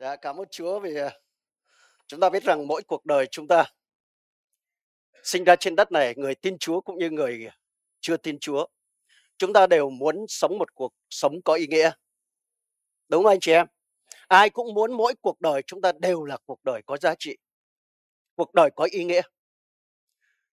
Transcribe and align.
Dạ, 0.00 0.16
cảm 0.16 0.36
ơn 0.36 0.48
Chúa 0.50 0.80
vì 0.80 0.94
ờ, 0.94 1.10
chúng 2.06 2.20
ta 2.20 2.30
biết 2.30 2.42
rằng 2.42 2.66
mỗi 2.66 2.82
cuộc 2.82 3.06
đời 3.06 3.26
chúng 3.30 3.48
ta 3.48 3.64
sinh 5.22 5.44
ra 5.44 5.56
trên 5.56 5.76
đất 5.76 5.92
này, 5.92 6.14
người 6.16 6.34
tin 6.34 6.58
Chúa 6.58 6.80
cũng 6.80 6.98
như 6.98 7.10
người 7.10 7.48
chưa 8.00 8.16
tin 8.16 8.38
Chúa, 8.38 8.66
chúng 9.38 9.52
ta 9.52 9.66
đều 9.66 9.90
muốn 9.90 10.24
sống 10.28 10.58
một 10.58 10.74
cuộc 10.74 10.92
sống 11.10 11.42
có 11.44 11.54
ý 11.54 11.66
nghĩa. 11.66 11.90
Đúng 13.08 13.22
không 13.22 13.32
anh 13.32 13.40
chị 13.40 13.52
em? 13.52 13.66
Ai 14.28 14.50
cũng 14.50 14.74
muốn 14.74 14.92
mỗi 14.92 15.14
cuộc 15.20 15.40
đời 15.40 15.62
chúng 15.66 15.80
ta 15.80 15.92
đều 15.92 16.24
là 16.24 16.38
cuộc 16.46 16.64
đời 16.64 16.82
có 16.86 16.96
giá 16.96 17.14
trị, 17.18 17.36
cuộc 18.34 18.54
đời 18.54 18.70
có 18.76 18.88
ý 18.90 19.04
nghĩa. 19.04 19.22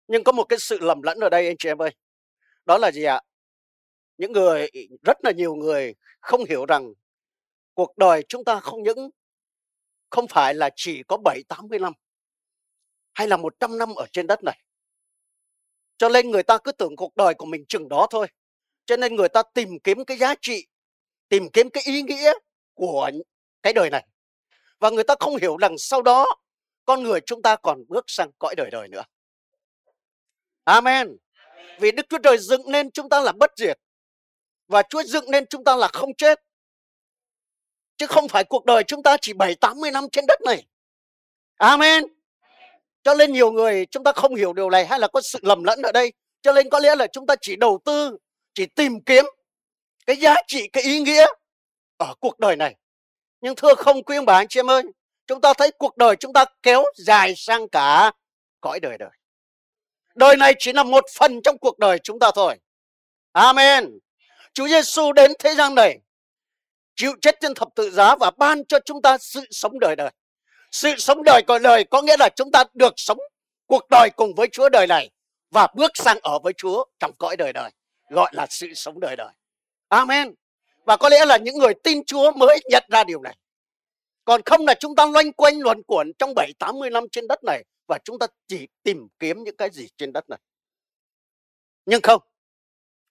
Nhưng 0.08 0.24
có 0.24 0.32
một 0.32 0.44
cái 0.44 0.60
sự 0.60 0.80
lầm 0.82 1.02
lẫn 1.02 1.20
ở 1.20 1.30
đây 1.30 1.48
anh 1.48 1.58
chị 1.60 1.70
em 1.70 1.82
ơi. 1.82 1.92
Đó 2.66 2.78
là 2.78 2.92
gì 2.92 3.04
ạ? 3.04 3.22
Những 4.18 4.32
người, 4.32 4.70
rất 5.06 5.18
là 5.24 5.32
nhiều 5.32 5.56
người 5.56 5.96
không 6.22 6.44
hiểu 6.50 6.66
rằng 6.66 6.94
cuộc 7.74 7.98
đời 7.98 8.24
chúng 8.30 8.44
ta 8.44 8.60
không 8.60 8.84
những 8.84 9.10
không 10.16 10.28
phải 10.28 10.54
là 10.54 10.70
chỉ 10.76 11.04
có 11.08 11.18
7 11.18 11.44
80 11.48 11.80
năm 11.80 11.94
hay 13.14 13.28
là 13.28 13.38
100 13.38 13.78
năm 13.78 13.96
ở 13.96 14.06
trên 14.12 14.28
đất 14.28 14.44
này. 14.44 14.60
Cho 15.98 16.10
nên 16.10 16.32
người 16.32 16.44
ta 16.44 16.58
cứ 16.58 16.72
tưởng 16.72 16.96
cuộc 16.96 17.16
đời 17.16 17.34
của 17.34 17.46
mình 17.46 17.66
chừng 17.66 17.90
đó 17.90 18.08
thôi. 18.10 18.28
Cho 18.86 18.98
nên 18.98 19.16
người 19.16 19.30
ta 19.30 19.44
tìm 19.54 19.80
kiếm 19.84 20.06
cái 20.06 20.18
giá 20.18 20.36
trị, 20.42 20.68
tìm 21.30 21.50
kiếm 21.54 21.70
cái 21.70 21.84
ý 21.86 22.02
nghĩa 22.02 22.34
của 22.74 23.12
cái 23.62 23.74
đời 23.74 23.90
này. 23.90 24.08
Và 24.80 24.90
người 24.90 25.04
ta 25.04 25.16
không 25.20 25.36
hiểu 25.36 25.58
rằng 25.58 25.78
sau 25.78 26.02
đó 26.02 26.26
con 26.86 27.04
người 27.04 27.20
chúng 27.22 27.42
ta 27.42 27.56
còn 27.56 27.84
bước 27.88 28.06
sang 28.08 28.32
cõi 28.40 28.56
đời 28.58 28.70
đời 28.72 28.88
nữa. 28.88 29.04
Amen. 30.64 31.18
Vì 31.80 31.92
Đức 31.92 32.06
Chúa 32.10 32.20
Trời 32.24 32.38
dựng 32.38 32.72
nên 32.72 32.92
chúng 32.92 33.10
ta 33.10 33.22
là 33.22 33.32
bất 33.32 33.52
diệt. 33.58 33.80
Và 34.68 34.84
Chúa 34.90 35.04
dựng 35.04 35.32
nên 35.32 35.46
chúng 35.46 35.64
ta 35.64 35.76
là 35.76 35.88
không 35.88 36.16
chết. 36.18 36.40
Chứ 37.98 38.08
không 38.08 38.28
phải 38.28 38.44
cuộc 38.44 38.66
đời 38.66 38.84
chúng 38.84 39.04
ta 39.04 39.18
chỉ 39.22 39.34
7-80 39.34 39.92
năm 39.92 40.10
trên 40.12 40.26
đất 40.28 40.42
này. 40.42 40.66
Amen. 41.58 42.04
Cho 43.04 43.14
nên 43.14 43.32
nhiều 43.32 43.52
người 43.52 43.86
chúng 43.86 44.04
ta 44.04 44.12
không 44.12 44.36
hiểu 44.36 44.54
điều 44.54 44.70
này 44.70 44.86
hay 44.86 45.00
là 45.00 45.08
có 45.08 45.22
sự 45.22 45.40
lầm 45.42 45.64
lẫn 45.64 45.82
ở 45.82 45.92
đây. 45.92 46.14
Cho 46.42 46.54
nên 46.54 46.70
có 46.70 46.80
lẽ 46.80 46.96
là 46.96 47.08
chúng 47.08 47.26
ta 47.26 47.36
chỉ 47.42 47.56
đầu 47.56 47.80
tư, 47.86 48.18
chỉ 48.54 48.66
tìm 48.66 49.02
kiếm 49.02 49.26
cái 50.06 50.16
giá 50.16 50.36
trị, 50.48 50.68
cái 50.68 50.84
ý 50.84 51.00
nghĩa 51.00 51.26
ở 51.98 52.14
cuộc 52.20 52.40
đời 52.40 52.56
này. 52.56 52.76
Nhưng 53.42 53.56
thưa 53.56 53.76
không 53.76 54.04
quý 54.04 54.18
ông 54.18 54.26
bà 54.26 54.34
anh 54.34 54.48
chị 54.48 54.60
em 54.60 54.70
ơi, 54.70 54.84
chúng 55.28 55.42
ta 55.42 55.54
thấy 55.54 55.72
cuộc 55.72 55.98
đời 55.98 56.16
chúng 56.16 56.34
ta 56.34 56.46
kéo 56.64 56.84
dài 56.96 57.34
sang 57.38 57.70
cả 57.70 58.12
cõi 58.62 58.80
đời 58.80 58.98
đời. 58.98 59.10
Đời 60.16 60.38
này 60.38 60.54
chỉ 60.60 60.74
là 60.74 60.84
một 60.84 61.06
phần 61.18 61.42
trong 61.42 61.58
cuộc 61.58 61.80
đời 61.80 62.00
chúng 62.04 62.20
ta 62.20 62.32
thôi. 62.36 62.56
Amen. 63.32 64.00
Chúa 64.54 64.68
Giêsu 64.68 65.12
đến 65.12 65.32
thế 65.40 65.56
gian 65.56 65.76
này 65.76 66.00
chịu 66.96 67.12
chết 67.22 67.36
trên 67.42 67.54
thập 67.54 67.68
tự 67.76 67.90
giá 67.90 68.16
và 68.16 68.32
ban 68.38 68.66
cho 68.66 68.80
chúng 68.86 69.02
ta 69.02 69.18
sự 69.18 69.42
sống 69.52 69.80
đời 69.80 69.96
đời. 69.96 70.12
Sự 70.72 70.96
sống 70.98 71.24
đời 71.24 71.42
cõi 71.48 71.60
đời 71.60 71.84
có 71.84 72.02
nghĩa 72.02 72.18
là 72.20 72.30
chúng 72.36 72.52
ta 72.52 72.64
được 72.74 72.94
sống 72.98 73.18
cuộc 73.66 73.84
đời 73.90 74.10
cùng 74.16 74.36
với 74.36 74.48
Chúa 74.52 74.70
đời 74.70 74.88
này 74.88 75.10
và 75.52 75.68
bước 75.76 75.92
sang 75.94 76.18
ở 76.22 76.40
với 76.40 76.54
Chúa 76.54 76.86
trong 77.00 77.12
cõi 77.18 77.38
đời 77.38 77.54
đời, 77.54 77.72
gọi 78.10 78.32
là 78.34 78.48
sự 78.50 78.74
sống 78.74 79.00
đời 79.00 79.16
đời. 79.16 79.34
Amen. 79.90 80.34
Và 80.86 80.98
có 80.98 81.10
lẽ 81.10 81.26
là 81.26 81.38
những 81.38 81.58
người 81.58 81.74
tin 81.84 82.06
Chúa 82.06 82.32
mới 82.32 82.60
nhận 82.70 82.84
ra 82.90 83.04
điều 83.04 83.22
này. 83.22 83.38
Còn 84.26 84.42
không 84.46 84.66
là 84.66 84.74
chúng 84.80 84.96
ta 84.96 85.06
loanh 85.06 85.34
quanh 85.34 85.60
luẩn 85.60 85.84
quẩn 85.88 86.12
trong 86.20 86.34
7 86.36 86.54
80 86.60 86.90
năm 86.90 87.04
trên 87.12 87.28
đất 87.28 87.44
này 87.44 87.64
và 87.88 87.98
chúng 88.04 88.20
ta 88.20 88.28
chỉ 88.48 88.68
tìm 88.84 89.08
kiếm 89.20 89.44
những 89.44 89.58
cái 89.58 89.70
gì 89.70 89.88
trên 89.98 90.14
đất 90.14 90.30
này. 90.30 90.40
Nhưng 91.86 92.02
không, 92.02 92.22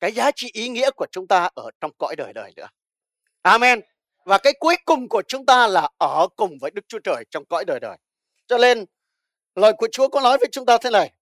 cái 0.00 0.12
giá 0.12 0.30
trị 0.30 0.50
ý 0.52 0.68
nghĩa 0.68 0.90
của 0.90 1.06
chúng 1.12 1.26
ta 1.26 1.48
ở 1.54 1.70
trong 1.80 1.90
cõi 1.98 2.16
đời 2.16 2.32
đời 2.32 2.52
nữa. 2.56 2.66
Amen. 3.44 3.80
Và 4.24 4.38
cái 4.38 4.52
cuối 4.60 4.76
cùng 4.84 5.08
của 5.08 5.22
chúng 5.28 5.46
ta 5.46 5.66
là 5.66 5.88
ở 5.98 6.28
cùng 6.36 6.58
với 6.60 6.70
Đức 6.70 6.82
Chúa 6.88 6.98
Trời 6.98 7.24
trong 7.30 7.44
cõi 7.44 7.64
đời 7.64 7.80
đời. 7.80 7.96
Cho 8.46 8.58
nên, 8.58 8.84
lời 9.54 9.72
của 9.78 9.88
Chúa 9.92 10.08
có 10.08 10.20
nói 10.20 10.38
với 10.38 10.48
chúng 10.52 10.66
ta 10.66 10.78
thế 10.78 10.90
này. 10.90 11.12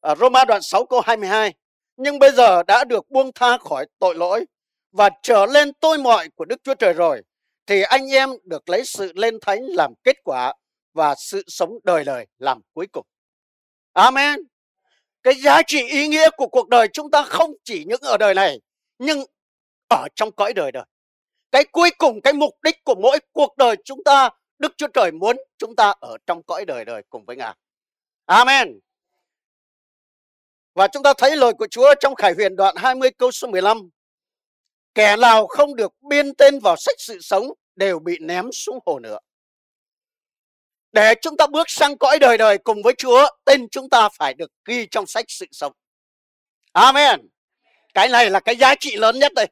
Ở 0.00 0.14
Roma 0.14 0.44
đoạn 0.44 0.62
6 0.62 0.86
câu 0.86 1.00
22. 1.00 1.54
Nhưng 1.96 2.18
bây 2.18 2.32
giờ 2.32 2.62
đã 2.62 2.84
được 2.84 3.10
buông 3.10 3.32
tha 3.32 3.58
khỏi 3.58 3.86
tội 3.98 4.14
lỗi 4.14 4.44
và 4.92 5.10
trở 5.22 5.46
lên 5.46 5.72
tôi 5.80 5.98
mọi 5.98 6.28
của 6.28 6.44
Đức 6.44 6.60
Chúa 6.64 6.74
Trời 6.74 6.92
rồi, 6.92 7.22
thì 7.66 7.82
anh 7.82 8.06
em 8.06 8.30
được 8.44 8.68
lấy 8.68 8.84
sự 8.84 9.12
lên 9.14 9.38
thánh 9.40 9.62
làm 9.62 9.92
kết 10.04 10.16
quả 10.24 10.54
và 10.92 11.14
sự 11.14 11.42
sống 11.46 11.78
đời 11.84 12.04
đời 12.04 12.26
làm 12.38 12.60
cuối 12.74 12.86
cùng. 12.92 13.06
Amen. 13.92 14.40
Cái 15.22 15.34
giá 15.34 15.62
trị 15.62 15.86
ý 15.86 16.08
nghĩa 16.08 16.30
của 16.36 16.46
cuộc 16.46 16.68
đời 16.68 16.88
chúng 16.92 17.10
ta 17.10 17.22
không 17.22 17.50
chỉ 17.64 17.84
những 17.86 18.00
ở 18.00 18.16
đời 18.16 18.34
này, 18.34 18.60
nhưng 18.98 19.24
ở 19.88 20.08
trong 20.14 20.32
cõi 20.32 20.52
đời 20.52 20.72
đời. 20.72 20.84
Cái 21.52 21.64
cuối 21.64 21.90
cùng, 21.98 22.20
cái 22.20 22.32
mục 22.32 22.54
đích 22.62 22.84
của 22.84 22.94
mỗi 22.94 23.18
cuộc 23.32 23.56
đời 23.56 23.76
chúng 23.84 24.04
ta, 24.04 24.30
Đức 24.58 24.72
Chúa 24.76 24.88
Trời 24.94 25.12
muốn 25.12 25.36
chúng 25.58 25.76
ta 25.76 25.94
ở 26.00 26.16
trong 26.26 26.42
cõi 26.42 26.64
đời 26.64 26.84
đời 26.84 27.02
cùng 27.10 27.24
với 27.24 27.36
Ngài. 27.36 27.54
Amen. 28.26 28.78
Và 30.74 30.88
chúng 30.88 31.02
ta 31.02 31.12
thấy 31.18 31.36
lời 31.36 31.52
của 31.58 31.66
Chúa 31.66 31.94
trong 32.00 32.14
Khải 32.14 32.32
Huyền 32.32 32.56
đoạn 32.56 32.76
20 32.76 33.10
câu 33.10 33.30
số 33.30 33.48
15. 33.48 33.90
Kẻ 34.94 35.16
nào 35.16 35.46
không 35.46 35.76
được 35.76 35.92
biên 36.00 36.34
tên 36.34 36.58
vào 36.62 36.76
sách 36.76 36.96
sự 36.98 37.18
sống 37.20 37.46
đều 37.76 37.98
bị 37.98 38.18
ném 38.20 38.52
xuống 38.52 38.78
hồ 38.86 38.98
nữa. 38.98 39.18
Để 40.92 41.14
chúng 41.22 41.36
ta 41.36 41.46
bước 41.46 41.70
sang 41.70 41.98
cõi 41.98 42.18
đời 42.18 42.38
đời 42.38 42.58
cùng 42.58 42.82
với 42.82 42.94
Chúa, 42.98 43.28
tên 43.44 43.68
chúng 43.68 43.88
ta 43.88 44.08
phải 44.08 44.34
được 44.34 44.52
ghi 44.64 44.86
trong 44.90 45.06
sách 45.06 45.24
sự 45.28 45.46
sống. 45.52 45.72
Amen. 46.72 47.28
Cái 47.94 48.08
này 48.08 48.30
là 48.30 48.40
cái 48.40 48.56
giá 48.56 48.74
trị 48.74 48.96
lớn 48.96 49.18
nhất 49.18 49.32
đây. 49.34 49.46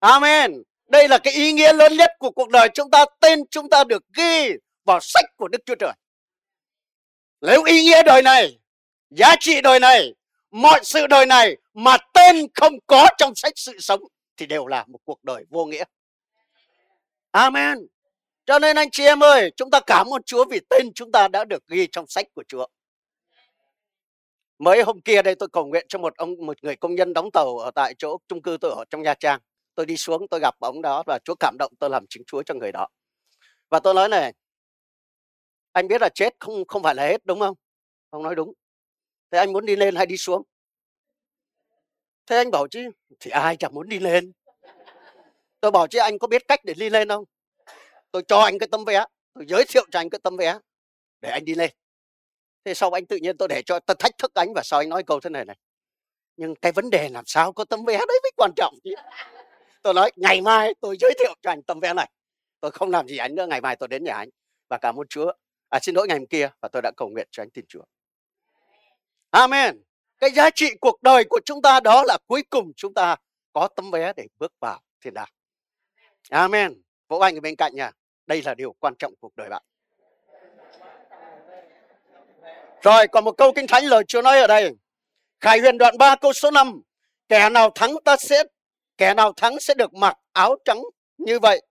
Amen. 0.00 0.62
Đây 0.88 1.08
là 1.08 1.18
cái 1.18 1.34
ý 1.34 1.52
nghĩa 1.52 1.72
lớn 1.72 1.96
nhất 1.96 2.10
của 2.18 2.30
cuộc 2.30 2.48
đời 2.48 2.68
chúng 2.74 2.90
ta. 2.90 3.04
Tên 3.20 3.40
chúng 3.50 3.68
ta 3.68 3.84
được 3.84 4.02
ghi 4.16 4.50
vào 4.84 5.00
sách 5.00 5.24
của 5.36 5.48
Đức 5.48 5.58
Chúa 5.66 5.74
Trời. 5.74 5.92
Nếu 7.40 7.62
ý 7.64 7.82
nghĩa 7.82 8.02
đời 8.02 8.22
này, 8.22 8.58
giá 9.10 9.34
trị 9.40 9.60
đời 9.60 9.80
này, 9.80 10.14
mọi 10.50 10.80
sự 10.82 11.06
đời 11.06 11.26
này 11.26 11.56
mà 11.74 11.96
tên 12.14 12.46
không 12.54 12.72
có 12.86 13.08
trong 13.18 13.34
sách 13.34 13.52
sự 13.56 13.78
sống 13.78 14.00
thì 14.36 14.46
đều 14.46 14.66
là 14.66 14.84
một 14.88 14.98
cuộc 15.04 15.24
đời 15.24 15.44
vô 15.50 15.64
nghĩa. 15.64 15.84
Amen. 17.30 17.78
Cho 18.46 18.58
nên 18.58 18.76
anh 18.76 18.90
chị 18.90 19.04
em 19.04 19.22
ơi, 19.22 19.52
chúng 19.56 19.70
ta 19.70 19.80
cảm 19.86 20.06
ơn 20.06 20.22
Chúa 20.22 20.44
vì 20.44 20.60
tên 20.70 20.92
chúng 20.94 21.12
ta 21.12 21.28
đã 21.28 21.44
được 21.44 21.68
ghi 21.68 21.86
trong 21.92 22.06
sách 22.06 22.26
của 22.34 22.42
Chúa. 22.48 22.66
Mới 24.58 24.82
hôm 24.82 25.00
kia 25.00 25.22
đây 25.22 25.34
tôi 25.34 25.48
cầu 25.48 25.66
nguyện 25.66 25.86
cho 25.88 25.98
một 25.98 26.16
ông 26.16 26.46
một 26.46 26.64
người 26.64 26.76
công 26.76 26.94
nhân 26.94 27.12
đóng 27.12 27.30
tàu 27.30 27.58
ở 27.58 27.70
tại 27.70 27.94
chỗ 27.98 28.18
trung 28.28 28.42
cư 28.42 28.56
tôi 28.60 28.70
ở 28.70 28.84
trong 28.90 29.02
Nha 29.02 29.14
Trang 29.14 29.40
tôi 29.80 29.86
đi 29.86 29.96
xuống, 29.96 30.28
tôi 30.28 30.40
gặp 30.40 30.54
ông 30.58 30.82
đó 30.82 31.02
và 31.06 31.18
Chúa 31.24 31.34
cảm 31.40 31.56
động 31.58 31.72
tôi 31.78 31.90
làm 31.90 32.06
chứng 32.06 32.22
Chúa 32.26 32.42
cho 32.42 32.54
người 32.54 32.72
đó. 32.72 32.88
Và 33.68 33.80
tôi 33.80 33.94
nói 33.94 34.08
này, 34.08 34.32
anh 35.72 35.88
biết 35.88 36.00
là 36.00 36.08
chết 36.14 36.34
không 36.40 36.64
không 36.68 36.82
phải 36.82 36.94
là 36.94 37.06
hết, 37.06 37.20
đúng 37.24 37.40
không? 37.40 37.54
Ông 38.10 38.22
nói 38.22 38.34
đúng. 38.34 38.52
Thế 39.30 39.38
anh 39.38 39.52
muốn 39.52 39.66
đi 39.66 39.76
lên 39.76 39.96
hay 39.96 40.06
đi 40.06 40.16
xuống? 40.16 40.42
Thế 42.26 42.36
anh 42.36 42.50
bảo 42.50 42.68
chứ, 42.68 42.90
thì 43.20 43.30
ai 43.30 43.56
chẳng 43.56 43.74
muốn 43.74 43.88
đi 43.88 43.98
lên. 43.98 44.32
Tôi 45.60 45.70
bảo 45.70 45.86
chứ, 45.86 45.98
anh 45.98 46.18
có 46.18 46.26
biết 46.26 46.48
cách 46.48 46.60
để 46.64 46.74
đi 46.74 46.90
lên 46.90 47.08
không? 47.08 47.24
Tôi 48.10 48.22
cho 48.28 48.40
anh 48.40 48.58
cái 48.58 48.68
tấm 48.72 48.84
vé, 48.84 49.04
tôi 49.34 49.44
giới 49.48 49.64
thiệu 49.68 49.86
cho 49.90 49.98
anh 50.00 50.10
cái 50.10 50.18
tấm 50.22 50.36
vé 50.36 50.58
để 51.20 51.30
anh 51.30 51.44
đi 51.44 51.54
lên. 51.54 51.70
Thế 52.64 52.74
sau 52.74 52.90
anh 52.90 53.06
tự 53.06 53.16
nhiên 53.16 53.36
tôi 53.36 53.48
để 53.48 53.62
cho, 53.66 53.80
tôi 53.80 53.96
thách 53.98 54.18
thức 54.18 54.34
anh 54.34 54.52
và 54.54 54.62
sau 54.64 54.80
anh 54.80 54.88
nói 54.88 55.02
câu 55.02 55.20
thế 55.20 55.30
này 55.30 55.44
này, 55.44 55.56
nhưng 56.36 56.54
cái 56.54 56.72
vấn 56.72 56.90
đề 56.90 57.08
làm 57.08 57.24
sao 57.26 57.52
có 57.52 57.64
tấm 57.64 57.84
vé 57.84 57.96
đấy 57.96 58.20
mới 58.22 58.30
quan 58.36 58.50
trọng 58.56 58.74
chứ? 58.84 58.94
Tôi 59.82 59.94
nói, 59.94 60.10
ngày 60.16 60.40
mai 60.40 60.74
tôi 60.80 60.96
giới 61.00 61.14
thiệu 61.18 61.34
cho 61.42 61.50
anh 61.50 61.62
tấm 61.62 61.80
vé 61.80 61.94
này. 61.94 62.10
Tôi 62.60 62.70
không 62.70 62.90
làm 62.90 63.08
gì 63.08 63.16
anh 63.16 63.34
nữa, 63.34 63.46
ngày 63.46 63.60
mai 63.60 63.76
tôi 63.76 63.88
đến 63.88 64.04
nhà 64.04 64.14
anh. 64.14 64.28
Và 64.68 64.78
cảm 64.78 65.00
ơn 65.00 65.06
chúa. 65.08 65.32
À 65.68 65.78
xin 65.82 65.94
lỗi 65.94 66.08
ngày 66.08 66.18
hôm 66.18 66.26
kia 66.26 66.50
và 66.60 66.68
tôi 66.68 66.82
đã 66.82 66.90
cầu 66.96 67.08
nguyện 67.08 67.28
cho 67.30 67.42
anh 67.42 67.50
tin 67.50 67.64
chúa. 67.68 67.82
Amen. 69.30 69.82
Cái 70.18 70.30
giá 70.30 70.50
trị 70.50 70.70
cuộc 70.80 71.02
đời 71.02 71.24
của 71.30 71.40
chúng 71.44 71.62
ta 71.62 71.80
đó 71.80 72.02
là 72.06 72.18
cuối 72.26 72.42
cùng 72.50 72.72
chúng 72.76 72.94
ta 72.94 73.16
có 73.52 73.68
tấm 73.68 73.90
vé 73.90 74.12
để 74.16 74.26
bước 74.38 74.52
vào 74.60 74.80
thiên 75.00 75.14
đàng. 75.14 75.28
Amen. 76.30 76.82
Vỗ 77.08 77.18
anh 77.18 77.34
ở 77.34 77.40
bên 77.40 77.56
cạnh 77.56 77.74
nha. 77.74 77.92
Đây 78.26 78.42
là 78.42 78.54
điều 78.54 78.72
quan 78.72 78.94
trọng 78.98 79.14
cuộc 79.20 79.36
đời 79.36 79.48
bạn. 79.48 79.62
Rồi, 82.82 83.08
còn 83.08 83.24
một 83.24 83.32
câu 83.32 83.52
kinh 83.52 83.66
thánh 83.66 83.84
lời 83.84 84.04
Chúa 84.08 84.22
nói 84.22 84.40
ở 84.40 84.46
đây. 84.46 84.72
Khải 85.40 85.58
huyền 85.60 85.78
đoạn 85.78 85.98
3 85.98 86.16
câu 86.16 86.32
số 86.32 86.50
5 86.50 86.82
Kẻ 87.28 87.50
nào 87.50 87.70
thắng 87.74 87.94
ta 88.04 88.16
sẽ 88.16 88.44
Kẻ 89.00 89.14
nào 89.14 89.32
thắng 89.32 89.60
sẽ 89.60 89.74
được 89.74 89.94
mặc 89.94 90.18
áo 90.32 90.56
trắng 90.64 90.82
như 91.18 91.38
vậy. 91.38 91.62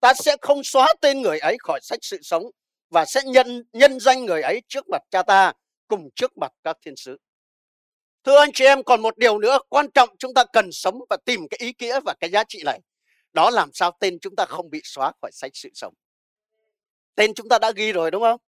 Ta 0.00 0.14
sẽ 0.14 0.36
không 0.40 0.64
xóa 0.64 0.94
tên 1.00 1.22
người 1.22 1.38
ấy 1.38 1.56
khỏi 1.60 1.80
sách 1.82 1.98
sự 2.02 2.18
sống 2.22 2.42
và 2.90 3.04
sẽ 3.04 3.20
nhân 3.24 3.64
nhân 3.72 4.00
danh 4.00 4.24
người 4.24 4.42
ấy 4.42 4.62
trước 4.68 4.84
mặt 4.88 5.02
cha 5.10 5.22
ta 5.22 5.52
cùng 5.88 6.08
trước 6.16 6.38
mặt 6.38 6.52
các 6.64 6.76
thiên 6.82 6.96
sứ. 6.96 7.16
Thưa 8.24 8.38
anh 8.38 8.50
chị 8.54 8.64
em, 8.64 8.82
còn 8.82 9.02
một 9.02 9.18
điều 9.18 9.38
nữa 9.38 9.58
quan 9.68 9.90
trọng 9.94 10.16
chúng 10.18 10.34
ta 10.34 10.44
cần 10.52 10.72
sống 10.72 10.98
và 11.10 11.16
tìm 11.24 11.48
cái 11.50 11.58
ý 11.60 11.74
nghĩa 11.78 12.00
và 12.00 12.14
cái 12.20 12.30
giá 12.30 12.44
trị 12.44 12.62
này. 12.64 12.80
Đó 13.32 13.50
làm 13.50 13.70
sao 13.72 13.96
tên 14.00 14.18
chúng 14.20 14.36
ta 14.36 14.44
không 14.44 14.70
bị 14.70 14.80
xóa 14.84 15.12
khỏi 15.22 15.30
sách 15.32 15.50
sự 15.54 15.68
sống. 15.74 15.94
Tên 17.14 17.34
chúng 17.34 17.48
ta 17.48 17.58
đã 17.58 17.72
ghi 17.76 17.92
rồi 17.92 18.10
đúng 18.10 18.22
không? 18.22 18.40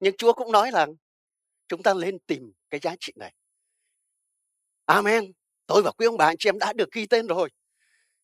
Nhưng 0.00 0.16
Chúa 0.16 0.32
cũng 0.32 0.52
nói 0.52 0.70
là 0.72 0.86
chúng 1.68 1.82
ta 1.82 1.94
lên 1.94 2.18
tìm 2.18 2.52
cái 2.70 2.80
giá 2.80 2.94
trị 3.00 3.12
này. 3.16 3.34
Amen 4.84 5.32
tôi 5.66 5.82
và 5.82 5.90
quý 5.90 6.06
ông 6.06 6.16
bà 6.16 6.26
anh 6.26 6.36
chị 6.38 6.48
em 6.48 6.58
đã 6.58 6.72
được 6.72 6.92
ghi 6.92 7.06
tên 7.06 7.26
rồi. 7.26 7.48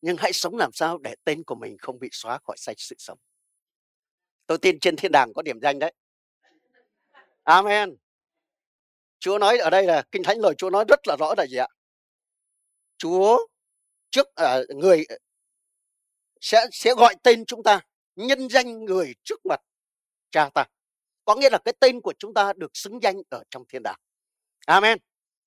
Nhưng 0.01 0.17
hãy 0.17 0.33
sống 0.33 0.57
làm 0.57 0.73
sao 0.73 0.99
để 0.99 1.15
tên 1.25 1.45
của 1.45 1.55
mình 1.55 1.77
không 1.79 1.99
bị 1.99 2.09
xóa 2.13 2.39
khỏi 2.39 2.57
sách 2.59 2.77
sự 2.79 2.97
sống. 2.99 3.19
Tôi 4.47 4.59
tin 4.59 4.81
trên 4.81 4.97
thiên 4.97 5.13
đàng 5.13 5.33
có 5.35 5.43
điểm 5.43 5.61
danh 5.63 5.79
đấy. 5.79 5.93
Amen. 7.43 7.97
Chúa 9.19 9.39
nói 9.39 9.59
ở 9.59 9.71
đây 9.71 9.87
là 9.87 10.03
kinh 10.13 10.23
thánh 10.23 10.39
lời 10.39 10.55
chúa 10.59 10.71
nói 10.71 10.85
rất 10.89 11.01
là 11.09 11.17
rõ 11.19 11.35
là 11.37 11.47
gì 11.47 11.57
ạ? 11.57 11.69
Chúa 12.99 13.47
trước 14.11 14.35
à, 14.35 14.59
người 14.69 15.05
ờ, 15.09 15.17
sẽ 16.41 16.67
sẽ 16.73 16.95
gọi 16.95 17.15
tên 17.23 17.45
chúng 17.47 17.63
ta 17.63 17.81
nhân 18.17 18.49
danh 18.49 18.85
người 18.85 19.15
trước 19.25 19.41
mặt 19.49 19.61
cha 20.31 20.51
ta. 20.55 20.65
Có 21.25 21.37
nghĩa 21.37 21.51
là 21.51 21.59
cái 21.65 21.75
tên 21.81 22.01
của 22.01 22.13
chúng 22.19 22.35
ta 22.35 22.53
được 22.57 22.71
xứng 22.75 23.03
danh 23.03 23.17
ở 23.31 23.43
trong 23.51 23.65
thiên 23.69 23.83
đàng. 23.83 23.99
Amen 24.67 24.99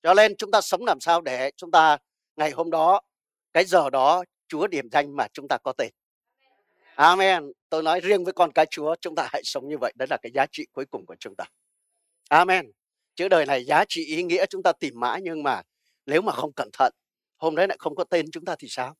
cho 0.04 0.14
nên 0.14 0.36
chúng 0.36 0.50
ta 0.50 0.60
sống 0.60 0.84
làm 0.84 1.00
sao 1.00 1.20
để 1.20 1.50
chúng 1.56 1.70
ta 1.70 1.98
ngày 2.36 2.50
hôm 2.50 2.70
đó, 2.70 3.00
cái 3.52 3.64
giờ 3.64 3.90
đó 3.90 4.24
chúa 4.48 4.66
điểm 4.66 4.88
danh 4.92 5.16
mà 5.16 5.26
chúng 5.32 5.46
ta 5.48 5.58
có 5.64 5.72
tên. 5.78 5.90
Amen. 6.94 7.52
Tôi 7.68 7.82
nói 7.82 8.00
riêng 8.00 8.24
với 8.24 8.32
con 8.32 8.52
cái 8.52 8.66
chúa, 8.70 8.96
chúng 9.00 9.14
ta 9.14 9.28
hãy 9.32 9.42
sống 9.44 9.68
như 9.68 9.78
vậy. 9.80 9.92
Đó 9.96 10.06
là 10.10 10.16
cái 10.22 10.32
giá 10.34 10.46
trị 10.52 10.66
cuối 10.72 10.84
cùng 10.86 11.06
của 11.06 11.16
chúng 11.20 11.34
ta. 11.36 11.44
Amen. 12.28 12.72
Chứ 13.14 13.28
đời 13.28 13.46
này 13.46 13.64
giá 13.64 13.84
trị 13.88 14.04
ý 14.04 14.22
nghĩa 14.22 14.46
chúng 14.46 14.62
ta 14.62 14.72
tìm 14.72 15.00
mãi, 15.00 15.20
nhưng 15.22 15.42
mà 15.42 15.62
nếu 16.06 16.22
mà 16.22 16.32
không 16.32 16.52
cẩn 16.56 16.68
thận, 16.72 16.92
hôm 17.36 17.56
đấy 17.56 17.68
lại 17.68 17.76
không 17.80 17.94
có 17.94 18.04
tên 18.04 18.30
chúng 18.30 18.44
ta 18.44 18.56
thì 18.58 18.68
sao? 18.70 18.96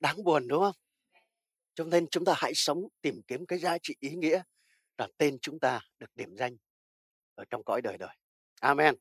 Đáng 0.00 0.24
buồn, 0.24 0.48
đúng 0.48 0.62
không? 0.62 0.76
Cho 1.74 1.84
nên 1.84 2.06
chúng 2.10 2.24
ta 2.24 2.34
hãy 2.36 2.54
sống 2.54 2.88
tìm 3.00 3.22
kiếm 3.26 3.46
cái 3.46 3.58
giá 3.58 3.78
trị 3.82 3.94
ý 4.00 4.10
nghĩa 4.10 4.42
là 4.98 5.08
tên 5.16 5.38
chúng 5.42 5.58
ta 5.58 5.80
được 5.98 6.16
điểm 6.16 6.36
danh 6.36 6.56
ở 7.34 7.44
trong 7.50 7.64
cõi 7.64 7.82
đời 7.82 7.98
đời. 7.98 8.16
Amen 8.60 8.94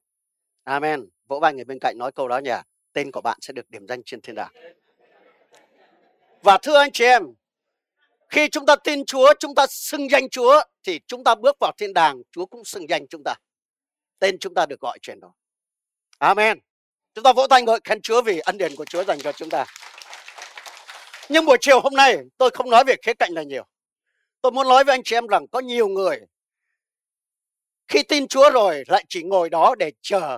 amen. 0.68 1.10
Vỗ 1.28 1.40
vai 1.40 1.54
người 1.54 1.66
bên 1.66 1.78
cạnh 1.82 1.98
nói 1.98 2.12
câu 2.12 2.28
đó 2.28 2.38
nhỉ? 2.38 2.52
Tên 2.94 3.12
của 3.12 3.22
bạn 3.22 3.38
sẽ 3.42 3.54
được 3.54 3.70
điểm 3.70 3.88
danh 3.88 4.02
trên 4.06 4.22
thiên 4.22 4.36
đàng. 4.36 4.54
Và 6.42 6.58
thưa 6.58 6.78
anh 6.78 6.92
chị 6.92 7.06
em, 7.06 7.24
khi 8.30 8.50
chúng 8.50 8.66
ta 8.66 8.76
tin 8.76 9.06
Chúa, 9.06 9.34
chúng 9.40 9.56
ta 9.56 9.66
xưng 9.70 10.10
danh 10.10 10.30
Chúa, 10.30 10.64
thì 10.84 11.00
chúng 11.08 11.24
ta 11.24 11.36
bước 11.36 11.58
vào 11.60 11.72
thiên 11.78 11.94
đàng, 11.94 12.22
Chúa 12.32 12.46
cũng 12.46 12.66
xưng 12.66 12.90
danh 12.90 13.08
chúng 13.08 13.22
ta. 13.26 13.36
Tên 14.20 14.38
chúng 14.40 14.54
ta 14.54 14.66
được 14.66 14.80
gọi 14.80 15.00
trên 15.02 15.20
đó 15.20 15.34
amen. 16.18 16.60
Chúng 17.14 17.24
ta 17.24 17.34
vỗ 17.34 17.48
tay 17.48 17.62
ngợi 17.62 17.80
khen 17.84 18.02
Chúa 18.02 18.22
vì 18.22 18.40
ân 18.40 18.58
điển 18.58 18.76
của 18.76 18.86
Chúa 18.86 19.04
dành 19.04 19.20
cho 19.20 19.32
chúng 19.32 19.50
ta. 19.50 19.66
Nhưng 21.30 21.46
buổi 21.46 21.58
chiều 21.62 21.80
hôm 21.80 21.94
nay, 21.94 22.18
tôi 22.38 22.50
không 22.50 22.70
nói 22.70 22.84
về 22.88 22.96
khía 23.04 23.14
cạnh 23.14 23.34
này 23.34 23.46
nhiều. 23.46 23.64
Tôi 24.42 24.52
muốn 24.52 24.68
nói 24.68 24.84
với 24.84 24.94
anh 24.94 25.04
chị 25.04 25.16
em 25.16 25.28
rằng 25.28 25.48
có 25.48 25.60
nhiều 25.60 25.88
người, 25.88 26.20
khi 27.88 28.04
tin 28.04 28.28
Chúa 28.28 28.50
rồi 28.50 28.84
lại 28.88 29.06
chỉ 29.10 29.24
ngồi 29.24 29.50
đó 29.50 29.76
để 29.80 29.92
chờ 30.02 30.38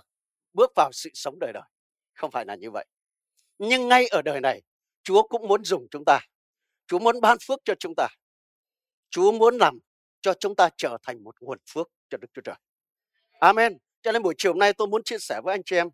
bước 0.53 0.71
vào 0.75 0.91
sự 0.93 1.09
sống 1.13 1.39
đời 1.39 1.53
đời. 1.53 1.63
Không 2.13 2.31
phải 2.31 2.45
là 2.45 2.55
như 2.55 2.71
vậy. 2.71 2.85
Nhưng 3.57 3.87
ngay 3.87 4.07
ở 4.07 4.21
đời 4.21 4.41
này, 4.41 4.61
Chúa 5.03 5.27
cũng 5.27 5.47
muốn 5.47 5.63
dùng 5.63 5.87
chúng 5.91 6.03
ta. 6.05 6.19
Chúa 6.87 6.99
muốn 6.99 7.21
ban 7.21 7.37
phước 7.47 7.59
cho 7.65 7.73
chúng 7.79 7.93
ta. 7.97 8.07
Chúa 9.09 9.31
muốn 9.31 9.57
làm 9.57 9.79
cho 10.21 10.33
chúng 10.33 10.55
ta 10.55 10.69
trở 10.77 10.97
thành 11.03 11.23
một 11.23 11.35
nguồn 11.41 11.59
phước 11.73 11.87
cho 12.09 12.17
Đức 12.17 12.27
Chúa 12.33 12.41
Trời. 12.41 12.55
Amen. 13.39 13.77
Cho 14.01 14.11
nên 14.11 14.23
buổi 14.23 14.33
chiều 14.37 14.53
nay 14.53 14.73
tôi 14.73 14.87
muốn 14.87 15.03
chia 15.03 15.17
sẻ 15.19 15.41
với 15.43 15.53
anh 15.53 15.61
chị 15.65 15.75
em 15.75 15.89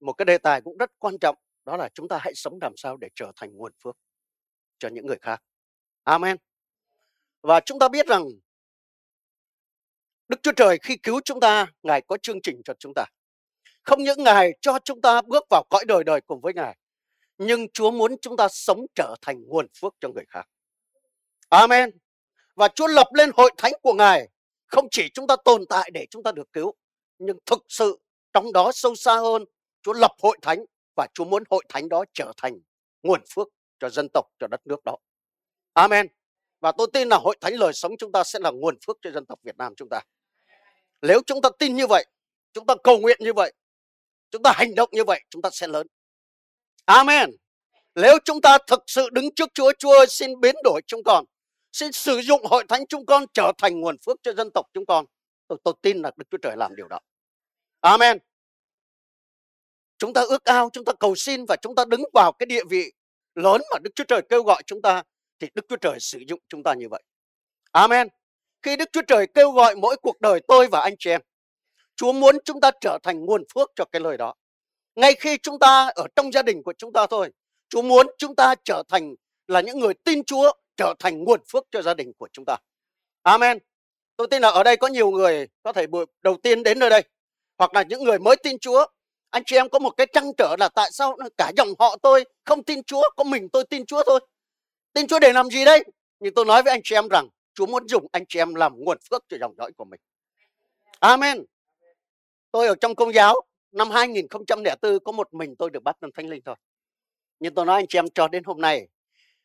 một 0.00 0.12
cái 0.12 0.24
đề 0.24 0.38
tài 0.38 0.60
cũng 0.60 0.78
rất 0.78 0.90
quan 0.98 1.18
trọng. 1.18 1.36
Đó 1.64 1.76
là 1.76 1.88
chúng 1.94 2.08
ta 2.08 2.18
hãy 2.20 2.32
sống 2.34 2.58
làm 2.60 2.72
sao 2.76 2.96
để 2.96 3.08
trở 3.14 3.32
thành 3.36 3.56
nguồn 3.56 3.72
phước 3.82 3.96
cho 4.78 4.88
những 4.88 5.06
người 5.06 5.18
khác. 5.20 5.42
Amen. 6.04 6.36
Và 7.42 7.60
chúng 7.60 7.78
ta 7.78 7.88
biết 7.88 8.06
rằng 8.06 8.24
Đức 10.28 10.42
Chúa 10.42 10.52
Trời 10.56 10.78
khi 10.82 10.96
cứu 10.96 11.20
chúng 11.24 11.40
ta, 11.40 11.66
Ngài 11.82 12.00
có 12.00 12.16
chương 12.22 12.42
trình 12.42 12.60
cho 12.64 12.74
chúng 12.78 12.92
ta. 12.94 13.04
Không 13.88 14.02
những 14.02 14.22
Ngài 14.22 14.52
cho 14.60 14.78
chúng 14.84 15.00
ta 15.00 15.22
bước 15.22 15.44
vào 15.50 15.64
cõi 15.70 15.84
đời 15.88 16.04
đời 16.04 16.20
cùng 16.20 16.40
với 16.40 16.54
Ngài, 16.54 16.76
nhưng 17.38 17.68
Chúa 17.68 17.90
muốn 17.90 18.16
chúng 18.22 18.36
ta 18.36 18.48
sống 18.50 18.86
trở 18.94 19.14
thành 19.22 19.42
nguồn 19.46 19.66
phước 19.80 19.94
cho 20.00 20.08
người 20.08 20.24
khác. 20.28 20.48
Amen. 21.48 21.90
Và 22.54 22.68
Chúa 22.68 22.86
lập 22.86 23.06
lên 23.14 23.30
hội 23.34 23.50
thánh 23.56 23.72
của 23.82 23.92
Ngài, 23.92 24.28
không 24.66 24.88
chỉ 24.90 25.08
chúng 25.14 25.26
ta 25.26 25.36
tồn 25.44 25.66
tại 25.68 25.90
để 25.90 26.06
chúng 26.10 26.22
ta 26.22 26.32
được 26.32 26.52
cứu, 26.52 26.74
nhưng 27.18 27.38
thực 27.46 27.64
sự 27.68 27.98
trong 28.32 28.52
đó 28.52 28.70
sâu 28.74 28.94
xa 28.94 29.14
hơn, 29.16 29.44
Chúa 29.82 29.92
lập 29.92 30.12
hội 30.22 30.38
thánh 30.42 30.64
và 30.96 31.06
Chúa 31.14 31.24
muốn 31.24 31.42
hội 31.50 31.64
thánh 31.68 31.88
đó 31.88 32.04
trở 32.12 32.32
thành 32.36 32.60
nguồn 33.02 33.20
phước 33.34 33.48
cho 33.80 33.88
dân 33.88 34.08
tộc, 34.14 34.26
cho 34.40 34.46
đất 34.46 34.66
nước 34.66 34.84
đó. 34.84 34.96
Amen. 35.72 36.06
Và 36.60 36.72
tôi 36.78 36.86
tin 36.92 37.08
là 37.08 37.16
hội 37.16 37.36
thánh 37.40 37.54
lời 37.54 37.72
sống 37.72 37.96
chúng 37.98 38.12
ta 38.12 38.24
sẽ 38.24 38.38
là 38.38 38.50
nguồn 38.50 38.78
phước 38.86 38.98
cho 39.02 39.10
dân 39.10 39.26
tộc 39.26 39.38
Việt 39.42 39.56
Nam 39.58 39.74
chúng 39.76 39.88
ta. 39.88 40.00
Nếu 41.02 41.20
chúng 41.26 41.40
ta 41.42 41.48
tin 41.58 41.76
như 41.76 41.86
vậy, 41.86 42.06
chúng 42.52 42.66
ta 42.66 42.74
cầu 42.84 42.98
nguyện 42.98 43.18
như 43.20 43.32
vậy, 43.32 43.52
chúng 44.30 44.42
ta 44.42 44.52
hành 44.56 44.74
động 44.74 44.88
như 44.92 45.04
vậy, 45.04 45.20
chúng 45.30 45.42
ta 45.42 45.50
sẽ 45.52 45.66
lớn. 45.66 45.86
Amen. 46.84 47.30
Nếu 47.94 48.18
chúng 48.24 48.40
ta 48.40 48.58
thực 48.66 48.82
sự 48.86 49.10
đứng 49.10 49.34
trước 49.34 49.48
Chúa, 49.54 49.72
Chúa 49.78 49.98
ơi, 49.98 50.06
xin 50.06 50.40
biến 50.40 50.54
đổi 50.64 50.80
chúng 50.86 51.02
con. 51.04 51.24
Xin 51.72 51.92
sử 51.92 52.20
dụng 52.20 52.44
hội 52.44 52.64
thánh 52.68 52.86
chúng 52.86 53.06
con 53.06 53.24
trở 53.34 53.52
thành 53.58 53.80
nguồn 53.80 53.96
phước 54.06 54.16
cho 54.22 54.32
dân 54.32 54.50
tộc 54.54 54.66
chúng 54.74 54.86
con. 54.86 55.04
Tôi, 55.48 55.58
tôi 55.64 55.74
tin 55.82 56.02
là 56.02 56.10
Đức 56.16 56.24
Chúa 56.30 56.38
Trời 56.42 56.56
làm 56.56 56.76
điều 56.76 56.88
đó. 56.88 56.98
Amen. 57.80 58.18
Chúng 59.98 60.12
ta 60.12 60.20
ước 60.20 60.44
ao, 60.44 60.70
chúng 60.72 60.84
ta 60.84 60.92
cầu 61.00 61.14
xin 61.14 61.44
và 61.48 61.56
chúng 61.56 61.74
ta 61.74 61.84
đứng 61.84 62.02
vào 62.14 62.32
cái 62.32 62.46
địa 62.46 62.64
vị 62.70 62.92
lớn 63.34 63.60
mà 63.70 63.78
Đức 63.82 63.90
Chúa 63.94 64.04
Trời 64.04 64.22
kêu 64.28 64.42
gọi 64.42 64.62
chúng 64.66 64.82
ta 64.82 65.02
thì 65.40 65.48
Đức 65.54 65.66
Chúa 65.68 65.76
Trời 65.76 66.00
sử 66.00 66.18
dụng 66.28 66.40
chúng 66.48 66.62
ta 66.62 66.74
như 66.74 66.88
vậy. 66.90 67.02
Amen. 67.72 68.08
Khi 68.62 68.76
Đức 68.76 68.88
Chúa 68.92 69.02
Trời 69.08 69.26
kêu 69.34 69.50
gọi 69.50 69.76
mỗi 69.76 69.96
cuộc 70.02 70.20
đời 70.20 70.40
tôi 70.48 70.66
và 70.66 70.80
anh 70.80 70.94
chị 70.98 71.10
em, 71.10 71.20
Chúa 71.98 72.12
muốn 72.12 72.36
chúng 72.44 72.60
ta 72.60 72.70
trở 72.80 72.98
thành 73.02 73.24
nguồn 73.24 73.44
phước 73.54 73.72
cho 73.76 73.84
cái 73.84 74.00
lời 74.00 74.16
đó. 74.16 74.34
Ngay 74.94 75.14
khi 75.14 75.38
chúng 75.42 75.58
ta 75.58 75.90
ở 75.94 76.06
trong 76.16 76.32
gia 76.32 76.42
đình 76.42 76.62
của 76.62 76.72
chúng 76.78 76.92
ta 76.92 77.06
thôi, 77.06 77.30
Chúa 77.68 77.82
muốn 77.82 78.06
chúng 78.18 78.34
ta 78.34 78.54
trở 78.64 78.82
thành 78.88 79.14
là 79.46 79.60
những 79.60 79.78
người 79.78 79.94
tin 79.94 80.24
Chúa, 80.24 80.52
trở 80.76 80.94
thành 80.98 81.24
nguồn 81.24 81.40
phước 81.52 81.64
cho 81.70 81.82
gia 81.82 81.94
đình 81.94 82.12
của 82.18 82.28
chúng 82.32 82.44
ta. 82.44 82.56
Amen. 83.22 83.58
Tôi 84.16 84.26
tin 84.26 84.42
là 84.42 84.48
ở 84.48 84.62
đây 84.62 84.76
có 84.76 84.86
nhiều 84.86 85.10
người 85.10 85.48
có 85.62 85.72
thể 85.72 85.86
buổi 85.86 86.06
đầu 86.22 86.36
tiên 86.42 86.62
đến 86.62 86.78
nơi 86.78 86.90
đây, 86.90 87.02
hoặc 87.58 87.74
là 87.74 87.82
những 87.82 88.04
người 88.04 88.18
mới 88.18 88.36
tin 88.36 88.58
Chúa, 88.58 88.86
anh 89.30 89.42
chị 89.46 89.56
em 89.56 89.68
có 89.68 89.78
một 89.78 89.90
cái 89.90 90.06
trăn 90.12 90.32
trở 90.38 90.56
là 90.58 90.68
tại 90.68 90.90
sao 90.92 91.16
cả 91.36 91.52
dòng 91.56 91.68
họ 91.78 91.96
tôi 92.02 92.24
không 92.44 92.62
tin 92.62 92.82
Chúa, 92.82 93.02
có 93.16 93.24
mình 93.24 93.48
tôi 93.48 93.64
tin 93.64 93.86
Chúa 93.86 94.02
thôi. 94.06 94.20
Tin 94.92 95.06
Chúa 95.06 95.18
để 95.18 95.32
làm 95.32 95.50
gì 95.50 95.64
đây? 95.64 95.84
Nhưng 96.20 96.34
tôi 96.34 96.44
nói 96.44 96.62
với 96.62 96.70
anh 96.70 96.80
chị 96.84 96.94
em 96.94 97.08
rằng 97.08 97.28
Chúa 97.54 97.66
muốn 97.66 97.88
dùng 97.88 98.06
anh 98.12 98.24
chị 98.28 98.38
em 98.38 98.54
làm 98.54 98.72
nguồn 98.76 98.98
phước 99.10 99.24
cho 99.28 99.36
dòng 99.40 99.54
dõi 99.58 99.72
của 99.76 99.84
mình. 99.84 100.00
Amen. 101.00 101.44
Tôi 102.50 102.66
ở 102.66 102.74
trong 102.80 102.94
công 102.94 103.14
giáo 103.14 103.40
năm 103.72 103.90
2004 103.90 104.98
có 105.04 105.12
một 105.12 105.34
mình 105.34 105.56
tôi 105.56 105.70
được 105.70 105.82
bắt 105.82 105.96
lên 106.02 106.12
thánh 106.12 106.28
linh 106.28 106.42
thôi. 106.44 106.56
Nhưng 107.40 107.54
tôi 107.54 107.66
nói 107.66 107.76
anh 107.76 107.86
chị 107.86 107.98
em 107.98 108.10
cho 108.14 108.28
đến 108.28 108.44
hôm 108.44 108.60
nay 108.60 108.88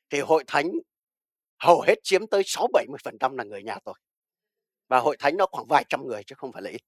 thì 0.10 0.20
hội 0.20 0.44
thánh 0.48 0.72
hầu 1.60 1.82
hết 1.82 1.96
chiếm 2.04 2.28
tới 2.28 2.44
6-70% 2.44 3.36
là 3.36 3.44
người 3.44 3.64
nhà 3.64 3.78
tôi. 3.86 3.96
Và 4.88 5.00
hội 5.00 5.18
thánh 5.20 5.38
nó 5.38 5.46
khoảng 5.52 5.68
vài 5.68 5.86
trăm 5.90 6.08
người 6.08 6.24
chứ 6.24 6.36
không 6.38 6.52
phải 6.52 6.62
là 6.62 6.70
ít. 6.70 6.82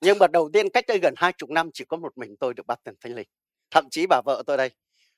Nhưng 0.00 0.18
mà 0.18 0.26
đầu 0.26 0.50
tiên 0.52 0.70
cách 0.70 0.84
đây 0.88 0.98
gần 0.98 1.14
hai 1.16 1.32
chục 1.32 1.50
năm 1.50 1.70
chỉ 1.74 1.84
có 1.84 1.96
một 1.96 2.18
mình 2.18 2.36
tôi 2.36 2.54
được 2.54 2.66
bắt 2.66 2.80
tên 2.84 2.94
thánh 3.00 3.14
linh. 3.14 3.28
Thậm 3.70 3.88
chí 3.90 4.06
bà 4.06 4.20
vợ 4.24 4.42
tôi 4.46 4.56
đây, 4.56 4.70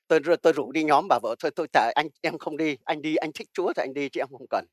tôi 0.07 0.19
tôi 0.41 0.53
rủ 0.53 0.71
đi 0.71 0.83
nhóm 0.83 1.07
bà 1.09 1.19
vợ 1.23 1.35
thôi 1.39 1.51
tôi 1.55 1.67
tại 1.73 1.93
anh 1.95 2.07
em 2.21 2.37
không 2.37 2.57
đi, 2.57 2.77
anh 2.83 3.01
đi 3.01 3.15
anh 3.15 3.31
thích 3.33 3.47
Chúa 3.53 3.73
thì 3.73 3.83
anh 3.83 3.93
đi 3.93 4.09
chứ 4.09 4.21
em 4.21 4.27
không 4.31 4.47
cần. 4.49 4.65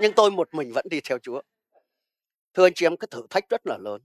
Nhưng 0.00 0.12
tôi 0.12 0.30
một 0.30 0.54
mình 0.54 0.72
vẫn 0.72 0.86
đi 0.90 1.00
theo 1.00 1.18
Chúa. 1.18 1.42
Thưa 2.54 2.66
anh 2.66 2.74
chị 2.74 2.86
em 2.86 2.96
cái 2.96 3.08
thử 3.10 3.22
thách 3.30 3.48
rất 3.48 3.66
là 3.66 3.78
lớn. 3.78 4.02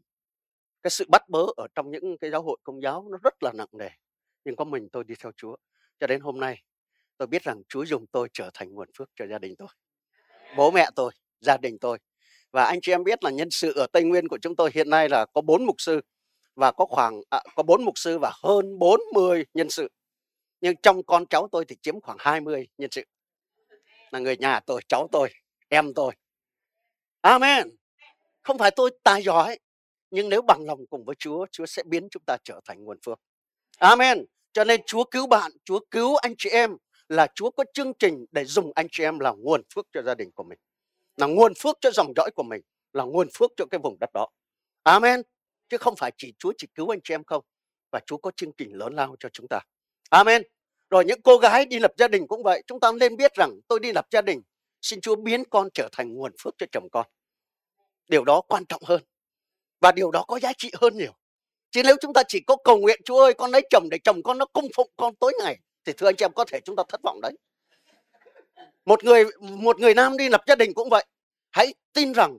Cái 0.84 0.92
sự 0.92 1.06
bắt 1.10 1.30
bớ 1.30 1.46
ở 1.58 1.68
trong 1.76 1.92
những 1.92 2.18
cái 2.18 2.32
giáo 2.32 2.42
hội 2.42 2.58
công 2.64 2.82
giáo 2.82 3.08
nó 3.12 3.18
rất 3.24 3.44
là 3.44 3.52
nặng 3.56 3.68
nề. 3.72 3.90
Nhưng 4.46 4.56
có 4.56 4.66
mình 4.66 4.90
tôi 4.90 5.04
đi 5.04 5.16
theo 5.24 5.32
Chúa. 5.38 5.56
Cho 6.00 6.08
đến 6.08 6.22
hôm 6.22 6.40
nay 6.40 6.64
tôi 7.18 7.28
biết 7.28 7.44
rằng 7.44 7.62
Chúa 7.70 7.84
dùng 7.84 8.06
tôi 8.12 8.30
trở 8.34 8.50
thành 8.54 8.74
nguồn 8.74 8.90
phước 8.98 9.10
cho 9.16 9.26
gia 9.28 9.40
đình 9.40 9.56
tôi. 9.56 9.68
Bố 10.58 10.72
mẹ 10.72 10.90
tôi, 10.96 11.12
gia 11.42 11.58
đình 11.58 11.78
tôi 11.80 11.98
và 12.52 12.64
anh 12.64 12.82
chị 12.82 12.92
em 12.92 13.04
biết 13.04 13.24
là 13.24 13.30
nhân 13.30 13.50
sự 13.52 13.74
ở 13.74 13.88
Tây 13.88 14.04
Nguyên 14.04 14.28
của 14.28 14.38
chúng 14.38 14.56
tôi 14.56 14.72
hiện 14.74 14.90
nay 14.90 15.10
là 15.10 15.26
có 15.26 15.42
bốn 15.42 15.66
mục 15.66 15.76
sư 15.82 16.02
và 16.56 16.72
có 16.72 16.86
khoảng 16.86 17.22
à, 17.30 17.42
có 17.56 17.64
bốn 17.64 17.86
mục 17.86 17.98
sư 17.98 18.20
và 18.20 18.32
hơn 18.44 18.80
40 18.80 19.46
nhân 19.54 19.70
sự. 19.70 19.90
Nhưng 20.62 20.76
trong 20.84 21.04
con 21.04 21.26
cháu 21.26 21.48
tôi 21.52 21.66
thì 21.66 21.76
chiếm 21.82 22.02
khoảng 22.02 22.18
20 22.20 22.68
nhân 22.78 22.92
sự. 22.92 23.04
Là 24.12 24.20
người 24.20 24.38
nhà 24.38 24.60
tôi, 24.60 24.82
cháu 24.88 25.08
tôi, 25.12 25.30
em 25.70 25.94
tôi. 25.94 26.14
Amen. 27.22 27.76
Không 28.42 28.58
phải 28.58 28.72
tôi 28.72 28.92
tài 29.04 29.24
giỏi, 29.24 29.60
nhưng 30.12 30.30
nếu 30.30 30.42
bằng 30.42 30.66
lòng 30.66 30.88
cùng 30.90 31.06
với 31.06 31.16
Chúa, 31.16 31.46
Chúa 31.52 31.66
sẽ 31.66 31.84
biến 31.84 32.08
chúng 32.12 32.24
ta 32.28 32.38
trở 32.44 32.60
thành 32.66 32.84
nguồn 32.84 32.98
phước. 33.06 33.20
Amen. 33.78 34.26
Cho 34.54 34.64
nên 34.64 34.82
Chúa 34.86 35.04
cứu 35.04 35.28
bạn, 35.28 35.52
Chúa 35.66 35.80
cứu 35.92 36.16
anh 36.16 36.34
chị 36.38 36.50
em 36.50 36.78
là 37.10 37.28
Chúa 37.36 37.52
có 37.52 37.64
chương 37.74 37.94
trình 38.00 38.26
để 38.32 38.46
dùng 38.46 38.72
anh 38.76 38.88
chị 38.92 39.04
em 39.04 39.20
là 39.20 39.32
nguồn 39.38 39.62
phước 39.76 39.88
cho 39.94 40.02
gia 40.02 40.16
đình 40.16 40.32
của 40.32 40.44
mình 40.44 40.60
là 41.18 41.28
nguồn 41.28 41.54
phước 41.60 41.78
cho 41.82 41.92
dòng 41.92 42.14
dõi 42.16 42.32
của 42.36 42.44
mình 42.44 42.62
là 42.94 43.04
nguồn 43.04 43.28
phước 43.38 43.52
cho 43.58 43.66
cái 43.66 43.80
vùng 43.84 44.00
đất 44.00 44.10
đó. 44.14 44.28
Amen. 44.84 45.22
Chứ 45.70 45.78
không 45.78 45.96
phải 45.96 46.12
chỉ 46.18 46.34
Chúa 46.40 46.54
chỉ 46.58 46.68
cứu 46.76 46.94
anh 46.94 47.00
chị 47.04 47.14
em 47.14 47.24
không 47.24 47.44
và 47.92 48.00
Chúa 48.06 48.18
có 48.18 48.32
chương 48.36 48.52
trình 48.58 48.74
lớn 48.74 48.96
lao 48.96 49.16
cho 49.20 49.30
chúng 49.34 49.48
ta. 49.48 49.60
Amen. 50.10 50.44
Rồi 50.90 51.06
những 51.06 51.22
cô 51.22 51.38
gái 51.38 51.66
đi 51.66 51.80
lập 51.80 51.92
gia 51.98 52.08
đình 52.08 52.28
cũng 52.28 52.44
vậy 52.44 52.64
chúng 52.68 52.80
ta 52.80 52.92
nên 52.92 53.18
biết 53.18 53.34
rằng 53.36 53.60
tôi 53.68 53.80
đi 53.80 53.92
lập 53.92 54.06
gia 54.12 54.22
đình 54.22 54.42
xin 54.82 55.02
Chúa 55.02 55.16
biến 55.16 55.44
con 55.50 55.70
trở 55.74 55.90
thành 55.92 56.14
nguồn 56.14 56.32
phước 56.44 56.56
cho 56.58 56.66
chồng 56.72 56.88
con. 56.92 57.06
Điều 58.10 58.24
đó 58.24 58.42
quan 58.42 58.66
trọng 58.66 58.82
hơn 58.86 59.02
và 59.82 59.92
điều 59.92 60.12
đó 60.12 60.26
có 60.28 60.40
giá 60.40 60.54
trị 60.58 60.72
hơn 60.82 60.98
nhiều. 60.98 61.12
Chứ 61.72 61.82
nếu 61.86 61.96
chúng 62.02 62.14
ta 62.14 62.24
chỉ 62.28 62.40
có 62.48 62.56
cầu 62.64 62.78
nguyện, 62.78 63.02
Chúa 63.06 63.22
ơi, 63.22 63.34
con 63.34 63.52
lấy 63.52 63.62
chồng 63.70 63.88
để 63.92 63.98
chồng 64.04 64.24
con 64.24 64.38
nó 64.38 64.46
cung 64.46 64.68
phụng 64.76 64.90
con 64.98 65.16
tối 65.16 65.34
ngày, 65.40 65.60
thì 65.86 65.94
thưa 65.94 66.08
anh 66.08 66.16
chị 66.16 66.26
em, 66.26 66.32
có 66.34 66.46
thể 66.46 66.60
chúng 66.66 66.76
ta 66.76 66.84
thất 66.90 67.02
vọng 67.04 67.22
đấy. 67.22 67.32
Một 68.86 69.04
người 69.04 69.26
một 69.40 69.80
người 69.80 69.94
nam 69.94 70.18
đi 70.18 70.30
lập 70.30 70.42
gia 70.48 70.56
đình 70.56 70.74
cũng 70.74 70.90
vậy. 70.90 71.06
Hãy 71.52 71.74
tin 71.94 72.14
rằng, 72.14 72.38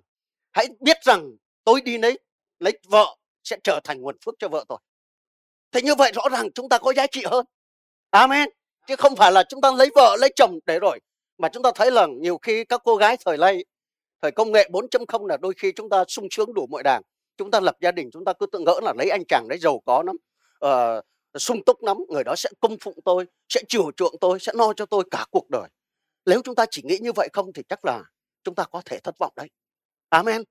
hãy 0.51 0.67
biết 0.81 0.97
rằng 1.03 1.31
tôi 1.65 1.81
đi 1.81 1.99
lấy 1.99 2.19
lấy 2.59 2.79
vợ 2.89 3.17
sẽ 3.45 3.57
trở 3.65 3.81
thành 3.85 4.01
nguồn 4.01 4.17
phước 4.25 4.35
cho 4.39 4.49
vợ 4.49 4.65
tôi. 4.69 4.79
Thế 5.73 5.83
như 5.83 5.95
vậy 5.95 6.13
rõ 6.15 6.23
ràng 6.33 6.53
chúng 6.53 6.69
ta 6.69 6.79
có 6.79 6.93
giá 6.93 7.07
trị 7.07 7.23
hơn. 7.31 7.47
Amen. 8.11 8.49
Chứ 8.87 8.97
không 8.97 9.17
phải 9.17 9.33
là 9.33 9.45
chúng 9.49 9.61
ta 9.61 9.71
lấy 9.73 9.91
vợ, 9.95 10.17
lấy 10.21 10.33
chồng 10.37 10.59
để 10.67 10.79
rồi, 10.79 11.01
mà 11.39 11.49
chúng 11.49 11.63
ta 11.63 11.71
thấy 11.75 11.91
là 11.91 12.07
nhiều 12.21 12.39
khi 12.39 12.65
các 12.65 12.81
cô 12.85 12.97
gái 12.97 13.17
thời 13.25 13.37
nay 13.37 13.65
thời 14.23 14.31
công 14.31 14.53
nghệ 14.53 14.69
4.0 14.73 15.27
là 15.27 15.37
đôi 15.37 15.55
khi 15.57 15.73
chúng 15.73 15.89
ta 15.89 16.05
sung 16.09 16.29
sướng 16.31 16.55
đủ 16.55 16.67
mọi 16.67 16.83
đàng 16.83 17.03
chúng 17.39 17.51
ta 17.51 17.61
lập 17.61 17.77
gia 17.81 17.93
đình 17.93 18.11
chúng 18.13 18.25
ta 18.25 18.33
cứ 18.33 18.47
tự 18.47 18.59
ngỡ 18.59 18.81
là 18.83 18.93
lấy 18.99 19.09
anh 19.11 19.23
chàng 19.29 19.49
đấy 19.49 19.59
giàu 19.59 19.83
có 19.87 20.03
lắm 20.07 20.17
uh, 20.65 21.05
sung 21.35 21.65
túc 21.67 21.83
lắm 21.83 21.97
người 22.09 22.25
đó 22.25 22.35
sẽ 22.37 22.51
công 22.61 22.77
phụng 22.81 22.99
tôi 23.05 23.27
sẽ 23.49 23.63
chiều 23.69 23.91
chuộng 23.97 24.15
tôi 24.21 24.39
sẽ 24.41 24.53
no 24.57 24.73
cho 24.73 24.87
tôi 24.87 25.05
cả 25.11 25.27
cuộc 25.31 25.51
đời. 25.51 25.69
Nếu 26.27 26.43
chúng 26.45 26.55
ta 26.55 26.67
chỉ 26.71 26.83
nghĩ 26.83 26.99
như 27.01 27.13
vậy 27.13 27.29
không 27.33 27.53
thì 27.53 27.63
chắc 27.69 27.85
là 27.85 28.03
chúng 28.45 28.55
ta 28.55 28.65
có 28.65 28.83
thể 28.85 28.99
thất 29.01 29.15
vọng 29.19 29.33
đấy. 29.37 29.49
Amen. 30.09 30.43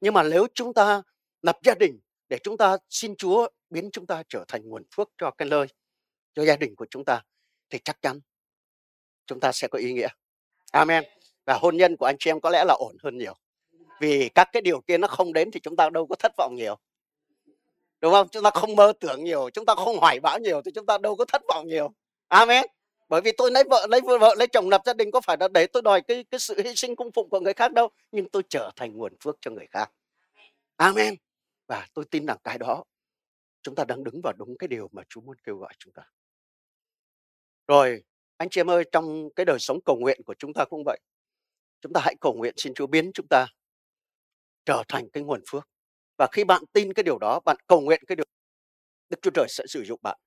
Nhưng 0.00 0.14
mà 0.14 0.22
nếu 0.22 0.46
chúng 0.54 0.74
ta 0.74 1.02
lập 1.42 1.58
gia 1.62 1.74
đình 1.74 1.98
để 2.28 2.38
chúng 2.42 2.56
ta 2.56 2.76
xin 2.90 3.16
chúa 3.16 3.48
biến 3.70 3.90
chúng 3.92 4.06
ta 4.06 4.22
trở 4.28 4.44
thành 4.48 4.68
nguồn 4.68 4.82
phước 4.96 5.10
cho 5.18 5.30
cái 5.30 5.48
nơi 5.48 5.66
cho 6.34 6.44
gia 6.44 6.56
đình 6.56 6.76
của 6.76 6.86
chúng 6.90 7.04
ta 7.04 7.22
thì 7.70 7.78
chắc 7.84 8.02
chắn 8.02 8.20
chúng 9.26 9.40
ta 9.40 9.52
sẽ 9.52 9.68
có 9.68 9.78
ý 9.78 9.92
nghĩa. 9.92 10.08
Amen. 10.72 11.04
Và 11.44 11.58
hôn 11.60 11.76
nhân 11.76 11.96
của 11.96 12.06
anh 12.06 12.16
chị 12.18 12.30
em 12.30 12.40
có 12.40 12.50
lẽ 12.50 12.64
là 12.64 12.74
ổn 12.74 12.96
hơn 13.02 13.18
nhiều 13.18 13.34
vì 14.00 14.28
các 14.28 14.48
cái 14.52 14.62
điều 14.62 14.80
kia 14.80 14.98
nó 14.98 15.08
không 15.08 15.32
đến 15.32 15.50
thì 15.50 15.60
chúng 15.60 15.76
ta 15.76 15.90
đâu 15.90 16.06
có 16.06 16.16
thất 16.16 16.32
vọng 16.38 16.54
nhiều. 16.56 16.76
Đúng 18.00 18.12
không? 18.12 18.28
Chúng 18.28 18.42
ta 18.42 18.50
không 18.50 18.76
mơ 18.76 18.92
tưởng 19.00 19.24
nhiều, 19.24 19.50
chúng 19.50 19.66
ta 19.66 19.74
không 19.74 19.98
hoài 19.98 20.20
bão 20.20 20.38
nhiều 20.38 20.62
thì 20.64 20.70
chúng 20.74 20.86
ta 20.86 20.98
đâu 20.98 21.16
có 21.16 21.24
thất 21.24 21.42
vọng 21.48 21.68
nhiều. 21.68 21.92
Amen. 22.28 22.64
Bởi 23.08 23.20
vì 23.20 23.32
tôi 23.32 23.50
lấy 23.50 23.64
vợ 23.70 23.86
lấy 23.90 24.00
vợ 24.00 24.34
lấy 24.38 24.46
chồng 24.46 24.68
lập 24.68 24.82
gia 24.86 24.94
đình 24.94 25.10
có 25.10 25.20
phải 25.20 25.36
là 25.40 25.48
để 25.48 25.66
tôi 25.66 25.82
đòi 25.82 26.00
cái 26.02 26.24
cái 26.24 26.40
sự 26.40 26.62
hy 26.64 26.74
sinh 26.74 26.96
cung 26.96 27.12
phụng 27.12 27.28
của 27.30 27.40
người 27.40 27.54
khác 27.54 27.72
đâu, 27.72 27.88
nhưng 28.12 28.28
tôi 28.28 28.42
trở 28.48 28.70
thành 28.76 28.96
nguồn 28.96 29.12
phước 29.20 29.36
cho 29.40 29.50
người 29.50 29.66
khác. 29.70 29.92
Amen. 30.76 31.14
Và 31.66 31.86
tôi 31.94 32.04
tin 32.04 32.26
rằng 32.26 32.36
cái 32.44 32.58
đó, 32.58 32.84
chúng 33.62 33.74
ta 33.74 33.84
đang 33.84 34.04
đứng 34.04 34.20
vào 34.22 34.32
đúng 34.36 34.58
cái 34.58 34.68
điều 34.68 34.88
mà 34.92 35.02
Chúa 35.08 35.20
muốn 35.20 35.36
kêu 35.44 35.56
gọi 35.56 35.72
chúng 35.78 35.92
ta. 35.92 36.02
Rồi, 37.68 38.02
anh 38.36 38.48
chị 38.50 38.60
em 38.60 38.70
ơi, 38.70 38.84
trong 38.92 39.30
cái 39.36 39.46
đời 39.46 39.58
sống 39.58 39.78
cầu 39.84 39.96
nguyện 39.96 40.20
của 40.26 40.34
chúng 40.38 40.52
ta 40.52 40.64
cũng 40.64 40.82
vậy. 40.86 40.98
Chúng 41.80 41.92
ta 41.92 42.00
hãy 42.04 42.14
cầu 42.20 42.34
nguyện 42.34 42.54
xin 42.56 42.74
Chúa 42.74 42.86
biến 42.86 43.10
chúng 43.14 43.26
ta 43.30 43.46
trở 44.66 44.82
thành 44.88 45.08
cái 45.12 45.22
nguồn 45.22 45.40
phước. 45.50 45.68
Và 46.18 46.26
khi 46.32 46.44
bạn 46.44 46.62
tin 46.72 46.92
cái 46.92 47.02
điều 47.02 47.18
đó 47.18 47.40
bạn 47.44 47.56
cầu 47.66 47.80
nguyện 47.80 48.02
cái 48.06 48.16
điều 48.16 48.26
Đức 49.08 49.18
Chúa 49.22 49.30
Trời 49.34 49.46
sẽ 49.48 49.64
sử 49.68 49.84
dụng 49.84 50.00
bạn. 50.02 50.18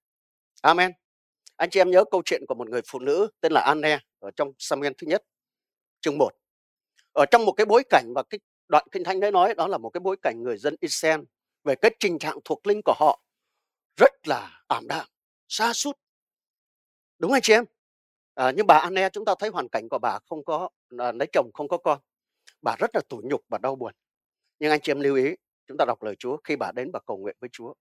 Amen. 0.62 0.92
Anh 1.56 1.70
chị 1.70 1.80
em 1.80 1.92
nhớ 1.92 2.04
câu 2.12 2.22
chuyện 2.26 2.42
của 2.48 2.56
một 2.56 2.70
người 2.70 2.82
phụ 2.92 3.00
nữ 3.00 3.30
tên 3.42 3.52
là 3.52 3.62
Anne 3.62 4.00
ở 4.20 4.32
trong 4.36 4.52
Samuel 4.58 4.94
thứ 4.98 5.08
nhất 5.08 5.24
chương 6.02 6.18
1 6.18 6.30
ở 7.14 7.26
trong 7.32 7.46
một 7.46 7.52
cái 7.52 7.66
bối 7.66 7.84
cảnh 7.90 8.06
và 8.16 8.24
cái 8.30 8.40
đoạn 8.68 8.88
kinh 8.92 9.04
thánh 9.04 9.20
đấy 9.20 9.32
nói 9.32 9.56
đó 9.56 9.68
là 9.68 9.78
một 9.78 9.90
cái 9.90 10.00
bối 10.00 10.16
cảnh 10.22 10.44
người 10.44 10.58
dân 10.58 10.76
Israel 10.80 11.20
về 11.64 11.76
cái 11.76 11.96
tình 12.00 12.20
trạng 12.20 12.38
thuộc 12.46 12.68
linh 12.68 12.82
của 12.86 12.94
họ 12.98 13.22
rất 13.98 14.28
là 14.28 14.64
ảm 14.68 14.88
đạm 14.88 15.08
xa 15.48 15.74
sút. 15.74 15.98
Đúng 17.20 17.32
anh 17.32 17.42
chị 17.42 17.54
em? 17.54 17.66
À, 18.34 18.52
nhưng 18.56 18.68
bà 18.68 18.78
Anne 18.78 19.10
chúng 19.10 19.26
ta 19.26 19.36
thấy 19.40 19.50
hoàn 19.50 19.70
cảnh 19.70 19.90
của 19.90 20.00
bà 20.00 20.20
không 20.30 20.46
có 20.46 20.70
à, 20.98 21.12
lấy 21.12 21.28
chồng 21.34 21.50
không 21.54 21.68
có 21.68 21.78
con. 21.78 22.00
Bà 22.62 22.76
rất 22.80 22.90
là 22.94 23.02
tủi 23.10 23.24
nhục 23.24 23.42
và 23.50 23.58
đau 23.58 23.76
buồn 23.76 23.94
nhưng 24.60 24.72
anh 24.72 24.80
chị 24.82 24.92
em 24.92 25.00
lưu 25.00 25.16
ý, 25.16 25.36
chúng 25.68 25.78
ta 25.78 25.86
đọc 25.86 26.04
lời 26.04 26.16
Chúa, 26.20 26.38
khi 26.44 26.56
bà 26.56 26.72
đến 26.76 26.92
bà 26.94 27.00
cầu 27.08 27.18
nguyện 27.18 27.36
với 27.40 27.50
Chúa. 27.54 27.74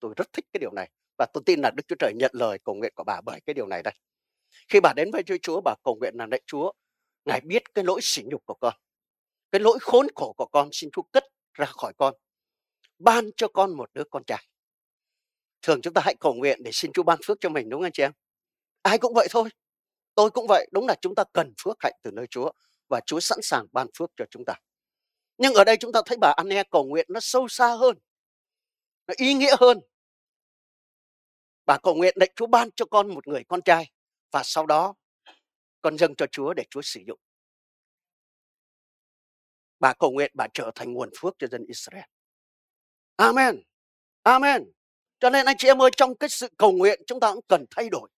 Tôi 0.00 0.14
rất 0.16 0.32
thích 0.32 0.44
cái 0.52 0.58
điều 0.58 0.72
này 0.72 0.90
và 1.18 1.26
tôi 1.32 1.42
tin 1.46 1.60
là 1.60 1.70
Đức 1.76 1.82
Chúa 1.88 1.96
Trời 1.98 2.12
nhận 2.16 2.30
lời 2.34 2.58
cầu 2.64 2.74
nguyện 2.74 2.92
của 2.96 3.04
bà 3.04 3.20
bởi 3.26 3.40
cái 3.46 3.54
điều 3.54 3.66
này 3.66 3.82
đây. 3.82 3.94
Khi 4.68 4.80
bà 4.80 4.92
đến 4.96 5.10
với 5.12 5.22
Chúa 5.42 5.60
bà 5.64 5.74
cầu 5.84 5.96
nguyện 6.00 6.14
là 6.16 6.26
lạy 6.30 6.40
Chúa, 6.46 6.72
ngài 7.24 7.40
biết 7.40 7.74
cái 7.74 7.84
lỗi 7.84 8.00
sỉ 8.02 8.22
nhục 8.26 8.46
của 8.46 8.54
con, 8.54 8.74
cái 9.52 9.60
lỗi 9.60 9.78
khốn 9.80 10.06
khổ 10.14 10.34
của 10.36 10.46
con, 10.46 10.68
xin 10.72 10.90
Chúa 10.92 11.02
cất 11.02 11.24
ra 11.54 11.66
khỏi 11.66 11.92
con, 11.96 12.14
ban 12.98 13.30
cho 13.36 13.48
con 13.48 13.76
một 13.76 13.90
đứa 13.94 14.04
con 14.10 14.24
trai. 14.24 14.46
Thường 15.62 15.80
chúng 15.82 15.94
ta 15.94 16.02
hãy 16.04 16.14
cầu 16.20 16.34
nguyện 16.34 16.62
để 16.62 16.70
xin 16.72 16.92
Chúa 16.92 17.02
ban 17.02 17.18
phước 17.26 17.36
cho 17.40 17.48
mình, 17.48 17.68
đúng 17.68 17.80
không 17.80 17.86
anh 17.86 17.92
chị 17.92 18.02
em? 18.02 18.12
Ai 18.82 18.98
cũng 18.98 19.14
vậy 19.14 19.26
thôi, 19.30 19.48
tôi 20.14 20.30
cũng 20.30 20.46
vậy, 20.48 20.68
đúng 20.72 20.86
là 20.86 20.94
chúng 21.00 21.14
ta 21.14 21.24
cần 21.32 21.54
phước 21.64 21.76
hạnh 21.80 21.94
từ 22.02 22.10
nơi 22.10 22.26
Chúa 22.26 22.52
và 22.88 23.00
Chúa 23.06 23.20
sẵn 23.20 23.38
sàng 23.42 23.66
ban 23.72 23.86
phước 23.98 24.10
cho 24.16 24.24
chúng 24.30 24.44
ta 24.44 24.54
nhưng 25.38 25.54
ở 25.54 25.64
đây 25.64 25.76
chúng 25.80 25.92
ta 25.92 26.00
thấy 26.06 26.16
bà 26.20 26.34
Anne 26.36 26.62
cầu 26.70 26.84
nguyện 26.84 27.06
nó 27.08 27.20
sâu 27.20 27.48
xa 27.48 27.68
hơn, 27.68 27.98
nó 29.06 29.14
ý 29.16 29.34
nghĩa 29.34 29.56
hơn. 29.60 29.80
Bà 31.66 31.78
cầu 31.82 31.94
nguyện 31.94 32.14
để 32.20 32.26
Chúa 32.36 32.46
ban 32.46 32.70
cho 32.76 32.84
con 32.84 33.14
một 33.14 33.28
người 33.28 33.44
con 33.44 33.62
trai 33.62 33.90
và 34.30 34.42
sau 34.44 34.66
đó 34.66 34.94
con 35.82 35.98
dâng 35.98 36.14
cho 36.14 36.26
Chúa 36.26 36.54
để 36.54 36.64
Chúa 36.70 36.82
sử 36.82 37.00
dụng. 37.06 37.18
Bà 39.80 39.94
cầu 39.98 40.10
nguyện 40.10 40.30
bà 40.34 40.46
trở 40.54 40.70
thành 40.74 40.92
nguồn 40.92 41.10
phước 41.20 41.34
cho 41.38 41.46
dân 41.46 41.64
Israel. 41.66 42.04
Amen. 43.16 43.62
Amen. 44.22 44.64
Cho 45.18 45.30
nên 45.30 45.46
anh 45.46 45.56
chị 45.58 45.68
em 45.68 45.82
ơi, 45.82 45.90
trong 45.96 46.14
cái 46.14 46.28
sự 46.28 46.48
cầu 46.58 46.72
nguyện 46.72 47.02
chúng 47.06 47.20
ta 47.20 47.32
cũng 47.32 47.44
cần 47.48 47.64
thay 47.70 47.88
đổi. 47.88 48.08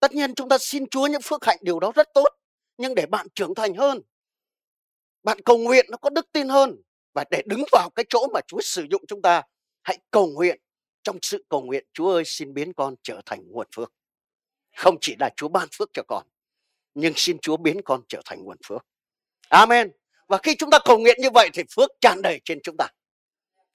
Tất 0.00 0.12
nhiên 0.12 0.34
chúng 0.34 0.48
ta 0.48 0.58
xin 0.58 0.86
Chúa 0.86 1.06
những 1.06 1.22
phước 1.22 1.44
hạnh, 1.44 1.58
điều 1.62 1.80
đó 1.80 1.92
rất 1.94 2.08
tốt, 2.14 2.28
nhưng 2.78 2.94
để 2.94 3.06
bạn 3.06 3.26
trưởng 3.34 3.54
thành 3.54 3.74
hơn 3.74 4.00
bạn 5.26 5.40
cầu 5.44 5.58
nguyện 5.58 5.86
nó 5.90 5.96
có 5.96 6.10
đức 6.10 6.32
tin 6.32 6.48
hơn. 6.48 6.76
Và 7.14 7.24
để 7.30 7.42
đứng 7.46 7.64
vào 7.72 7.90
cái 7.94 8.04
chỗ 8.08 8.26
mà 8.34 8.40
Chúa 8.46 8.60
sử 8.60 8.86
dụng 8.90 9.04
chúng 9.08 9.22
ta, 9.22 9.42
hãy 9.82 9.98
cầu 10.10 10.26
nguyện. 10.26 10.60
Trong 11.02 11.18
sự 11.22 11.44
cầu 11.48 11.62
nguyện, 11.62 11.86
Chúa 11.92 12.10
ơi, 12.12 12.22
xin 12.26 12.54
biến 12.54 12.72
con 12.72 12.94
trở 13.02 13.20
thành 13.26 13.40
nguồn 13.48 13.66
phước. 13.74 13.92
Không 14.76 14.96
chỉ 15.00 15.16
là 15.20 15.30
Chúa 15.36 15.48
ban 15.48 15.68
phước 15.72 15.90
cho 15.92 16.02
con, 16.08 16.26
nhưng 16.94 17.12
xin 17.16 17.38
Chúa 17.38 17.56
biến 17.56 17.80
con 17.84 18.02
trở 18.08 18.20
thành 18.24 18.44
nguồn 18.44 18.56
phước. 18.66 18.86
Amen. 19.48 19.92
Và 20.28 20.38
khi 20.42 20.54
chúng 20.54 20.70
ta 20.70 20.78
cầu 20.84 20.98
nguyện 20.98 21.16
như 21.20 21.30
vậy 21.34 21.50
thì 21.52 21.62
phước 21.76 21.90
tràn 22.00 22.22
đầy 22.22 22.40
trên 22.44 22.58
chúng 22.62 22.76
ta. 22.76 22.88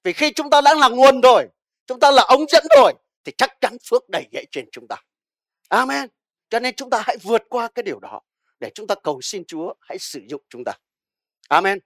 Vì 0.03 0.13
khi 0.13 0.31
chúng 0.31 0.50
ta 0.50 0.62
đã 0.62 0.74
là 0.74 0.89
nguồn 0.89 1.22
rồi, 1.22 1.48
chúng 1.88 2.00
ta 2.00 2.12
là 2.12 2.24
ống 2.24 2.46
dẫn 2.50 2.63
rồi, 2.77 2.93
thì 3.24 3.31
chắc 3.38 3.58
chắn 3.62 3.77
phước 3.89 4.10
đầy 4.10 4.27
dậy 4.31 4.46
trên 4.51 4.65
chúng 4.72 4.88
ta. 4.88 4.96
Amen. 5.70 6.10
Cho 6.50 6.60
nên 6.60 6.75
chúng 6.75 6.89
ta 6.89 7.01
hãy 7.05 7.17
vượt 7.24 7.41
qua 7.50 7.67
cái 7.67 7.84
điều 7.84 8.00
đó 8.00 8.22
để 8.60 8.72
chúng 8.75 8.88
ta 8.88 8.96
cầu 9.03 9.22
xin 9.22 9.46
Chúa 9.46 9.74
hãy 9.81 9.98
sử 10.00 10.20
dụng 10.29 10.41
chúng 10.50 10.63
ta. 10.65 10.74
Amen. 11.50 11.79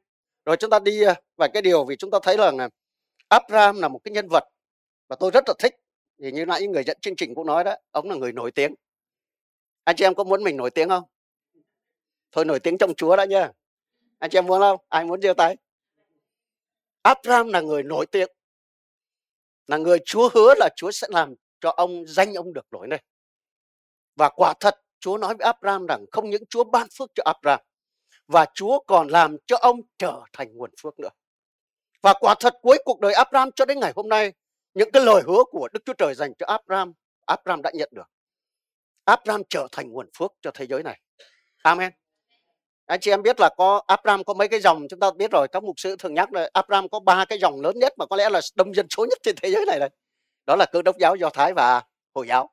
Rồi 0.46 0.58
chúng 0.60 0.70
ta 0.70 0.80
đi 0.80 1.04
à, 1.04 1.16
vài 1.38 1.50
cái 1.54 1.62
điều 1.62 1.86
vì 1.86 1.96
chúng 1.96 2.12
ta 2.12 2.20
thấy 2.24 2.38
là 2.38 2.70
Abraham 3.30 3.82
là 3.82 3.88
một 3.88 4.00
cái 4.04 4.12
nhân 4.12 4.28
vật 4.28 4.44
và 5.08 5.16
tôi 5.20 5.32
rất 5.32 5.44
là 5.48 5.54
thích. 5.60 5.76
Thì 6.20 6.32
như 6.32 6.46
nãy 6.46 6.68
người 6.68 6.84
dẫn 6.84 6.98
chương 7.02 7.16
trình 7.16 7.36
cũng 7.36 7.48
nói 7.48 7.64
đó, 7.64 7.76
ông 7.92 8.10
là 8.10 8.16
người 8.16 8.32
nổi 8.32 8.52
tiếng. 8.52 8.76
Anh 9.84 9.96
chị 9.96 10.06
em 10.06 10.16
có 10.16 10.24
muốn 10.24 10.44
mình 10.44 10.58
nổi 10.58 10.70
tiếng 10.70 10.90
không? 10.90 11.04
Thôi 12.32 12.46
nổi 12.46 12.60
tiếng 12.60 12.78
trong 12.78 12.96
Chúa 12.96 13.16
đã 13.16 13.26
nha. 13.26 13.52
Anh 14.20 14.30
chị 14.30 14.38
em 14.38 14.46
muốn 14.46 14.60
không? 14.60 14.80
Ai 14.90 15.06
muốn 15.06 15.22
giơ 15.22 15.34
tay? 15.34 15.58
Abraham 17.02 17.48
là 17.48 17.62
người 17.62 17.84
nổi 17.84 18.06
tiếng. 18.06 18.30
Là 19.68 19.78
người 19.78 19.98
Chúa 20.06 20.30
hứa 20.34 20.54
là 20.58 20.70
Chúa 20.76 20.92
sẽ 20.92 21.08
làm 21.12 21.34
cho 21.60 21.70
ông 21.70 22.08
danh 22.08 22.34
ông 22.34 22.54
được 22.54 22.66
nổi 22.72 22.88
lên. 22.88 23.00
Và 24.16 24.30
quả 24.30 24.54
thật 24.60 24.76
Chúa 25.00 25.18
nói 25.18 25.36
với 25.36 25.46
Abraham 25.46 25.86
rằng 25.86 26.06
không 26.12 26.30
những 26.30 26.44
Chúa 26.46 26.64
ban 26.64 26.88
phước 26.98 27.12
cho 27.16 27.24
Abraham 27.26 27.60
và 28.28 28.46
Chúa 28.54 28.80
còn 28.88 29.08
làm 29.08 29.38
cho 29.46 29.58
ông 29.58 29.82
trở 29.98 30.22
thành 30.34 30.58
nguồn 30.58 30.70
phước 30.82 31.00
nữa. 31.00 31.10
Và 32.02 32.14
quả 32.20 32.36
thật 32.40 32.54
cuối 32.62 32.78
cuộc 32.86 33.00
đời 33.00 33.14
Abraham 33.14 33.52
cho 33.52 33.66
đến 33.66 33.80
ngày 33.80 33.94
hôm 33.96 34.10
nay, 34.10 34.34
những 34.74 34.92
cái 34.92 35.04
lời 35.04 35.22
hứa 35.28 35.44
của 35.52 35.68
Đức 35.74 35.80
Chúa 35.86 35.94
Trời 35.94 36.14
dành 36.16 36.34
cho 36.40 36.46
Abraham, 36.46 36.94
Abraham 37.26 37.62
đã 37.62 37.72
nhận 37.74 37.90
được. 37.92 38.10
Abraham 39.06 39.42
trở 39.50 39.68
thành 39.72 39.92
nguồn 39.92 40.10
phước 40.18 40.34
cho 40.42 40.52
thế 40.54 40.68
giới 40.68 40.84
này. 40.84 41.00
Amen. 41.64 41.92
Anh 42.86 43.00
chị 43.00 43.12
em 43.12 43.22
biết 43.22 43.40
là 43.40 43.50
có 43.58 43.82
Abraham 43.88 44.24
có 44.24 44.34
mấy 44.34 44.48
cái 44.48 44.60
dòng 44.60 44.88
chúng 44.90 45.00
ta 45.00 45.12
biết 45.12 45.32
rồi 45.32 45.48
các 45.48 45.64
mục 45.64 45.80
sư 45.80 45.96
thường 46.00 46.14
nhắc 46.14 46.34
là 46.34 46.50
Abraham 46.54 46.90
có 46.90 47.00
ba 47.00 47.26
cái 47.26 47.40
dòng 47.40 47.62
lớn 47.62 47.80
nhất 47.80 47.94
mà 47.98 48.06
có 48.06 48.16
lẽ 48.16 48.30
là 48.30 48.42
đông 48.56 48.76
dân 48.76 48.88
số 48.90 49.06
nhất 49.06 49.20
trên 49.24 49.36
thế 49.42 49.52
giới 49.52 49.66
này 49.66 49.80
đây. 49.80 49.90
Đó 50.46 50.56
là 50.56 50.66
cơ 50.66 50.82
đốc 50.82 50.98
giáo, 50.98 51.16
do 51.16 51.30
thái 51.30 51.54
và 51.54 51.84
hồi 52.14 52.28
giáo. 52.28 52.50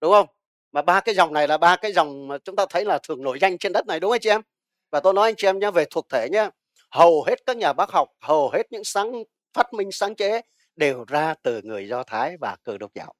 Đúng 0.00 0.12
không? 0.12 0.26
Mà 0.72 0.82
ba 0.82 1.00
cái 1.00 1.14
dòng 1.14 1.32
này 1.32 1.48
là 1.48 1.58
ba 1.58 1.76
cái 1.76 1.92
dòng 1.92 2.28
mà 2.28 2.38
chúng 2.38 2.56
ta 2.56 2.66
thấy 2.70 2.84
là 2.84 2.98
thường 3.02 3.22
nổi 3.22 3.38
danh 3.38 3.58
trên 3.58 3.72
đất 3.72 3.86
này 3.86 4.00
đúng 4.00 4.08
không 4.08 4.14
anh 4.14 4.20
chị 4.20 4.30
em? 4.30 4.42
Và 4.90 5.00
tôi 5.00 5.14
nói 5.14 5.28
anh 5.28 5.34
chị 5.36 5.48
em 5.48 5.58
nhé 5.58 5.70
về 5.70 5.84
thuộc 5.90 6.06
thể 6.10 6.28
nhé 6.32 6.50
hầu 6.90 7.24
hết 7.24 7.46
các 7.46 7.56
nhà 7.56 7.72
bác 7.72 7.90
học 7.90 8.08
hầu 8.20 8.50
hết 8.50 8.62
những 8.70 8.84
sáng 8.84 9.12
phát 9.52 9.74
minh 9.74 9.88
sáng 9.92 10.14
chế 10.14 10.40
đều 10.76 11.04
ra 11.04 11.34
từ 11.42 11.60
người 11.62 11.88
do 11.88 12.02
thái 12.02 12.36
và 12.40 12.56
cơ 12.62 12.78
đốc 12.78 12.94
giáo. 12.94 13.14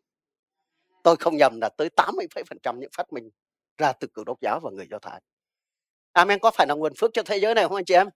Tôi 1.02 1.16
không 1.16 1.36
nhầm 1.36 1.60
là 1.60 1.68
tới 1.68 1.88
80% 1.96 2.78
những 2.78 2.90
phát 2.96 3.12
minh 3.12 3.30
ra 3.78 3.92
từ 3.92 4.08
cơ 4.14 4.22
đốc 4.26 4.40
giáo 4.40 4.60
và 4.60 4.70
người 4.70 4.86
do 4.90 4.98
thái. 4.98 5.20
Amen 6.12 6.38
có 6.38 6.50
phải 6.50 6.66
là 6.66 6.74
nguồn 6.74 6.92
phước 6.98 7.10
cho 7.12 7.22
thế 7.22 7.36
giới 7.36 7.54
này 7.54 7.64
không 7.68 7.76
anh 7.76 7.84
chị 7.84 7.94
em? 7.94 8.08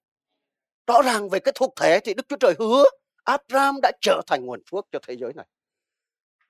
Rõ 0.87 1.03
ràng 1.03 1.29
về 1.29 1.41
cái 1.41 1.53
thuộc 1.55 1.73
thể 1.81 2.01
thì 2.01 2.15
đức 2.15 2.27
chúa 2.29 2.37
trời 2.37 2.55
hứa 2.59 2.85
abraham 3.25 3.81
đã 3.83 3.93
trở 4.01 4.21
thành 4.27 4.47
nguồn 4.47 4.61
phước 4.71 4.87
cho 4.93 4.99
thế 5.07 5.17
giới 5.17 5.33
này. 5.35 5.47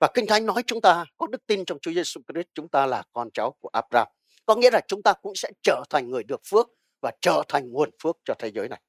Và 0.01 0.09
Kinh 0.15 0.27
Thánh 0.27 0.47
nói 0.47 0.63
chúng 0.67 0.81
ta 0.81 1.05
có 1.19 1.27
đức 1.27 1.47
tin 1.47 1.65
trong 1.65 1.79
Chúa 1.83 1.93
Giêsu 1.93 2.21
Christ, 2.29 2.47
chúng 2.55 2.69
ta 2.69 2.87
là 2.87 3.03
con 3.13 3.29
cháu 3.35 3.55
của 3.61 3.69
Abraham. 3.73 4.09
Có 4.47 4.57
nghĩa 4.57 4.71
là 4.71 4.81
chúng 4.89 5.03
ta 5.03 5.13
cũng 5.13 5.35
sẽ 5.35 5.51
trở 5.63 5.83
thành 5.91 6.11
người 6.11 6.23
được 6.23 6.41
phước 6.51 6.69
và 7.03 7.13
trở 7.21 7.43
thành 7.49 7.73
nguồn 7.73 7.91
phước 8.03 8.17
cho 8.25 8.35
thế 8.39 8.51
giới 8.55 8.69
này. 8.69 8.81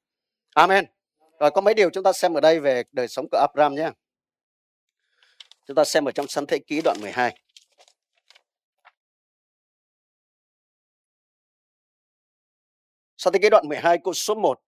Amen. 0.54 0.84
Rồi 1.40 1.50
có 1.50 1.60
mấy 1.60 1.74
điều 1.74 1.90
chúng 1.90 2.04
ta 2.04 2.12
xem 2.12 2.34
ở 2.34 2.40
đây 2.40 2.60
về 2.60 2.82
đời 2.92 3.08
sống 3.08 3.26
của 3.30 3.38
Abraham 3.38 3.74
nhé. 3.74 3.90
Chúng 5.66 5.74
ta 5.74 5.84
xem 5.84 6.04
ở 6.04 6.12
trong 6.12 6.26
Sân 6.28 6.46
Thế 6.46 6.58
Ký 6.66 6.80
đoạn 6.84 6.96
12. 7.00 7.38
Sân 13.16 13.32
Thế 13.32 13.38
Ký 13.42 13.50
đoạn 13.50 13.68
12 13.68 13.98
câu 14.04 14.14
số 14.14 14.34
1 14.34 14.60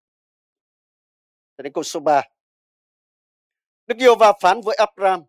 đến 1.59 1.73
câu 1.73 1.85
số 1.85 2.01
3. 2.01 2.23
Đức 3.87 3.95
Yêu 3.99 4.17
Va 4.17 4.33
phán 4.41 4.61
với 4.61 4.77
Abraham, 4.77 5.23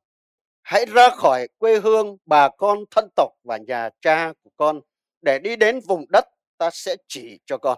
hãy 0.62 0.86
ra 0.86 1.10
khỏi 1.10 1.48
quê 1.58 1.80
hương 1.80 2.18
bà 2.26 2.50
con 2.58 2.80
thân 2.92 3.10
tộc 3.16 3.32
và 3.44 3.58
nhà 3.68 3.90
cha 4.02 4.34
của 4.44 4.50
con 4.58 4.82
để 5.22 5.40
đi 5.40 5.56
đến 5.56 5.80
vùng 5.88 6.06
đất 6.10 6.26
ta 6.58 6.70
sẽ 6.74 6.96
chỉ 7.08 7.40
cho 7.46 7.58
con. 7.58 7.78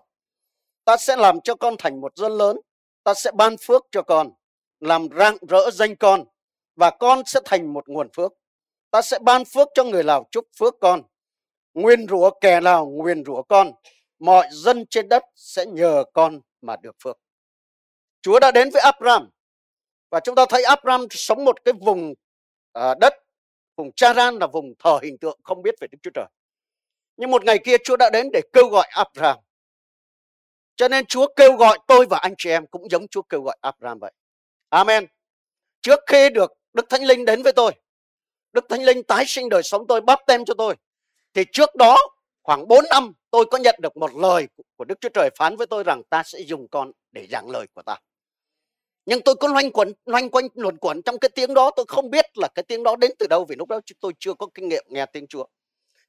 Ta 0.90 0.98
sẽ 0.98 1.16
làm 1.16 1.42
cho 1.42 1.56
con 1.56 1.76
thành 1.80 2.02
một 2.02 2.16
dân 2.16 2.32
lớn, 2.32 2.60
ta 3.04 3.14
sẽ 3.14 3.32
ban 3.32 3.58
phước 3.58 3.86
cho 3.92 4.02
con, 4.02 4.32
làm 4.80 5.08
rạng 5.18 5.38
rỡ 5.50 5.70
danh 5.72 5.96
con 5.96 6.26
và 6.76 6.90
con 6.90 7.22
sẽ 7.26 7.40
thành 7.46 7.74
một 7.74 7.90
nguồn 7.90 8.10
phước. 8.14 8.34
Ta 8.92 9.02
sẽ 9.02 9.20
ban 9.20 9.46
phước 9.46 9.68
cho 9.74 9.84
người 9.84 10.04
Lào 10.04 10.28
chúc 10.32 10.48
phước 10.60 10.76
con. 10.82 11.02
Nguyên 11.74 12.08
rủa 12.08 12.32
kẻ 12.42 12.60
nào 12.62 12.86
nguyên 12.86 13.24
rủa 13.26 13.42
con, 13.42 13.72
mọi 14.20 14.48
dân 14.52 14.86
trên 14.90 15.10
đất 15.10 15.24
sẽ 15.36 15.66
nhờ 15.66 16.04
con 16.14 16.42
mà 16.62 16.76
được 16.76 16.96
phước. 17.04 17.18
Chúa 18.22 18.40
đã 18.40 18.52
đến 18.52 18.70
với 18.70 18.82
abram 18.82 19.30
và 20.10 20.20
chúng 20.20 20.36
ta 20.36 20.46
thấy 20.50 20.64
abram 20.64 21.08
sống 21.10 21.46
một 21.46 21.66
cái 21.66 21.74
vùng 21.82 22.14
à, 22.74 22.96
đất 23.02 23.14
vùng 23.76 23.92
Charan 23.92 24.36
là 24.36 24.48
vùng 24.48 24.74
thờ 24.80 25.00
hình 25.02 25.18
tượng 25.18 25.40
không 25.44 25.62
biết 25.62 25.76
về 25.82 25.88
Đức 25.92 25.98
Chúa 26.04 26.12
Trời. 26.14 26.28
Nhưng 27.18 27.32
một 27.32 27.44
ngày 27.46 27.60
kia 27.66 27.76
Chúa 27.84 27.98
đã 27.98 28.10
đến 28.14 28.30
để 28.34 28.42
kêu 28.54 28.68
gọi 28.70 28.88
abram 28.90 29.38
cho 30.80 30.88
nên 30.88 31.06
Chúa 31.06 31.28
kêu 31.36 31.56
gọi 31.56 31.80
tôi 31.88 32.06
và 32.10 32.18
anh 32.18 32.34
chị 32.38 32.50
em 32.50 32.68
cũng 32.68 32.92
giống 32.92 33.08
Chúa 33.08 33.22
kêu 33.22 33.42
gọi 33.42 33.58
Abraham 33.62 34.00
vậy. 34.00 34.12
Amen. 34.70 35.06
Trước 35.82 36.00
khi 36.08 36.30
được 36.30 36.54
Đức 36.74 36.90
Thánh 36.90 37.04
Linh 37.04 37.26
đến 37.26 37.44
với 37.44 37.54
tôi, 37.54 37.72
Đức 38.54 38.66
Thánh 38.70 38.84
Linh 38.84 39.04
tái 39.04 39.26
sinh 39.28 39.50
đời 39.50 39.64
sống 39.64 39.88
tôi, 39.88 40.02
bắp 40.02 40.20
tem 40.28 40.46
cho 40.46 40.54
tôi. 40.58 40.76
Thì 41.34 41.44
trước 41.52 41.76
đó 41.76 41.98
khoảng 42.44 42.68
4 42.68 42.86
năm 42.90 43.14
tôi 43.32 43.46
có 43.52 43.58
nhận 43.58 43.76
được 43.82 43.98
một 43.98 44.16
lời 44.16 44.48
của 44.76 44.86
Đức 44.86 45.02
Chúa 45.02 45.10
Trời 45.10 45.30
phán 45.36 45.56
với 45.56 45.68
tôi 45.68 45.84
rằng 45.84 46.02
ta 46.10 46.24
sẽ 46.26 46.40
dùng 46.40 46.68
con 46.68 46.92
để 47.12 47.28
giảng 47.32 47.50
lời 47.50 47.68
của 47.74 47.82
ta. 47.82 47.98
Nhưng 49.06 49.22
tôi 49.22 49.36
có 49.36 49.48
loanh 49.48 49.72
quẩn, 49.72 49.94
loanh 50.06 50.30
quanh 50.30 50.48
luẩn 50.54 50.78
quẩn 50.78 51.02
trong 51.02 51.20
cái 51.20 51.30
tiếng 51.30 51.54
đó 51.54 51.72
tôi 51.76 51.86
không 51.88 52.10
biết 52.10 52.26
là 52.38 52.48
cái 52.56 52.64
tiếng 52.64 52.84
đó 52.84 52.96
đến 52.96 53.12
từ 53.20 53.28
đâu 53.28 53.46
vì 53.46 53.56
lúc 53.56 53.70
đó 53.70 53.80
tôi 54.00 54.14
chưa 54.20 54.34
có 54.34 54.48
kinh 54.54 54.70
nghiệm 54.70 54.84
nghe 54.90 55.06
tiếng 55.06 55.28
Chúa. 55.28 55.46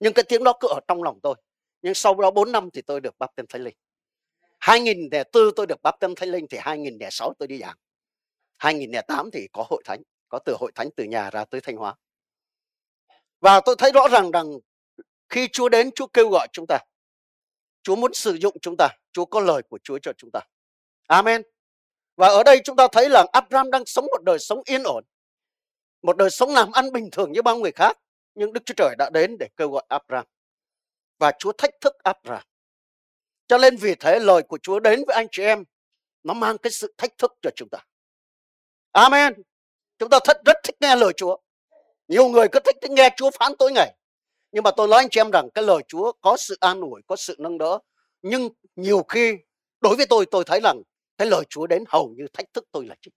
Nhưng 0.01 0.13
cái 0.13 0.23
tiếng 0.23 0.45
đó 0.45 0.53
cứ 0.61 0.69
ở 0.69 0.81
trong 0.89 1.03
lòng 1.03 1.21
tôi. 1.23 1.35
Nhưng 1.83 1.95
sau 1.95 2.15
đó 2.15 2.31
4 2.31 2.53
năm 2.53 2.71
thì 2.71 2.83
tôi 2.83 3.01
được 3.01 3.15
bắp 3.19 3.37
tem 3.37 3.47
Thánh 3.47 3.63
Linh. 3.63 3.75
2004 4.61 5.55
tôi 5.57 5.67
được 5.67 5.83
báp 5.83 6.01
tâm 6.01 6.15
thánh 6.15 6.29
linh 6.29 6.47
thì 6.51 6.59
2006 6.61 7.33
tôi 7.39 7.49
đi 7.49 7.59
giảng. 7.59 7.77
2008 8.59 9.31
thì 9.31 9.49
có 9.53 9.67
hội 9.71 9.83
thánh, 9.85 10.03
có 10.29 10.39
từ 10.39 10.57
hội 10.61 10.73
thánh 10.75 10.89
từ 10.97 11.05
nhà 11.05 11.31
ra 11.31 11.45
tới 11.45 11.61
Thanh 11.61 11.77
Hóa. 11.77 11.95
Và 13.41 13.61
tôi 13.61 13.75
thấy 13.79 13.93
rõ 13.93 14.09
ràng 14.09 14.31
rằng 14.31 14.47
khi 15.29 15.49
Chúa 15.49 15.69
đến, 15.69 15.91
Chúa 15.95 16.07
kêu 16.07 16.29
gọi 16.31 16.49
chúng 16.53 16.67
ta. 16.69 16.79
Chúa 17.83 17.97
muốn 17.97 18.15
sử 18.15 18.35
dụng 18.35 18.57
chúng 18.63 18.75
ta. 18.79 18.89
Chúa 19.13 19.25
có 19.25 19.41
lời 19.41 19.63
của 19.63 19.79
Chúa 19.83 19.99
cho 19.99 20.13
chúng 20.17 20.31
ta. 20.31 20.41
Amen. 21.07 21.43
Và 22.17 22.29
ở 22.29 22.43
đây 22.43 22.61
chúng 22.65 22.77
ta 22.77 22.89
thấy 22.93 23.09
là 23.09 23.27
Abraham 23.33 23.71
đang 23.71 23.83
sống 23.87 24.07
một 24.07 24.23
đời 24.23 24.39
sống 24.39 24.63
yên 24.65 24.83
ổn. 24.83 25.05
Một 26.03 26.17
đời 26.17 26.31
sống 26.31 26.51
làm 26.51 26.73
ăn 26.73 26.93
bình 26.93 27.09
thường 27.13 27.33
như 27.33 27.43
bao 27.43 27.57
người 27.57 27.73
khác. 27.73 27.99
Nhưng 28.35 28.53
Đức 28.53 28.61
Chúa 28.67 28.75
Trời 28.77 28.95
đã 28.99 29.11
đến 29.15 29.37
để 29.39 29.49
kêu 29.57 29.71
gọi 29.71 29.85
Abraham. 29.89 30.27
Và 31.19 31.33
Chúa 31.39 31.53
thách 31.53 31.71
thức 31.81 31.95
Abraham. 32.03 32.50
Cho 33.51 33.59
nên 33.59 33.77
vì 33.77 33.95
thế 33.95 34.19
lời 34.19 34.43
của 34.43 34.59
Chúa 34.63 34.81
đến 34.81 35.05
với 35.07 35.17
anh 35.17 35.27
chị 35.33 35.43
em 35.43 35.65
nó 36.23 36.35
mang 36.35 36.59
cái 36.59 36.71
sự 36.71 36.95
thách 36.99 37.19
thức 37.19 37.33
cho 37.43 37.51
chúng 37.57 37.69
ta. 37.69 37.79
Amen. 38.93 39.43
Chúng 39.99 40.11
ta 40.11 40.19
thật 40.25 40.37
rất 40.47 40.57
thích 40.65 40.75
nghe 40.81 40.97
lời 40.97 41.13
Chúa. 41.17 41.37
Nhiều 42.09 42.29
người 42.29 42.49
cứ 42.53 42.61
thích, 42.65 42.77
thích 42.83 42.91
nghe 42.91 43.11
Chúa 43.17 43.31
phán 43.39 43.53
tối 43.59 43.73
ngày. 43.73 43.97
Nhưng 44.53 44.65
mà 44.65 44.71
tôi 44.77 44.89
nói 44.89 44.99
anh 44.99 45.09
chị 45.11 45.21
em 45.21 45.31
rằng 45.31 45.49
cái 45.55 45.65
lời 45.65 45.83
Chúa 45.89 46.13
có 46.21 46.37
sự 46.37 46.57
an 46.61 46.81
ủi, 46.81 47.01
có 47.07 47.17
sự 47.17 47.37
nâng 47.39 47.59
đỡ. 47.59 47.79
Nhưng 48.23 48.49
nhiều 48.77 49.03
khi 49.09 49.37
đối 49.81 49.97
với 49.97 50.07
tôi 50.07 50.27
tôi 50.31 50.45
thấy 50.45 50.61
rằng 50.61 50.83
cái 51.19 51.29
lời 51.29 51.45
Chúa 51.51 51.67
đến 51.67 51.85
hầu 51.89 52.15
như 52.17 52.27
thách 52.33 52.53
thức 52.53 52.65
tôi 52.73 52.87
là 52.87 52.95
chính. 53.01 53.15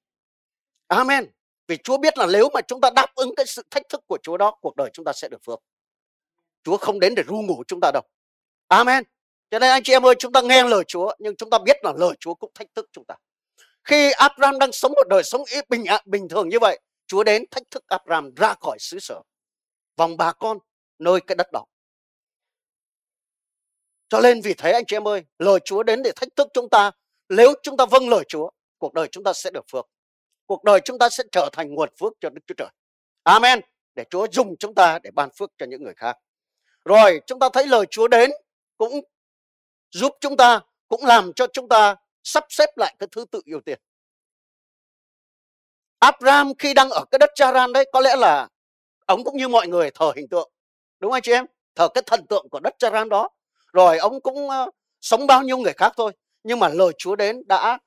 Amen. 0.87 1.31
Vì 1.67 1.77
Chúa 1.77 1.97
biết 1.97 2.17
là 2.17 2.27
nếu 2.33 2.49
mà 2.53 2.61
chúng 2.61 2.81
ta 2.81 2.89
đáp 2.95 3.15
ứng 3.15 3.35
cái 3.35 3.45
sự 3.45 3.63
thách 3.71 3.89
thức 3.89 4.01
của 4.07 4.17
Chúa 4.23 4.37
đó, 4.37 4.57
cuộc 4.61 4.75
đời 4.75 4.89
chúng 4.93 5.05
ta 5.05 5.13
sẽ 5.13 5.27
được 5.27 5.43
phước. 5.45 5.59
Chúa 6.63 6.77
không 6.77 6.99
đến 6.99 7.15
để 7.15 7.23
ru 7.27 7.41
ngủ 7.41 7.63
chúng 7.67 7.79
ta 7.81 7.91
đâu. 7.93 8.03
Amen. 8.67 9.03
Cho 9.53 9.59
nên 9.59 9.71
anh 9.71 9.83
chị 9.83 9.93
em 9.93 10.05
ơi, 10.05 10.15
chúng 10.19 10.31
ta 10.31 10.41
nghe 10.41 10.63
lời 10.63 10.83
Chúa, 10.87 11.13
nhưng 11.19 11.35
chúng 11.35 11.49
ta 11.49 11.57
biết 11.65 11.77
là 11.83 11.93
lời 11.97 12.15
Chúa 12.19 12.33
cũng 12.33 12.51
thách 12.53 12.67
thức 12.75 12.89
chúng 12.91 13.05
ta. 13.05 13.15
Khi 13.83 14.11
Abraham 14.11 14.59
đang 14.59 14.71
sống 14.71 14.91
một 14.91 15.07
đời 15.09 15.23
sống 15.23 15.41
bình 15.69 15.83
bình 16.05 16.29
thường 16.29 16.49
như 16.49 16.59
vậy, 16.59 16.79
Chúa 17.07 17.23
đến 17.23 17.43
thách 17.51 17.71
thức 17.71 17.83
Abraham 17.87 18.33
ra 18.35 18.53
khỏi 18.61 18.77
xứ 18.79 18.99
sở, 18.99 19.21
vòng 19.97 20.17
bà 20.17 20.33
con, 20.33 20.57
nơi 20.99 21.19
cái 21.27 21.35
đất 21.35 21.47
đỏ 21.51 21.65
Cho 24.09 24.21
nên 24.21 24.41
vì 24.41 24.53
thế 24.53 24.71
anh 24.71 24.83
chị 24.87 24.95
em 24.95 25.07
ơi, 25.07 25.23
lời 25.39 25.59
Chúa 25.65 25.83
đến 25.83 26.03
để 26.03 26.11
thách 26.15 26.35
thức 26.35 26.47
chúng 26.53 26.69
ta. 26.69 26.91
Nếu 27.29 27.53
chúng 27.63 27.77
ta 27.77 27.85
vâng 27.85 28.09
lời 28.09 28.23
Chúa, 28.27 28.49
cuộc 28.77 28.93
đời 28.93 29.07
chúng 29.11 29.23
ta 29.23 29.33
sẽ 29.33 29.51
được 29.53 29.65
phước. 29.71 29.85
Cuộc 30.45 30.63
đời 30.63 30.79
chúng 30.85 30.97
ta 30.97 31.09
sẽ 31.09 31.23
trở 31.31 31.49
thành 31.53 31.73
nguồn 31.73 31.89
phước 31.99 32.13
cho 32.19 32.29
Đức 32.29 32.41
Chúa 32.47 32.55
Trời. 32.57 32.69
Amen. 33.23 33.59
Để 33.95 34.03
Chúa 34.09 34.27
dùng 34.31 34.55
chúng 34.57 34.75
ta 34.75 34.99
để 35.03 35.11
ban 35.11 35.29
phước 35.29 35.51
cho 35.57 35.65
những 35.65 35.83
người 35.83 35.93
khác. 35.97 36.17
Rồi 36.85 37.21
chúng 37.27 37.39
ta 37.39 37.49
thấy 37.53 37.67
lời 37.67 37.85
Chúa 37.89 38.07
đến 38.07 38.31
cũng 38.77 39.01
giúp 39.93 40.17
chúng 40.21 40.37
ta, 40.37 40.59
cũng 40.87 41.05
làm 41.05 41.33
cho 41.33 41.47
chúng 41.53 41.67
ta 41.69 41.95
sắp 42.23 42.45
xếp 42.49 42.69
lại 42.77 42.95
cái 42.99 43.07
thứ 43.11 43.25
tự 43.31 43.41
ưu 43.45 43.61
tiên. 43.61 43.79
Abraham 45.99 46.53
khi 46.59 46.73
đang 46.73 46.89
ở 46.89 47.05
cái 47.11 47.19
đất 47.19 47.29
Charan 47.35 47.73
đấy 47.73 47.89
có 47.93 48.01
lẽ 48.01 48.15
là 48.15 48.47
ông 49.05 49.23
cũng 49.23 49.37
như 49.37 49.47
mọi 49.47 49.67
người 49.67 49.91
thờ 49.91 50.11
hình 50.15 50.27
tượng 50.27 50.51
đúng 50.99 51.11
không 51.11 51.15
anh 51.15 51.21
chị 51.21 51.31
em? 51.31 51.45
Thờ 51.75 51.87
cái 51.93 52.03
thần 52.05 52.27
tượng 52.27 52.49
của 52.49 52.59
đất 52.59 52.73
Charan 52.79 53.09
đó. 53.09 53.29
Rồi 53.73 53.97
ông 53.97 54.21
cũng 54.21 54.47
uh, 54.47 54.75
sống 55.01 55.27
bao 55.27 55.43
nhiêu 55.43 55.57
người 55.57 55.73
khác 55.73 55.93
thôi. 55.97 56.11
Nhưng 56.43 56.59
mà 56.59 56.69
lời 56.69 56.91
Chúa 56.97 57.15
đến 57.15 57.43
đã 57.47 57.79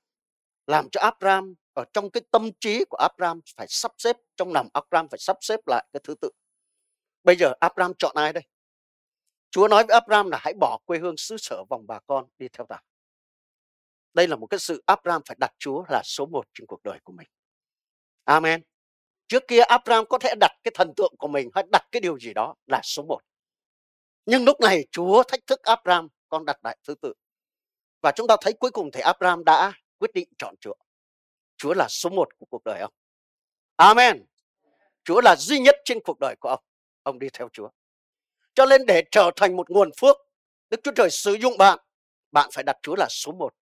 làm 0.66 0.88
cho 0.92 1.01
Abraham 1.01 1.55
ở 1.73 1.85
trong 1.92 2.11
cái 2.11 2.21
tâm 2.31 2.51
trí 2.61 2.85
của 2.85 2.97
Abraham 2.97 3.40
phải 3.57 3.66
sắp 3.69 3.92
xếp 3.99 4.16
trong 4.37 4.53
lòng 4.53 4.69
Abraham 4.73 5.09
phải 5.09 5.19
sắp 5.19 5.37
xếp 5.40 5.61
lại 5.66 5.87
cái 5.92 6.01
thứ 6.05 6.14
tự. 6.21 6.31
Bây 7.25 7.37
giờ 7.37 7.53
Abraham 7.61 7.92
chọn 7.99 8.12
ai 8.14 8.33
đây? 8.33 8.42
Chúa 9.57 9.69
nói 9.69 9.85
với 9.87 9.95
Abraham 9.95 10.31
là 10.31 10.38
hãy 10.40 10.55
bỏ 10.61 10.79
quê 10.85 10.99
hương 10.99 11.16
xứ 11.16 11.37
sở 11.37 11.64
vòng 11.71 11.87
bà 11.87 11.99
con 12.07 12.27
đi 12.38 12.49
theo 12.49 12.66
ta 12.66 12.83
đây 14.14 14.29
là 14.29 14.37
một 14.37 14.47
cái 14.47 14.59
sự 14.59 14.83
Abraham 14.87 15.23
phải 15.27 15.37
đặt 15.40 15.51
Chúa 15.59 15.85
là 15.88 16.03
số 16.05 16.27
một 16.27 16.47
trên 16.55 16.66
cuộc 16.66 16.83
đời 16.83 16.99
của 17.05 17.12
mình 17.12 17.29
Amen 18.25 18.62
Trước 19.29 19.42
kia 19.49 19.61
Abraham 19.61 20.05
có 20.09 20.19
thể 20.19 20.35
đặt 20.40 20.51
cái 20.64 20.73
thần 20.75 20.92
tượng 20.97 21.14
của 21.19 21.29
mình 21.29 21.51
hay 21.55 21.64
đặt 21.73 21.88
cái 21.92 22.01
điều 22.01 22.19
gì 22.19 22.35
đó 22.35 22.55
là 22.66 22.81
số 22.85 23.03
một. 23.03 23.21
Nhưng 24.27 24.45
lúc 24.45 24.61
này 24.61 24.87
Chúa 24.90 25.23
thách 25.23 25.47
thức 25.47 25.62
Abraham 25.62 26.09
con 26.29 26.45
đặt 26.45 26.57
lại 26.64 26.79
thứ 26.88 26.95
tự. 26.95 27.12
Và 28.03 28.12
chúng 28.16 28.27
ta 28.27 28.37
thấy 28.40 28.53
cuối 28.53 28.71
cùng 28.71 28.90
thì 28.92 29.01
Abraham 29.01 29.45
đã 29.45 29.73
quyết 29.99 30.11
định 30.14 30.29
chọn 30.38 30.55
Chúa. 30.61 30.75
Chúa 31.57 31.75
là 31.75 31.87
số 31.88 32.11
một 32.11 32.29
của 32.38 32.47
cuộc 32.51 32.64
đời 32.64 32.81
ông. 32.81 32.92
Amen. 33.77 34.25
Chúa 35.05 35.21
là 35.21 35.37
duy 35.38 35.59
nhất 35.59 35.77
trên 35.85 35.99
cuộc 36.05 36.19
đời 36.21 36.37
của 36.40 36.49
ông. 36.49 36.64
Ông 37.03 37.19
đi 37.19 37.29
theo 37.33 37.49
Chúa. 37.53 37.69
Cho 38.57 38.66
nên 38.66 38.87
để 38.87 39.03
trở 39.11 39.31
thành 39.37 39.57
một 39.57 39.71
nguồn 39.71 39.90
phước, 40.01 40.16
Đức 40.71 40.81
Chúa 40.85 40.92
Trời 40.97 41.11
sử 41.11 41.35
dụng 41.35 41.59
bạn, 41.59 41.79
bạn 42.33 42.51
phải 42.53 42.64
đặt 42.64 42.77
Chúa 42.83 42.95
là 42.97 43.07
số 43.11 43.33
một 43.33 43.55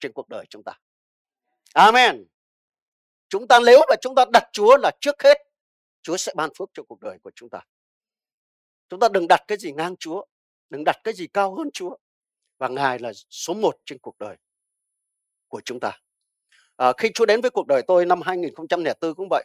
trên 0.00 0.12
cuộc 0.12 0.28
đời 0.28 0.44
chúng 0.50 0.62
ta. 0.62 0.72
Amen. 1.74 2.26
Chúng 3.28 3.48
ta 3.48 3.60
nếu 3.66 3.80
mà 3.90 3.96
chúng 4.00 4.14
ta 4.14 4.24
đặt 4.32 4.48
Chúa 4.52 4.76
là 4.82 4.90
trước 5.00 5.22
hết, 5.22 5.38
Chúa 6.02 6.16
sẽ 6.16 6.32
ban 6.36 6.50
phước 6.58 6.70
cho 6.74 6.82
cuộc 6.82 7.00
đời 7.00 7.18
của 7.22 7.30
chúng 7.34 7.50
ta. 7.50 7.60
Chúng 8.88 9.00
ta 9.00 9.08
đừng 9.08 9.28
đặt 9.28 9.44
cái 9.48 9.58
gì 9.58 9.72
ngang 9.72 9.96
Chúa, 9.96 10.24
đừng 10.70 10.84
đặt 10.84 10.96
cái 11.04 11.14
gì 11.14 11.26
cao 11.26 11.54
hơn 11.54 11.70
Chúa. 11.72 11.96
Và 12.58 12.68
Ngài 12.68 12.98
là 12.98 13.12
số 13.30 13.54
một 13.54 13.76
trên 13.84 13.98
cuộc 13.98 14.18
đời 14.18 14.36
của 15.48 15.60
chúng 15.64 15.80
ta. 15.80 15.98
À, 16.76 16.92
khi 16.98 17.10
Chúa 17.14 17.26
đến 17.26 17.40
với 17.40 17.50
cuộc 17.50 17.66
đời 17.66 17.82
tôi 17.86 18.06
năm 18.06 18.22
2004 18.22 19.14
cũng 19.14 19.28
vậy. 19.30 19.44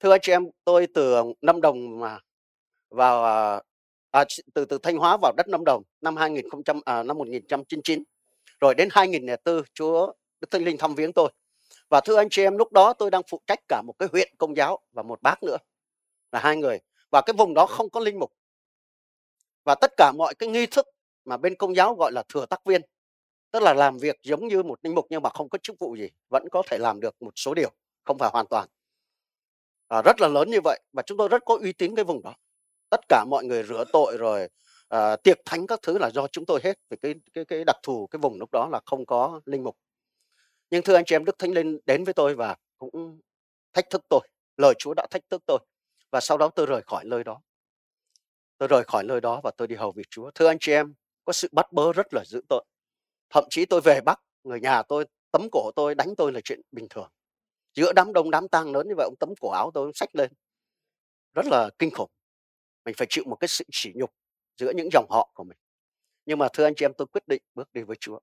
Thưa 0.00 0.10
anh 0.10 0.20
chị 0.22 0.32
em, 0.32 0.44
tôi 0.64 0.86
từ 0.94 1.14
năm 1.40 1.60
Đồng 1.60 2.00
mà 2.00 2.18
vào 2.90 3.24
à, 3.24 3.62
à 4.12 4.24
từ 4.54 4.64
từ 4.64 4.78
Thanh 4.78 4.96
Hóa 4.96 5.16
vào 5.22 5.32
đất 5.36 5.48
Lâm 5.48 5.64
Đồng 5.64 5.82
năm 6.00 6.16
2000 6.16 6.44
à, 6.84 7.02
năm 7.02 7.18
1999. 7.18 8.02
Rồi 8.60 8.74
đến 8.74 8.88
2004 8.92 9.62
Chúa 9.74 10.12
Đức 10.40 10.50
Thánh 10.50 10.64
Linh 10.64 10.78
thăm 10.78 10.94
viếng 10.94 11.12
tôi. 11.12 11.32
Và 11.90 12.00
thưa 12.00 12.16
anh 12.16 12.28
chị 12.30 12.42
em, 12.42 12.56
lúc 12.56 12.72
đó 12.72 12.92
tôi 12.92 13.10
đang 13.10 13.22
phụ 13.30 13.40
trách 13.46 13.58
cả 13.68 13.82
một 13.86 13.94
cái 13.98 14.08
huyện 14.12 14.34
công 14.38 14.56
giáo 14.56 14.78
và 14.92 15.02
một 15.02 15.22
bác 15.22 15.42
nữa 15.42 15.56
là 16.32 16.38
hai 16.38 16.56
người. 16.56 16.78
Và 17.10 17.22
cái 17.26 17.34
vùng 17.34 17.54
đó 17.54 17.66
không 17.66 17.90
có 17.90 18.00
linh 18.00 18.18
mục. 18.18 18.32
Và 19.64 19.74
tất 19.74 19.92
cả 19.96 20.12
mọi 20.18 20.34
cái 20.34 20.48
nghi 20.48 20.66
thức 20.66 20.86
mà 21.24 21.36
bên 21.36 21.54
công 21.54 21.76
giáo 21.76 21.94
gọi 21.94 22.12
là 22.12 22.22
thừa 22.28 22.46
tác 22.46 22.64
viên. 22.64 22.82
Tức 23.50 23.62
là 23.62 23.74
làm 23.74 23.98
việc 23.98 24.16
giống 24.22 24.48
như 24.48 24.62
một 24.62 24.78
linh 24.82 24.94
mục 24.94 25.06
nhưng 25.10 25.22
mà 25.22 25.30
không 25.30 25.48
có 25.48 25.58
chức 25.62 25.78
vụ 25.78 25.96
gì. 25.96 26.08
Vẫn 26.28 26.48
có 26.50 26.62
thể 26.70 26.78
làm 26.78 27.00
được 27.00 27.22
một 27.22 27.32
số 27.36 27.54
điều, 27.54 27.70
không 28.04 28.18
phải 28.18 28.30
hoàn 28.32 28.46
toàn. 28.46 28.68
À, 29.88 30.02
rất 30.02 30.20
là 30.20 30.28
lớn 30.28 30.50
như 30.50 30.60
vậy. 30.64 30.80
Và 30.92 31.02
chúng 31.02 31.18
tôi 31.18 31.28
rất 31.28 31.42
có 31.44 31.58
uy 31.62 31.72
tín 31.72 31.96
cái 31.96 32.04
vùng 32.04 32.22
đó. 32.22 32.34
Tất 32.92 33.00
cả 33.08 33.24
mọi 33.30 33.44
người 33.44 33.62
rửa 33.64 33.84
tội 33.92 34.16
rồi 34.18 34.48
à, 34.88 35.16
tiệc 35.16 35.38
thánh 35.44 35.66
các 35.66 35.80
thứ 35.82 35.98
là 35.98 36.10
do 36.10 36.26
chúng 36.28 36.46
tôi 36.46 36.60
hết. 36.64 36.78
Vì 36.90 36.96
cái, 37.02 37.14
cái, 37.34 37.44
cái 37.44 37.64
đặc 37.64 37.76
thù 37.82 38.06
cái 38.06 38.18
vùng 38.18 38.38
lúc 38.38 38.50
đó 38.52 38.68
là 38.72 38.80
không 38.86 39.06
có 39.06 39.40
linh 39.46 39.64
mục 39.64 39.76
nhưng 40.72 40.82
thưa 40.82 40.94
anh 40.94 41.04
chị 41.04 41.14
em 41.14 41.24
Đức 41.24 41.38
Thánh 41.38 41.52
Linh 41.52 41.78
đến 41.86 42.04
với 42.04 42.14
tôi 42.14 42.34
và 42.34 42.56
cũng 42.78 43.20
thách 43.72 43.90
thức 43.90 44.02
tôi. 44.10 44.20
Lời 44.56 44.74
Chúa 44.78 44.94
đã 44.94 45.06
thách 45.10 45.22
thức 45.30 45.42
tôi. 45.46 45.58
Và 46.12 46.20
sau 46.20 46.38
đó 46.38 46.48
tôi 46.48 46.66
rời 46.66 46.82
khỏi 46.82 47.04
nơi 47.04 47.24
đó. 47.24 47.40
Tôi 48.58 48.68
rời 48.68 48.84
khỏi 48.84 49.04
nơi 49.04 49.20
đó 49.20 49.40
và 49.44 49.50
tôi 49.56 49.68
đi 49.68 49.74
hầu 49.76 49.92
việc 49.92 50.06
Chúa. 50.10 50.30
Thưa 50.34 50.46
anh 50.46 50.56
chị 50.60 50.72
em, 50.72 50.94
có 51.24 51.32
sự 51.32 51.48
bắt 51.52 51.72
bớ 51.72 51.92
rất 51.92 52.14
là 52.14 52.24
dữ 52.26 52.40
tợn. 52.48 52.62
thậm 53.30 53.44
chí 53.50 53.66
tôi 53.66 53.80
về 53.80 54.00
Bắc 54.00 54.20
người 54.44 54.60
nhà 54.60 54.82
tôi 54.82 55.04
tấm 55.30 55.48
cổ 55.52 55.70
tôi 55.76 55.94
đánh 55.94 56.14
tôi 56.16 56.32
là 56.32 56.40
chuyện 56.44 56.60
bình 56.72 56.86
thường 56.90 57.08
giữa 57.74 57.92
đám 57.92 58.12
đông 58.12 58.30
đám 58.30 58.48
tang 58.48 58.72
lớn 58.72 58.88
như 58.88 58.94
vậy 58.96 59.04
ông 59.04 59.16
tấm 59.20 59.28
cổ 59.40 59.50
áo 59.50 59.70
tôi 59.74 59.84
ông 59.84 59.94
xách 59.94 60.16
lên 60.16 60.32
rất 61.34 61.46
là 61.46 61.70
kinh 61.78 61.90
khủng 61.90 62.10
mình 62.84 62.94
phải 62.98 63.06
chịu 63.10 63.24
một 63.26 63.36
cái 63.36 63.48
sự 63.48 63.64
chỉ 63.72 63.92
nhục 63.94 64.14
giữa 64.56 64.72
những 64.76 64.88
dòng 64.92 65.06
họ 65.10 65.30
của 65.34 65.44
mình. 65.44 65.58
Nhưng 66.26 66.38
mà 66.38 66.48
thưa 66.52 66.64
anh 66.64 66.74
chị 66.76 66.84
em, 66.84 66.92
tôi 66.98 67.06
quyết 67.06 67.28
định 67.28 67.42
bước 67.54 67.72
đi 67.72 67.82
với 67.82 67.96
Chúa. 68.00 68.18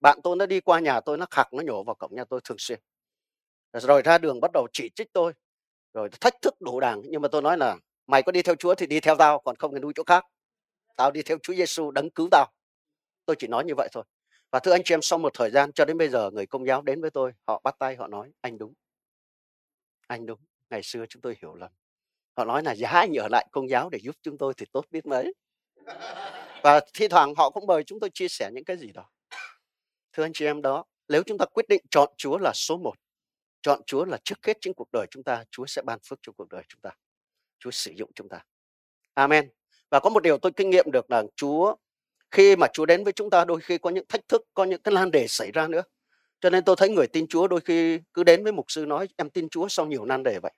Bạn 0.00 0.18
tôi 0.22 0.36
nó 0.36 0.46
đi 0.46 0.60
qua 0.60 0.80
nhà 0.80 1.00
tôi, 1.00 1.18
nó 1.18 1.26
khạc, 1.30 1.52
nó 1.52 1.62
nhổ 1.62 1.82
vào 1.84 1.94
cổng 1.94 2.14
nhà 2.14 2.24
tôi 2.24 2.40
thường 2.44 2.58
xuyên. 2.58 2.80
Rồi 3.72 4.02
ra 4.02 4.18
đường 4.18 4.40
bắt 4.40 4.50
đầu 4.54 4.66
chỉ 4.72 4.90
trích 4.94 5.12
tôi, 5.12 5.32
rồi 5.94 6.08
thách 6.20 6.42
thức 6.42 6.54
đủ 6.60 6.80
đàng. 6.80 7.02
Nhưng 7.04 7.22
mà 7.22 7.28
tôi 7.28 7.42
nói 7.42 7.58
là, 7.58 7.76
mày 8.06 8.22
có 8.22 8.32
đi 8.32 8.42
theo 8.42 8.54
Chúa 8.54 8.74
thì 8.74 8.86
đi 8.86 9.00
theo 9.00 9.16
tao, 9.16 9.38
còn 9.38 9.56
không 9.56 9.72
thì 9.72 9.80
nuôi 9.80 9.92
chỗ 9.96 10.02
khác. 10.06 10.24
Tao 10.96 11.10
đi 11.10 11.22
theo 11.22 11.38
Chúa 11.42 11.54
Giêsu 11.54 11.90
đấng 11.90 12.10
cứu 12.10 12.28
tao. 12.30 12.46
Tôi 13.26 13.36
chỉ 13.38 13.46
nói 13.46 13.64
như 13.64 13.74
vậy 13.76 13.88
thôi. 13.92 14.04
Và 14.50 14.58
thưa 14.58 14.72
anh 14.72 14.82
chị 14.84 14.94
em, 14.94 15.02
sau 15.02 15.18
một 15.18 15.34
thời 15.34 15.50
gian 15.50 15.72
cho 15.72 15.84
đến 15.84 15.98
bây 15.98 16.08
giờ, 16.08 16.30
người 16.30 16.46
công 16.46 16.66
giáo 16.66 16.82
đến 16.82 17.00
với 17.00 17.10
tôi, 17.10 17.32
họ 17.46 17.60
bắt 17.64 17.76
tay, 17.78 17.96
họ 17.96 18.06
nói, 18.06 18.32
anh 18.40 18.58
đúng. 18.58 18.74
Anh 20.06 20.26
đúng. 20.26 20.40
Ngày 20.70 20.82
xưa 20.82 21.06
chúng 21.08 21.22
tôi 21.22 21.36
hiểu 21.42 21.54
lầm 21.54 21.70
họ 22.38 22.44
nói 22.44 22.62
là, 22.62 22.74
giá 22.74 22.88
anh 22.88 23.14
ở 23.18 23.28
lại, 23.28 23.46
công 23.52 23.68
giáo 23.68 23.90
để 23.90 23.98
giúp 24.02 24.16
chúng 24.22 24.38
tôi 24.38 24.54
thì 24.56 24.66
tốt 24.72 24.84
biết 24.90 25.06
mấy. 25.06 25.34
Và 26.62 26.80
thi 26.94 27.08
thoảng 27.08 27.34
họ 27.36 27.50
cũng 27.50 27.66
mời 27.66 27.84
chúng 27.84 28.00
tôi 28.00 28.10
chia 28.14 28.28
sẻ 28.28 28.50
những 28.52 28.64
cái 28.64 28.76
gì 28.76 28.92
đó. 28.92 29.10
Thưa 30.12 30.22
anh 30.22 30.32
chị 30.34 30.46
em 30.46 30.62
đó, 30.62 30.84
nếu 31.08 31.22
chúng 31.22 31.38
ta 31.38 31.44
quyết 31.44 31.68
định 31.68 31.82
chọn 31.90 32.08
Chúa 32.16 32.38
là 32.38 32.52
số 32.54 32.76
một, 32.76 32.94
chọn 33.62 33.80
Chúa 33.86 34.04
là 34.04 34.18
trước 34.24 34.46
hết 34.46 34.56
trên 34.60 34.74
cuộc 34.74 34.88
đời 34.92 35.06
chúng 35.10 35.22
ta, 35.22 35.44
Chúa 35.50 35.66
sẽ 35.66 35.82
ban 35.82 35.98
phước 36.08 36.18
cho 36.22 36.32
cuộc 36.32 36.48
đời 36.48 36.62
chúng 36.68 36.80
ta. 36.80 36.90
Chúa 37.58 37.70
sử 37.70 37.92
dụng 37.96 38.10
chúng 38.14 38.28
ta. 38.28 38.44
Amen. 39.14 39.50
Và 39.90 40.00
có 40.00 40.10
một 40.10 40.22
điều 40.22 40.38
tôi 40.38 40.52
kinh 40.52 40.70
nghiệm 40.70 40.90
được 40.90 41.10
là 41.10 41.24
Chúa, 41.36 41.74
khi 42.30 42.56
mà 42.56 42.66
Chúa 42.72 42.86
đến 42.86 43.04
với 43.04 43.12
chúng 43.12 43.30
ta, 43.30 43.44
đôi 43.44 43.60
khi 43.60 43.78
có 43.78 43.90
những 43.90 44.06
thách 44.08 44.28
thức, 44.28 44.42
có 44.54 44.64
những 44.64 44.82
cái 44.82 44.94
lan 44.94 45.10
đề 45.10 45.28
xảy 45.28 45.52
ra 45.52 45.68
nữa. 45.68 45.82
Cho 46.40 46.50
nên 46.50 46.64
tôi 46.64 46.76
thấy 46.78 46.88
người 46.88 47.06
tin 47.06 47.26
Chúa 47.26 47.48
đôi 47.48 47.60
khi 47.60 48.00
cứ 48.14 48.24
đến 48.24 48.42
với 48.44 48.52
mục 48.52 48.66
sư 48.68 48.86
nói, 48.86 49.08
em 49.16 49.30
tin 49.30 49.48
Chúa 49.48 49.68
sau 49.68 49.86
nhiều 49.86 50.04
nan 50.04 50.22
đề 50.22 50.38
vậy? 50.42 50.52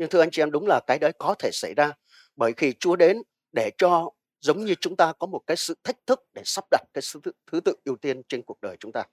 Nhưng 0.00 0.08
thưa 0.08 0.20
anh 0.20 0.30
chị 0.30 0.42
em 0.42 0.50
đúng 0.50 0.66
là 0.66 0.80
cái 0.86 0.98
đấy 0.98 1.12
có 1.18 1.34
thể 1.38 1.50
xảy 1.52 1.74
ra. 1.74 1.92
Bởi 2.36 2.52
khi 2.56 2.72
Chúa 2.80 2.96
đến 2.96 3.22
để 3.52 3.70
cho 3.78 4.10
giống 4.40 4.64
như 4.64 4.74
chúng 4.80 4.96
ta 4.96 5.12
có 5.18 5.26
một 5.26 5.40
cái 5.46 5.56
sự 5.56 5.74
thách 5.84 5.96
thức 6.06 6.20
để 6.34 6.42
sắp 6.44 6.64
đặt 6.70 6.82
cái 6.94 7.02
thứ, 7.24 7.32
thứ 7.52 7.60
tự 7.60 7.74
ưu 7.84 7.96
tiên 7.96 8.22
trên 8.28 8.42
cuộc 8.42 8.60
đời 8.60 8.76
chúng 8.80 8.92
ta. 8.92 9.04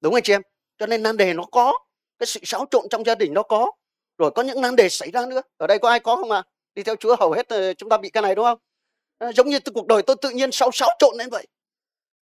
Đúng 0.00 0.14
anh 0.14 0.22
chị 0.22 0.32
em? 0.32 0.42
Cho 0.78 0.86
nên 0.86 1.02
nan 1.02 1.16
đề 1.16 1.34
nó 1.34 1.44
có 1.52 1.72
cái 2.18 2.26
sự 2.26 2.40
xáo 2.42 2.66
trộn 2.70 2.88
trong 2.90 3.06
gia 3.06 3.14
đình 3.14 3.34
nó 3.34 3.42
có. 3.42 3.72
Rồi 4.18 4.30
có 4.30 4.42
những 4.42 4.60
nan 4.60 4.76
đề 4.76 4.88
xảy 4.88 5.10
ra 5.10 5.26
nữa. 5.26 5.42
Ở 5.56 5.66
đây 5.66 5.78
có 5.78 5.88
ai 5.88 6.00
có 6.00 6.16
không 6.16 6.30
ạ? 6.30 6.38
À? 6.38 6.48
đi 6.74 6.82
theo 6.82 6.96
Chúa 6.96 7.16
hầu 7.16 7.32
hết 7.32 7.48
ờ, 7.48 7.74
chúng 7.74 7.88
ta 7.88 7.98
bị 7.98 8.10
cái 8.10 8.22
này 8.22 8.34
đúng 8.34 8.44
không? 8.44 8.58
À, 9.18 9.32
giống 9.32 9.48
như 9.48 9.58
cuộc 9.74 9.86
đời 9.86 10.02
tôi 10.02 10.16
tự 10.22 10.30
nhiên 10.30 10.52
xáo 10.52 10.70
xáo 10.72 10.88
trộn 10.98 11.16
lên 11.16 11.30
vậy. 11.30 11.46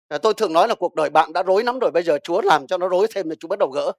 À, 0.09 0.19
tôi 0.19 0.35
thường 0.35 0.53
nói 0.53 0.69
là 0.69 0.75
cuộc 0.75 0.95
đời 0.95 1.11
bạn 1.11 1.33
đã 1.33 1.43
rối 1.43 1.65
lắm 1.65 1.79
rồi 1.79 1.91
bây 1.91 2.03
giờ 2.03 2.19
Chúa 2.25 2.41
làm 2.41 2.67
cho 2.67 2.79
nó 2.79 2.89
rối 2.89 3.07
thêm 3.15 3.31
thì 3.31 3.37
Chúa 3.41 3.49
bắt 3.49 3.59
đầu 3.59 3.69
gỡ. 3.69 3.93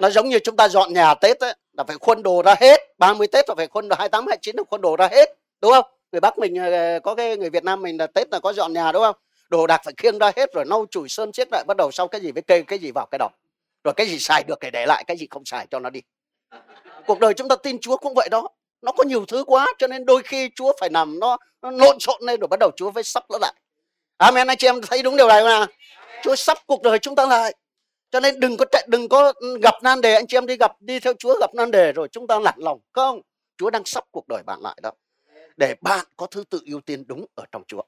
Nó 0.00 0.10
giống 0.10 0.28
như 0.28 0.38
chúng 0.38 0.56
ta 0.56 0.68
dọn 0.68 0.92
nhà 0.92 1.14
Tết 1.14 1.40
ấy, 1.40 1.54
là 1.76 1.84
phải 1.84 1.96
khuân 2.00 2.22
đồ 2.22 2.42
ra 2.42 2.54
hết. 2.60 2.80
30 2.98 3.26
Tết 3.26 3.48
là 3.48 3.54
phải 3.54 3.66
khuân 3.66 3.88
đồ 3.88 3.96
28 3.98 4.26
29 4.26 4.56
là 4.56 4.62
khuân 4.70 4.80
đồ 4.80 4.96
ra 4.96 5.08
hết 5.12 5.36
đúng 5.60 5.72
không? 5.72 5.84
Người 6.12 6.20
Bắc 6.20 6.38
mình 6.38 6.54
ờ, 6.56 7.00
có 7.02 7.14
cái 7.14 7.36
người 7.36 7.50
Việt 7.50 7.64
Nam 7.64 7.82
mình 7.82 7.96
là 7.98 8.06
Tết 8.06 8.28
là 8.32 8.40
có 8.40 8.52
dọn 8.52 8.72
nhà 8.72 8.92
đúng 8.92 9.02
không? 9.02 9.16
Đồ 9.48 9.66
đạc 9.66 9.80
phải 9.84 9.94
khiêng 9.96 10.18
ra 10.18 10.32
hết 10.36 10.54
rồi 10.54 10.64
nâu 10.64 10.86
chùi 10.90 11.08
sơn 11.08 11.32
chiếc 11.32 11.48
lại 11.52 11.64
bắt 11.66 11.76
đầu 11.76 11.90
sau 11.90 12.08
cái 12.08 12.20
gì 12.20 12.32
với 12.32 12.42
cây 12.42 12.62
cái 12.62 12.78
gì 12.78 12.90
vào 12.94 13.06
cái 13.10 13.18
đó 13.18 13.28
rồi 13.86 13.94
cái 13.94 14.06
gì 14.06 14.18
xài 14.18 14.44
được 14.44 14.58
thì 14.60 14.70
để 14.70 14.86
lại 14.86 15.04
cái 15.06 15.16
gì 15.16 15.26
không 15.30 15.44
xài 15.44 15.66
cho 15.70 15.78
nó 15.78 15.90
đi. 15.90 16.00
Cuộc 17.06 17.20
đời 17.20 17.34
chúng 17.34 17.48
ta 17.48 17.56
tin 17.56 17.78
Chúa 17.78 17.96
cũng 17.96 18.14
vậy 18.14 18.28
đó. 18.30 18.48
Nó 18.82 18.92
có 18.92 19.04
nhiều 19.04 19.24
thứ 19.28 19.44
quá 19.44 19.66
cho 19.78 19.86
nên 19.86 20.06
đôi 20.06 20.22
khi 20.22 20.50
Chúa 20.54 20.72
phải 20.80 20.88
nằm 20.88 21.20
nó, 21.20 21.36
nó 21.62 21.70
lộn 21.70 21.98
xộn 22.00 22.22
lên 22.22 22.40
rồi 22.40 22.48
bắt 22.48 22.56
đầu 22.60 22.70
Chúa 22.76 22.90
phải 22.90 23.02
sắp 23.02 23.24
nó 23.30 23.38
lại. 23.40 23.54
Amen 24.16 24.46
anh 24.46 24.56
chị 24.56 24.66
em 24.66 24.80
thấy 24.80 25.02
đúng 25.02 25.16
điều 25.16 25.28
này 25.28 25.40
không 25.40 25.48
nào? 25.48 25.66
Chúa 26.22 26.36
sắp 26.36 26.58
cuộc 26.66 26.82
đời 26.82 26.98
chúng 26.98 27.14
ta 27.14 27.26
lại 27.26 27.54
cho 28.10 28.20
nên 28.20 28.40
đừng 28.40 28.56
có 28.56 28.64
chạy, 28.72 28.86
đừng 28.88 29.08
có 29.08 29.32
gặp 29.62 29.74
nan 29.82 30.00
đề. 30.00 30.14
Anh 30.14 30.26
chị 30.26 30.36
em 30.36 30.46
đi 30.46 30.56
gặp 30.56 30.72
đi 30.80 31.00
theo 31.00 31.12
Chúa 31.18 31.38
gặp 31.40 31.54
nan 31.54 31.70
đề 31.70 31.92
rồi 31.92 32.08
chúng 32.08 32.26
ta 32.26 32.38
lặn 32.38 32.54
lòng 32.58 32.80
không? 32.92 33.20
Chúa 33.56 33.70
đang 33.70 33.84
sắp 33.84 34.04
cuộc 34.10 34.28
đời 34.28 34.42
bạn 34.42 34.60
lại 34.62 34.78
đó. 34.82 34.90
Để 35.56 35.74
bạn 35.80 36.06
có 36.16 36.26
thứ 36.26 36.44
tự 36.50 36.60
ưu 36.66 36.80
tiên 36.80 37.04
đúng 37.06 37.26
ở 37.34 37.44
trong 37.52 37.62
Chúa. 37.66 37.82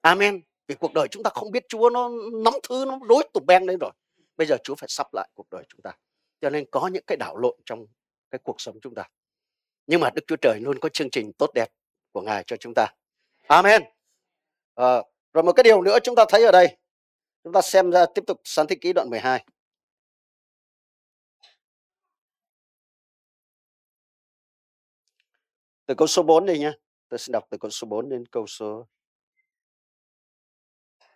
Amen. 0.00 0.40
Vì 0.68 0.74
cuộc 0.74 0.92
đời 0.94 1.08
chúng 1.08 1.22
ta 1.22 1.30
không 1.34 1.50
biết 1.50 1.68
Chúa 1.68 1.90
nó 1.90 2.10
nắm 2.44 2.54
thứ 2.68 2.84
nó 2.88 2.98
rối 3.08 3.28
tùm 3.32 3.46
beng 3.46 3.66
lên 3.66 3.78
rồi. 3.78 3.90
Bây 4.36 4.46
giờ 4.46 4.56
Chúa 4.64 4.74
phải 4.74 4.88
sắp 4.88 5.14
lại 5.14 5.28
cuộc 5.34 5.50
đời 5.50 5.64
chúng 5.68 5.80
ta. 5.82 5.92
Cho 6.40 6.50
nên 6.50 6.64
có 6.70 6.88
những 6.92 7.04
cái 7.06 7.16
đảo 7.16 7.36
lộn 7.36 7.56
trong 7.64 7.86
cái 8.30 8.38
cuộc 8.44 8.60
sống 8.60 8.80
chúng 8.82 8.94
ta. 8.94 9.08
Nhưng 9.86 10.00
mà 10.00 10.10
Đức 10.10 10.22
Chúa 10.26 10.36
Trời 10.36 10.60
luôn 10.60 10.78
có 10.78 10.88
chương 10.88 11.10
trình 11.10 11.32
tốt 11.32 11.50
đẹp 11.54 11.68
của 12.12 12.20
Ngài 12.20 12.44
cho 12.46 12.56
chúng 12.56 12.74
ta. 12.74 12.86
Amen. 13.46 13.82
À, 14.74 15.02
rồi 15.32 15.44
một 15.44 15.52
cái 15.52 15.64
điều 15.64 15.82
nữa 15.82 15.98
chúng 16.02 16.14
ta 16.14 16.24
thấy 16.28 16.44
ở 16.44 16.52
đây 16.52 16.76
chúng 17.44 17.52
ta 17.52 17.62
xem 17.62 17.90
ra 17.90 18.06
tiếp 18.14 18.22
tục 18.26 18.40
sáng 18.44 18.66
thế 18.68 18.76
ký 18.80 18.92
đoạn 18.92 19.10
12 19.10 19.44
từ 25.86 25.94
câu 25.98 26.06
số 26.06 26.22
4 26.22 26.46
đi 26.46 26.58
nhé 26.58 26.72
tôi 27.08 27.18
sẽ 27.18 27.30
đọc 27.32 27.44
từ 27.50 27.58
câu 27.58 27.70
số 27.70 27.86
4 27.86 28.08
đến 28.08 28.26
câu 28.26 28.46
số 28.46 28.86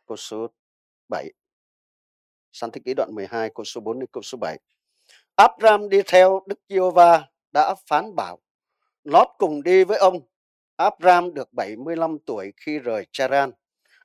câu 0.06 0.16
số 0.16 0.46
7 1.08 1.32
sáng 2.52 2.70
thế 2.72 2.80
ký 2.84 2.94
đoạn 2.94 3.14
12 3.14 3.50
câu 3.54 3.64
số 3.64 3.80
4 3.80 3.98
đến 3.98 4.08
câu 4.12 4.22
số 4.22 4.38
7 4.40 4.58
Abram 5.38 5.88
đi 5.88 6.02
theo 6.06 6.42
Đức 6.46 6.60
Giê-hô-va 6.68 7.28
đã 7.52 7.74
phán 7.86 8.16
bảo, 8.16 8.38
Lót 9.04 9.28
cùng 9.38 9.62
đi 9.62 9.84
với 9.84 9.98
ông. 9.98 10.20
Abram 10.76 11.34
được 11.34 11.52
75 11.52 12.18
tuổi 12.26 12.52
khi 12.56 12.78
rời 12.78 13.06
Charan. 13.12 13.52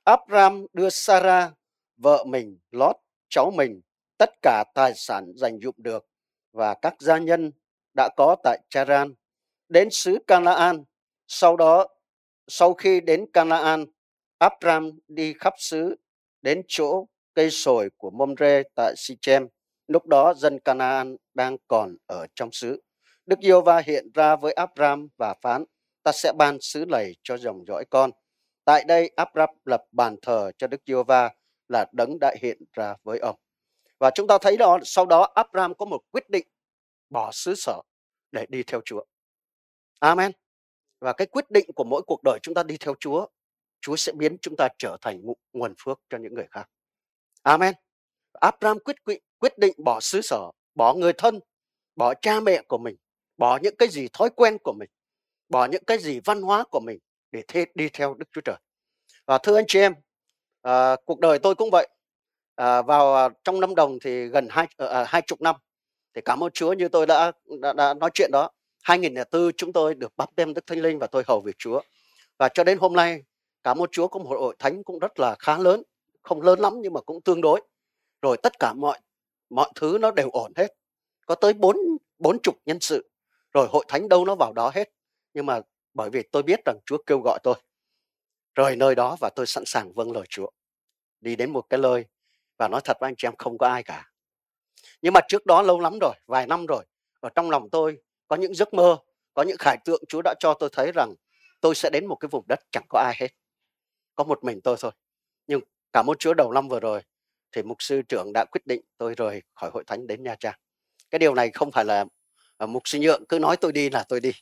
Abram 0.04 0.66
đưa 0.72 0.90
Sarah 0.90 1.52
vợ 1.96 2.24
mình 2.24 2.58
Lót 2.70 2.96
cháu 3.28 3.50
mình 3.50 3.80
tất 4.18 4.30
cả 4.42 4.64
tài 4.74 4.92
sản 4.94 5.32
giành 5.36 5.60
dụng 5.60 5.74
được 5.78 6.06
và 6.52 6.74
các 6.74 6.94
gia 7.00 7.18
nhân 7.18 7.52
đã 7.96 8.08
có 8.16 8.36
tại 8.44 8.58
Charan 8.70 9.14
đến 9.68 9.88
xứ 9.90 10.18
Canaan. 10.26 10.84
Sau 11.26 11.56
đó, 11.56 11.86
sau 12.48 12.74
khi 12.74 13.00
đến 13.00 13.26
Canaan, 13.32 13.86
Abram 14.38 14.90
đi 15.08 15.32
khắp 15.32 15.54
xứ 15.58 15.96
đến 16.42 16.62
chỗ 16.68 17.06
cây 17.34 17.50
sồi 17.50 17.90
của 17.96 18.10
Momre 18.10 18.62
tại 18.74 18.94
Sichem. 18.96 19.46
Lúc 19.88 20.06
đó 20.06 20.34
dân 20.34 20.58
Canaan 20.58 21.16
đang 21.34 21.56
còn 21.68 21.96
ở 22.06 22.26
trong 22.34 22.48
xứ. 22.52 22.82
Đức 23.26 23.38
giê 23.42 23.52
va 23.64 23.78
hiện 23.78 24.10
ra 24.14 24.36
với 24.36 24.52
Abram 24.52 25.08
và 25.16 25.34
phán, 25.42 25.64
ta 26.02 26.12
sẽ 26.12 26.32
ban 26.32 26.58
xứ 26.60 26.84
lầy 26.84 27.16
cho 27.22 27.36
dòng 27.36 27.64
dõi 27.66 27.84
con. 27.90 28.10
Tại 28.64 28.84
đây 28.84 29.10
Abram 29.16 29.50
lập 29.64 29.82
bàn 29.92 30.16
thờ 30.22 30.50
cho 30.58 30.66
Đức 30.66 30.80
giê 30.86 31.02
va 31.06 31.30
là 31.68 31.86
đấng 31.92 32.18
đã 32.20 32.34
hiện 32.40 32.58
ra 32.72 32.94
với 33.02 33.18
ông. 33.18 33.36
Và 33.98 34.10
chúng 34.14 34.26
ta 34.26 34.38
thấy 34.40 34.56
đó 34.56 34.78
sau 34.82 35.06
đó 35.06 35.32
Abram 35.34 35.74
có 35.74 35.84
một 35.86 36.00
quyết 36.10 36.30
định 36.30 36.46
bỏ 37.10 37.30
xứ 37.32 37.54
sở 37.54 37.80
để 38.32 38.46
đi 38.48 38.62
theo 38.62 38.80
Chúa. 38.84 39.04
Amen. 40.00 40.32
Và 41.00 41.12
cái 41.12 41.26
quyết 41.26 41.50
định 41.50 41.70
của 41.74 41.84
mỗi 41.84 42.02
cuộc 42.06 42.20
đời 42.24 42.38
chúng 42.42 42.54
ta 42.54 42.62
đi 42.62 42.76
theo 42.76 42.94
Chúa, 43.00 43.26
Chúa 43.80 43.96
sẽ 43.96 44.12
biến 44.12 44.36
chúng 44.42 44.54
ta 44.56 44.68
trở 44.78 44.96
thành 45.00 45.22
nguồn 45.52 45.74
phước 45.84 46.00
cho 46.08 46.18
những 46.18 46.34
người 46.34 46.46
khác. 46.50 46.70
Amen. 47.42 47.74
Abraham 48.32 48.78
quyết 48.78 48.96
quyết 49.38 49.58
định 49.58 49.72
bỏ 49.84 50.00
xứ 50.00 50.20
sở, 50.20 50.50
bỏ 50.74 50.94
người 50.94 51.12
thân, 51.12 51.40
bỏ 51.96 52.14
cha 52.14 52.40
mẹ 52.40 52.62
của 52.68 52.78
mình, 52.78 52.96
bỏ 53.36 53.58
những 53.62 53.76
cái 53.76 53.88
gì 53.88 54.08
thói 54.12 54.30
quen 54.30 54.58
của 54.58 54.72
mình, 54.72 54.90
bỏ 55.48 55.66
những 55.66 55.84
cái 55.84 55.98
gì 55.98 56.20
văn 56.24 56.42
hóa 56.42 56.64
của 56.70 56.80
mình 56.80 56.98
để 57.30 57.42
thế, 57.48 57.66
đi 57.74 57.88
theo 57.88 58.14
Đức 58.14 58.26
Chúa 58.32 58.40
Trời. 58.40 58.56
Và 59.26 59.38
thưa 59.38 59.56
anh 59.56 59.64
chị 59.68 59.80
em, 59.80 59.94
à, 60.64 60.96
cuộc 61.04 61.20
đời 61.20 61.38
tôi 61.38 61.54
cũng 61.54 61.70
vậy. 61.72 61.88
À, 62.54 62.82
vào 62.82 63.14
ờ, 63.14 63.28
trong 63.44 63.60
năm 63.60 63.74
đồng 63.74 63.98
thì 64.02 64.26
gần 64.26 64.48
hai 64.50 64.66
à, 64.76 65.04
hai 65.08 65.22
chục 65.22 65.40
năm 65.40 65.56
thì 66.14 66.20
cảm 66.24 66.44
ơn 66.44 66.50
Chúa 66.50 66.72
như 66.72 66.88
tôi 66.88 67.06
đã, 67.06 67.32
đã, 67.60 67.72
đã 67.72 67.94
nói 67.94 68.10
chuyện 68.14 68.30
đó 68.32 68.50
2004 68.82 69.52
chúng 69.56 69.72
tôi 69.72 69.94
được 69.94 70.12
bắp 70.16 70.36
tem 70.36 70.54
Đức 70.54 70.66
Thánh 70.66 70.80
Linh 70.80 70.98
và 70.98 71.06
tôi 71.06 71.22
hầu 71.26 71.40
việc 71.40 71.56
Chúa. 71.58 71.80
Và 72.38 72.48
cho 72.48 72.64
đến 72.64 72.78
hôm 72.78 72.92
nay, 72.92 73.22
cảm 73.62 73.78
ơn 73.82 73.88
Chúa 73.92 74.08
có 74.08 74.20
một 74.20 74.26
hội 74.28 74.56
thánh 74.58 74.84
cũng 74.84 74.98
rất 74.98 75.20
là 75.20 75.36
khá 75.38 75.58
lớn, 75.58 75.82
không 76.22 76.42
lớn 76.42 76.60
lắm 76.60 76.74
nhưng 76.80 76.92
mà 76.92 77.00
cũng 77.00 77.20
tương 77.22 77.40
đối. 77.40 77.60
Rồi 78.22 78.36
tất 78.42 78.52
cả 78.58 78.72
mọi 78.72 78.98
mọi 79.50 79.70
thứ 79.74 79.98
nó 80.00 80.10
đều 80.10 80.30
ổn 80.30 80.52
hết. 80.56 80.74
Có 81.26 81.34
tới 81.34 81.52
bốn 81.52 81.76
bốn 82.18 82.38
chục 82.42 82.54
nhân 82.66 82.80
sự. 82.80 83.10
Rồi 83.52 83.66
hội 83.70 83.84
thánh 83.88 84.08
đâu 84.08 84.24
nó 84.24 84.34
vào 84.34 84.52
đó 84.52 84.70
hết. 84.74 84.90
Nhưng 85.34 85.46
mà 85.46 85.60
bởi 85.94 86.10
vì 86.10 86.22
tôi 86.22 86.42
biết 86.42 86.60
rằng 86.64 86.78
Chúa 86.86 86.98
kêu 87.06 87.20
gọi 87.20 87.38
tôi. 87.42 87.54
Rời 88.54 88.76
nơi 88.76 88.94
đó 88.94 89.16
và 89.20 89.30
tôi 89.36 89.46
sẵn 89.46 89.64
sàng 89.66 89.92
vâng 89.92 90.12
lời 90.12 90.24
Chúa. 90.28 90.50
Đi 91.20 91.36
đến 91.36 91.50
một 91.50 91.66
cái 91.70 91.80
nơi 91.80 92.04
và 92.58 92.68
nói 92.68 92.80
thật 92.84 92.96
với 93.00 93.08
anh 93.08 93.14
chị 93.16 93.26
em 93.26 93.36
không 93.38 93.58
có 93.58 93.68
ai 93.68 93.82
cả. 93.82 94.10
Nhưng 95.02 95.12
mà 95.12 95.20
trước 95.28 95.46
đó 95.46 95.62
lâu 95.62 95.80
lắm 95.80 95.98
rồi, 96.00 96.14
vài 96.26 96.46
năm 96.46 96.66
rồi, 96.66 96.84
ở 97.20 97.28
trong 97.34 97.50
lòng 97.50 97.70
tôi 97.70 97.98
có 98.28 98.36
những 98.36 98.54
giấc 98.54 98.74
mơ, 98.74 98.96
có 99.34 99.42
những 99.42 99.56
khải 99.58 99.76
tượng 99.84 100.02
Chúa 100.08 100.22
đã 100.24 100.34
cho 100.40 100.54
tôi 100.54 100.68
thấy 100.72 100.92
rằng 100.94 101.14
tôi 101.60 101.74
sẽ 101.74 101.90
đến 101.92 102.06
một 102.06 102.16
cái 102.16 102.28
vùng 102.28 102.44
đất 102.48 102.60
chẳng 102.72 102.84
có 102.88 102.98
ai 102.98 103.14
hết. 103.18 103.28
Có 104.14 104.24
một 104.24 104.44
mình 104.44 104.60
tôi 104.60 104.76
thôi. 104.80 104.92
Nhưng 105.46 105.60
cảm 105.92 106.10
ơn 106.10 106.16
Chúa 106.18 106.34
đầu 106.34 106.52
năm 106.52 106.68
vừa 106.68 106.80
rồi 106.80 107.02
thì 107.52 107.62
mục 107.62 107.76
sư 107.82 108.02
trưởng 108.08 108.32
đã 108.34 108.44
quyết 108.44 108.66
định 108.66 108.80
tôi 108.98 109.14
rời 109.14 109.42
khỏi 109.54 109.70
hội 109.74 109.84
thánh 109.86 110.06
đến 110.06 110.22
Nha 110.22 110.34
Trang. 110.34 110.58
Cái 111.10 111.18
điều 111.18 111.34
này 111.34 111.50
không 111.50 111.72
phải 111.72 111.84
là 111.84 112.04
à, 112.56 112.66
mục 112.66 112.82
sư 112.88 112.98
nhượng 112.98 113.24
cứ 113.28 113.38
nói 113.38 113.56
tôi 113.56 113.72
đi 113.72 113.90
là 113.90 114.04
tôi 114.08 114.20
đi. 114.20 114.32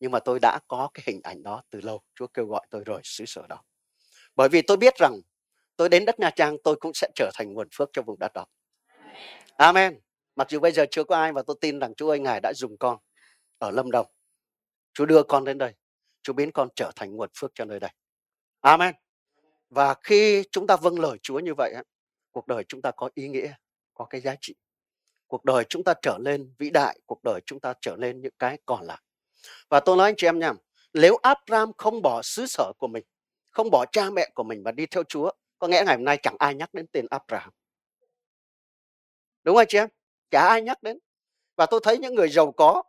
Nhưng 0.00 0.10
mà 0.10 0.18
tôi 0.18 0.38
đã 0.42 0.58
có 0.68 0.90
cái 0.94 1.02
hình 1.06 1.20
ảnh 1.22 1.42
đó 1.42 1.62
từ 1.70 1.80
lâu. 1.80 2.02
Chúa 2.14 2.26
kêu 2.26 2.46
gọi 2.46 2.66
tôi 2.70 2.82
rồi, 2.86 3.00
xứ 3.04 3.24
sở 3.26 3.46
đó. 3.48 3.62
Bởi 4.36 4.48
vì 4.48 4.62
tôi 4.62 4.76
biết 4.76 4.94
rằng 4.98 5.20
tôi 5.76 5.88
đến 5.88 6.04
đất 6.04 6.20
Nha 6.20 6.30
Trang 6.30 6.56
tôi 6.64 6.76
cũng 6.76 6.94
sẽ 6.94 7.08
trở 7.14 7.30
thành 7.34 7.52
nguồn 7.52 7.68
phước 7.74 7.90
cho 7.92 8.02
vùng 8.02 8.18
đất 8.18 8.32
đó. 8.32 8.46
Amen. 9.56 10.00
Mặc 10.36 10.50
dù 10.50 10.60
bây 10.60 10.72
giờ 10.72 10.86
chưa 10.90 11.04
có 11.04 11.16
ai 11.16 11.32
và 11.32 11.42
tôi 11.46 11.56
tin 11.60 11.78
rằng 11.78 11.94
Chúa 11.94 12.10
ơi 12.10 12.18
Ngài 12.18 12.40
đã 12.40 12.52
dùng 12.56 12.76
con 12.78 12.98
ở 13.58 13.70
Lâm 13.70 13.90
Đồng. 13.90 14.06
Chúa 14.94 15.06
đưa 15.06 15.22
con 15.22 15.44
đến 15.44 15.58
đây. 15.58 15.74
Chúa 16.22 16.32
biến 16.32 16.52
con 16.52 16.68
trở 16.76 16.90
thành 16.96 17.16
nguồn 17.16 17.30
phước 17.38 17.50
cho 17.54 17.64
nơi 17.64 17.80
đây. 17.80 17.90
Amen. 18.60 18.94
Và 19.70 19.94
khi 20.02 20.44
chúng 20.52 20.66
ta 20.66 20.76
vâng 20.76 21.00
lời 21.00 21.18
Chúa 21.22 21.38
như 21.38 21.54
vậy, 21.54 21.74
cuộc 22.30 22.46
đời 22.46 22.64
chúng 22.68 22.82
ta 22.82 22.90
có 22.90 23.10
ý 23.14 23.28
nghĩa, 23.28 23.52
có 23.94 24.04
cái 24.04 24.20
giá 24.20 24.34
trị. 24.40 24.54
Cuộc 25.26 25.44
đời 25.44 25.64
chúng 25.68 25.84
ta 25.84 25.94
trở 26.02 26.18
lên 26.20 26.54
vĩ 26.58 26.70
đại, 26.70 26.98
cuộc 27.06 27.24
đời 27.24 27.40
chúng 27.46 27.60
ta 27.60 27.74
trở 27.80 27.96
lên 27.96 28.20
những 28.20 28.34
cái 28.38 28.58
còn 28.66 28.84
lại. 28.84 29.02
Và 29.68 29.80
tôi 29.80 29.96
nói 29.96 30.08
anh 30.08 30.14
chị 30.16 30.26
em 30.26 30.38
nha, 30.38 30.52
nếu 30.92 31.16
Abraham 31.22 31.72
không 31.78 32.02
bỏ 32.02 32.22
xứ 32.22 32.46
sở 32.46 32.72
của 32.78 32.86
mình, 32.86 33.04
không 33.50 33.70
bỏ 33.70 33.84
cha 33.92 34.10
mẹ 34.10 34.28
của 34.34 34.42
mình 34.42 34.62
và 34.64 34.72
đi 34.72 34.86
theo 34.86 35.02
Chúa, 35.04 35.30
có 35.58 35.66
nghĩa 35.66 35.82
ngày 35.86 35.96
hôm 35.96 36.04
nay 36.04 36.18
chẳng 36.22 36.36
ai 36.38 36.54
nhắc 36.54 36.74
đến 36.74 36.86
tên 36.92 37.06
Abraham. 37.10 37.50
Đúng 39.44 39.56
không 39.56 39.66
chị 39.68 39.78
em? 39.78 39.88
Chả 40.30 40.48
ai 40.48 40.62
nhắc 40.62 40.82
đến. 40.82 40.98
Và 41.56 41.66
tôi 41.66 41.80
thấy 41.82 41.98
những 41.98 42.14
người 42.14 42.28
giàu 42.28 42.52
có, 42.52 42.82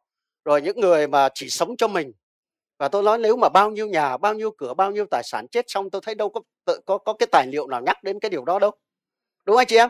rồi 0.45 0.61
những 0.61 0.79
người 0.79 1.07
mà 1.07 1.29
chỉ 1.33 1.49
sống 1.49 1.77
cho 1.77 1.87
mình. 1.87 2.13
Và 2.77 2.87
tôi 2.87 3.03
nói 3.03 3.17
nếu 3.17 3.37
mà 3.37 3.49
bao 3.49 3.71
nhiêu 3.71 3.87
nhà, 3.87 4.17
bao 4.17 4.33
nhiêu 4.33 4.51
cửa, 4.51 4.73
bao 4.73 4.91
nhiêu 4.91 5.05
tài 5.11 5.23
sản 5.23 5.47
chết 5.47 5.65
xong 5.67 5.89
tôi 5.89 6.01
thấy 6.05 6.15
đâu 6.15 6.29
có 6.29 6.41
có 6.85 6.97
có 6.97 7.13
cái 7.13 7.27
tài 7.31 7.47
liệu 7.47 7.67
nào 7.67 7.81
nhắc 7.81 8.03
đến 8.03 8.19
cái 8.19 8.29
điều 8.29 8.45
đó 8.45 8.59
đâu. 8.59 8.71
Đúng 9.45 9.55
không 9.55 9.65
chị 9.65 9.77
em? 9.77 9.89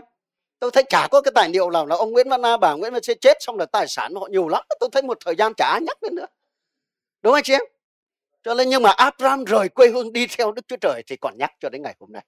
Tôi 0.59 0.71
thấy 0.71 0.83
chả 0.89 1.07
có 1.11 1.21
cái 1.21 1.31
tài 1.35 1.49
liệu 1.49 1.69
nào 1.69 1.85
là 1.85 1.95
ông 1.95 2.11
Nguyễn 2.11 2.29
Văn 2.29 2.41
A, 2.45 2.57
bà 2.57 2.73
Nguyễn 2.73 2.93
Văn 2.93 3.01
C 3.01 3.21
chết 3.21 3.37
xong 3.39 3.57
là 3.57 3.65
tài 3.65 3.87
sản 3.87 4.13
họ 4.15 4.27
nhiều 4.31 4.47
lắm. 4.47 4.63
Tôi 4.79 4.89
thấy 4.91 5.01
một 5.01 5.17
thời 5.25 5.35
gian 5.35 5.53
chả 5.57 5.65
ai 5.65 5.81
nhắc 5.81 5.97
đến 6.01 6.15
nữa. 6.15 6.25
Đúng 7.21 7.33
anh 7.33 7.43
chị 7.43 7.53
em? 7.53 7.61
Cho 8.43 8.53
nên 8.53 8.69
nhưng 8.69 8.83
mà 8.83 8.89
Abraham 8.89 9.43
rời 9.43 9.69
quê 9.69 9.89
hương 9.89 10.13
đi 10.13 10.27
theo 10.27 10.51
Đức 10.51 10.67
Chúa 10.67 10.77
Trời 10.81 11.03
thì 11.07 11.15
còn 11.15 11.37
nhắc 11.37 11.51
cho 11.59 11.69
đến 11.69 11.81
ngày 11.81 11.95
hôm 11.99 12.11
nay. 12.11 12.25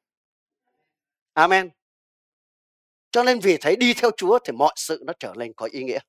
Amen. 1.34 1.70
Cho 3.12 3.24
nên 3.24 3.40
vì 3.40 3.58
thấy 3.58 3.76
đi 3.76 3.94
theo 3.94 4.12
Chúa 4.18 4.40
thì 4.46 4.52
mọi 4.52 4.74
sự 4.76 5.04
nó 5.06 5.14
trở 5.20 5.34
nên 5.38 5.54
có 5.54 5.70
ý 5.72 5.84
nghĩa. 5.84 6.00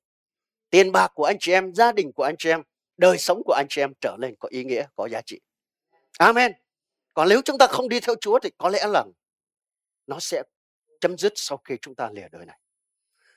Tiền 0.69 0.91
bạc 0.91 1.11
của 1.15 1.25
anh 1.25 1.37
chị 1.39 1.51
em, 1.51 1.73
gia 1.73 1.91
đình 1.91 2.11
của 2.11 2.23
anh 2.23 2.35
chị 2.39 2.49
em, 2.49 2.61
đời 2.97 3.17
sống 3.17 3.41
của 3.45 3.53
anh 3.53 3.65
chị 3.69 3.81
em 3.81 3.93
trở 4.01 4.15
nên 4.19 4.35
có 4.39 4.49
ý 4.51 4.63
nghĩa, 4.63 4.85
có 4.95 5.07
giá 5.09 5.21
trị. 5.21 5.39
Amen. 6.19 6.53
Còn 7.13 7.29
nếu 7.29 7.41
chúng 7.45 7.57
ta 7.57 7.67
không 7.67 7.89
đi 7.89 7.99
theo 7.99 8.15
Chúa 8.21 8.39
thì 8.39 8.49
có 8.57 8.69
lẽ 8.69 8.87
là 8.87 9.05
nó 10.07 10.19
sẽ 10.19 10.43
chấm 11.01 11.17
dứt 11.17 11.33
sau 11.35 11.57
khi 11.57 11.77
chúng 11.81 11.95
ta 11.95 12.09
lìa 12.13 12.27
đời 12.31 12.45
này. 12.45 12.59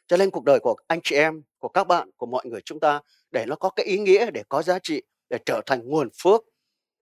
Cho 0.07 0.17
nên 0.17 0.31
cuộc 0.31 0.45
đời 0.45 0.59
của 0.61 0.77
anh 0.87 1.01
chị 1.05 1.17
em, 1.17 1.43
của 1.59 1.69
các 1.69 1.85
bạn, 1.85 2.11
của 2.17 2.27
mọi 2.27 2.47
người 2.47 2.61
chúng 2.65 2.81
ta 2.81 3.01
để 3.31 3.45
nó 3.47 3.57
có 3.57 3.71
cái 3.71 3.87
ý 3.87 3.99
nghĩa, 3.99 4.31
để 4.31 4.43
có 4.49 4.63
giá 4.63 4.79
trị, 4.79 5.03
để 5.31 5.39
trở 5.47 5.61
thành 5.67 5.81
nguồn 5.85 6.09
phước 6.23 6.41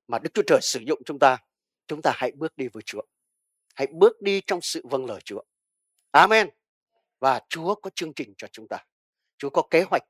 mà 0.09 0.19
Đức 0.19 0.31
Chúa 0.35 0.43
Trời 0.47 0.59
sử 0.63 0.81
dụng 0.81 1.03
chúng 1.07 1.19
ta, 1.19 1.39
chúng 1.87 2.03
ta 2.03 2.13
hãy 2.15 2.33
bước 2.33 2.57
đi 2.57 2.69
với 2.69 2.83
Chúa. 2.83 3.03
Hãy 3.75 3.87
bước 3.87 4.23
đi 4.23 4.41
trong 4.47 4.61
sự 4.61 4.83
vâng 4.85 5.07
lời 5.07 5.21
Chúa. 5.25 5.43
Amen. 6.11 6.51
Và 7.19 7.41
Chúa 7.49 7.75
có 7.75 7.91
chương 7.95 8.15
trình 8.15 8.35
cho 8.37 8.49
chúng 8.53 8.69
ta. 8.69 8.85
Chúa 9.39 9.51
có 9.51 9.63
kế 9.71 9.83
hoạch 9.91 10.03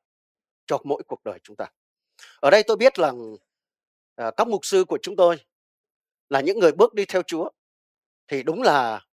cho 0.67 0.79
mỗi 0.85 1.03
cuộc 1.07 1.25
đời 1.25 1.39
chúng 1.43 1.57
ta. 1.57 1.67
Ở 2.41 2.51
đây 2.51 2.63
tôi 2.67 2.77
biết 2.77 2.99
là 2.99 3.13
à, 4.15 4.31
các 4.37 4.49
mục 4.49 4.67
sư 4.67 4.85
của 4.89 4.99
chúng 5.03 5.17
tôi 5.17 5.37
là 6.29 6.41
những 6.41 6.59
người 6.59 6.73
bước 6.73 6.95
đi 6.95 7.05
theo 7.05 7.23
Chúa 7.23 7.51
thì 8.29 8.43
đúng 8.43 8.63
là 8.63 9.07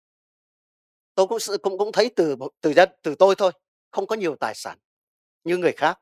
tôi 1.16 1.28
cũng 1.28 1.40
cũng 1.62 1.78
cũng 1.78 1.92
thấy 1.92 2.12
từ 2.16 2.36
từ 2.62 2.74
dân 2.74 2.90
từ 3.02 3.16
tôi 3.20 3.36
thôi 3.36 3.52
không 3.92 4.08
có 4.08 4.16
nhiều 4.16 4.36
tài 4.36 4.56
sản 4.56 4.78
như 5.44 5.58
người 5.58 5.74
khác 5.78 6.00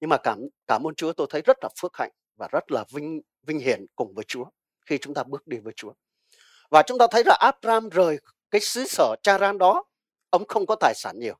nhưng 0.00 0.10
mà 0.10 0.16
cảm 0.22 0.40
cảm 0.66 0.86
ơn 0.86 0.94
Chúa 0.94 1.12
tôi 1.12 1.26
thấy 1.30 1.42
rất 1.42 1.56
là 1.62 1.68
phước 1.80 1.96
hạnh 1.96 2.10
và 2.36 2.48
rất 2.52 2.70
là 2.70 2.84
vinh 2.92 3.20
vinh 3.42 3.58
hiển 3.58 3.86
cùng 3.96 4.14
với 4.14 4.24
Chúa 4.24 4.44
khi 4.86 4.98
chúng 4.98 5.14
ta 5.14 5.22
bước 5.22 5.46
đi 5.46 5.58
với 5.58 5.72
Chúa. 5.76 5.92
Và 6.70 6.82
chúng 6.86 6.98
ta 6.98 7.06
thấy 7.10 7.22
là 7.26 7.36
Abraham 7.40 7.88
rời 7.88 8.18
cái 8.50 8.60
xứ 8.60 8.84
sở 8.86 9.14
Charan 9.22 9.58
đó, 9.58 9.84
ông 10.30 10.46
không 10.48 10.66
có 10.66 10.76
tài 10.80 10.94
sản 10.94 11.18
nhiều. 11.18 11.34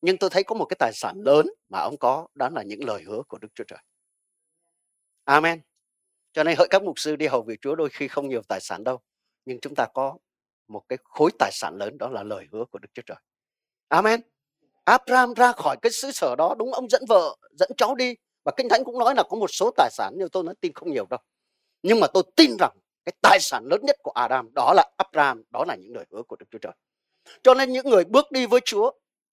Nhưng 0.00 0.18
tôi 0.18 0.30
thấy 0.30 0.42
có 0.44 0.54
một 0.54 0.64
cái 0.64 0.76
tài 0.78 0.92
sản 0.92 1.16
lớn 1.24 1.46
mà 1.68 1.78
ông 1.78 1.96
có, 2.00 2.26
đó 2.34 2.48
là 2.52 2.62
những 2.62 2.84
lời 2.84 3.02
hứa 3.02 3.22
của 3.28 3.38
Đức 3.38 3.48
Chúa 3.54 3.64
Trời. 3.64 3.78
Amen. 5.24 5.60
Cho 6.32 6.44
nên 6.44 6.56
hỡi 6.56 6.68
các 6.70 6.82
mục 6.82 6.98
sư 6.98 7.16
đi 7.16 7.26
hầu 7.26 7.42
việc 7.42 7.60
Chúa 7.62 7.74
đôi 7.74 7.88
khi 7.88 8.08
không 8.08 8.28
nhiều 8.28 8.42
tài 8.48 8.60
sản 8.60 8.84
đâu, 8.84 9.00
nhưng 9.44 9.60
chúng 9.60 9.74
ta 9.74 9.86
có 9.94 10.18
một 10.68 10.82
cái 10.88 10.98
khối 11.04 11.30
tài 11.38 11.50
sản 11.52 11.76
lớn, 11.76 11.98
đó 11.98 12.08
là 12.08 12.22
lời 12.22 12.46
hứa 12.52 12.64
của 12.64 12.78
Đức 12.78 12.88
Chúa 12.94 13.02
Trời. 13.06 13.18
Amen. 13.88 14.20
Abraham 14.84 15.34
ra 15.34 15.52
khỏi 15.52 15.76
cái 15.82 15.92
xứ 15.92 16.12
sở 16.12 16.36
đó, 16.36 16.54
đúng, 16.58 16.72
ông 16.72 16.88
dẫn 16.88 17.02
vợ, 17.08 17.36
dẫn 17.50 17.70
cháu 17.76 17.94
đi 17.94 18.14
và 18.44 18.52
kinh 18.56 18.68
thánh 18.68 18.84
cũng 18.84 18.98
nói 18.98 19.14
là 19.14 19.22
có 19.22 19.36
một 19.36 19.50
số 19.50 19.70
tài 19.76 19.90
sản 19.92 20.14
nhưng 20.16 20.28
tôi 20.28 20.44
nói 20.44 20.54
tin 20.60 20.72
không 20.72 20.92
nhiều 20.92 21.06
đâu. 21.10 21.20
Nhưng 21.82 22.00
mà 22.00 22.06
tôi 22.06 22.22
tin 22.36 22.50
rằng 22.58 22.76
cái 23.04 23.12
tài 23.22 23.38
sản 23.40 23.64
lớn 23.64 23.80
nhất 23.82 23.96
của 24.02 24.10
Adam 24.10 24.54
đó 24.54 24.72
là 24.76 24.90
Abraham, 24.96 25.42
đó 25.50 25.64
là 25.68 25.76
những 25.76 25.94
lời 25.94 26.06
hứa 26.10 26.22
của 26.22 26.36
Đức 26.36 26.46
Chúa 26.50 26.58
Trời. 26.58 26.72
Cho 27.42 27.54
nên 27.54 27.72
những 27.72 27.86
người 27.86 28.04
bước 28.04 28.32
đi 28.32 28.46
với 28.46 28.60
Chúa, 28.64 28.90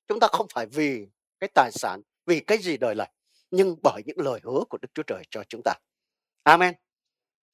chúng 0.07 0.19
ta 0.19 0.27
không 0.27 0.47
phải 0.53 0.65
vì 0.65 1.07
cái 1.39 1.49
tài 1.53 1.71
sản, 1.71 2.01
vì 2.25 2.39
cái 2.39 2.57
gì 2.57 2.77
đời 2.77 2.95
này, 2.95 3.11
nhưng 3.51 3.75
bởi 3.83 4.01
những 4.05 4.19
lời 4.19 4.39
hứa 4.43 4.63
của 4.69 4.77
Đức 4.81 4.87
Chúa 4.93 5.03
Trời 5.03 5.23
cho 5.29 5.43
chúng 5.49 5.61
ta. 5.65 5.73
Amen. 6.43 6.73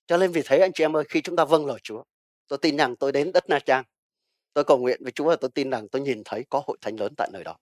Cho 0.08 0.18
nên 0.18 0.32
vì 0.32 0.42
thế 0.46 0.60
anh 0.60 0.72
chị 0.74 0.84
em 0.84 0.96
ơi, 0.96 1.04
khi 1.10 1.22
chúng 1.22 1.36
ta 1.36 1.46
vâng 1.46 1.66
lời 1.66 1.80
Chúa, 1.84 2.04
tôi 2.48 2.60
tin 2.62 2.78
rằng 2.78 2.96
tôi 2.96 3.12
đến 3.12 3.32
đất 3.32 3.50
Na 3.50 3.60
Trang, 3.60 3.84
tôi 4.54 4.64
cầu 4.64 4.78
nguyện 4.78 5.04
với 5.04 5.12
Chúa 5.12 5.26
và 5.26 5.36
tôi 5.36 5.50
tin 5.50 5.70
rằng 5.70 5.88
tôi 5.88 6.02
nhìn 6.02 6.22
thấy 6.26 6.46
có 6.50 6.64
hội 6.68 6.78
thánh 6.82 7.00
lớn 7.00 7.14
tại 7.18 7.30
nơi 7.34 7.44
đó. 7.44 7.58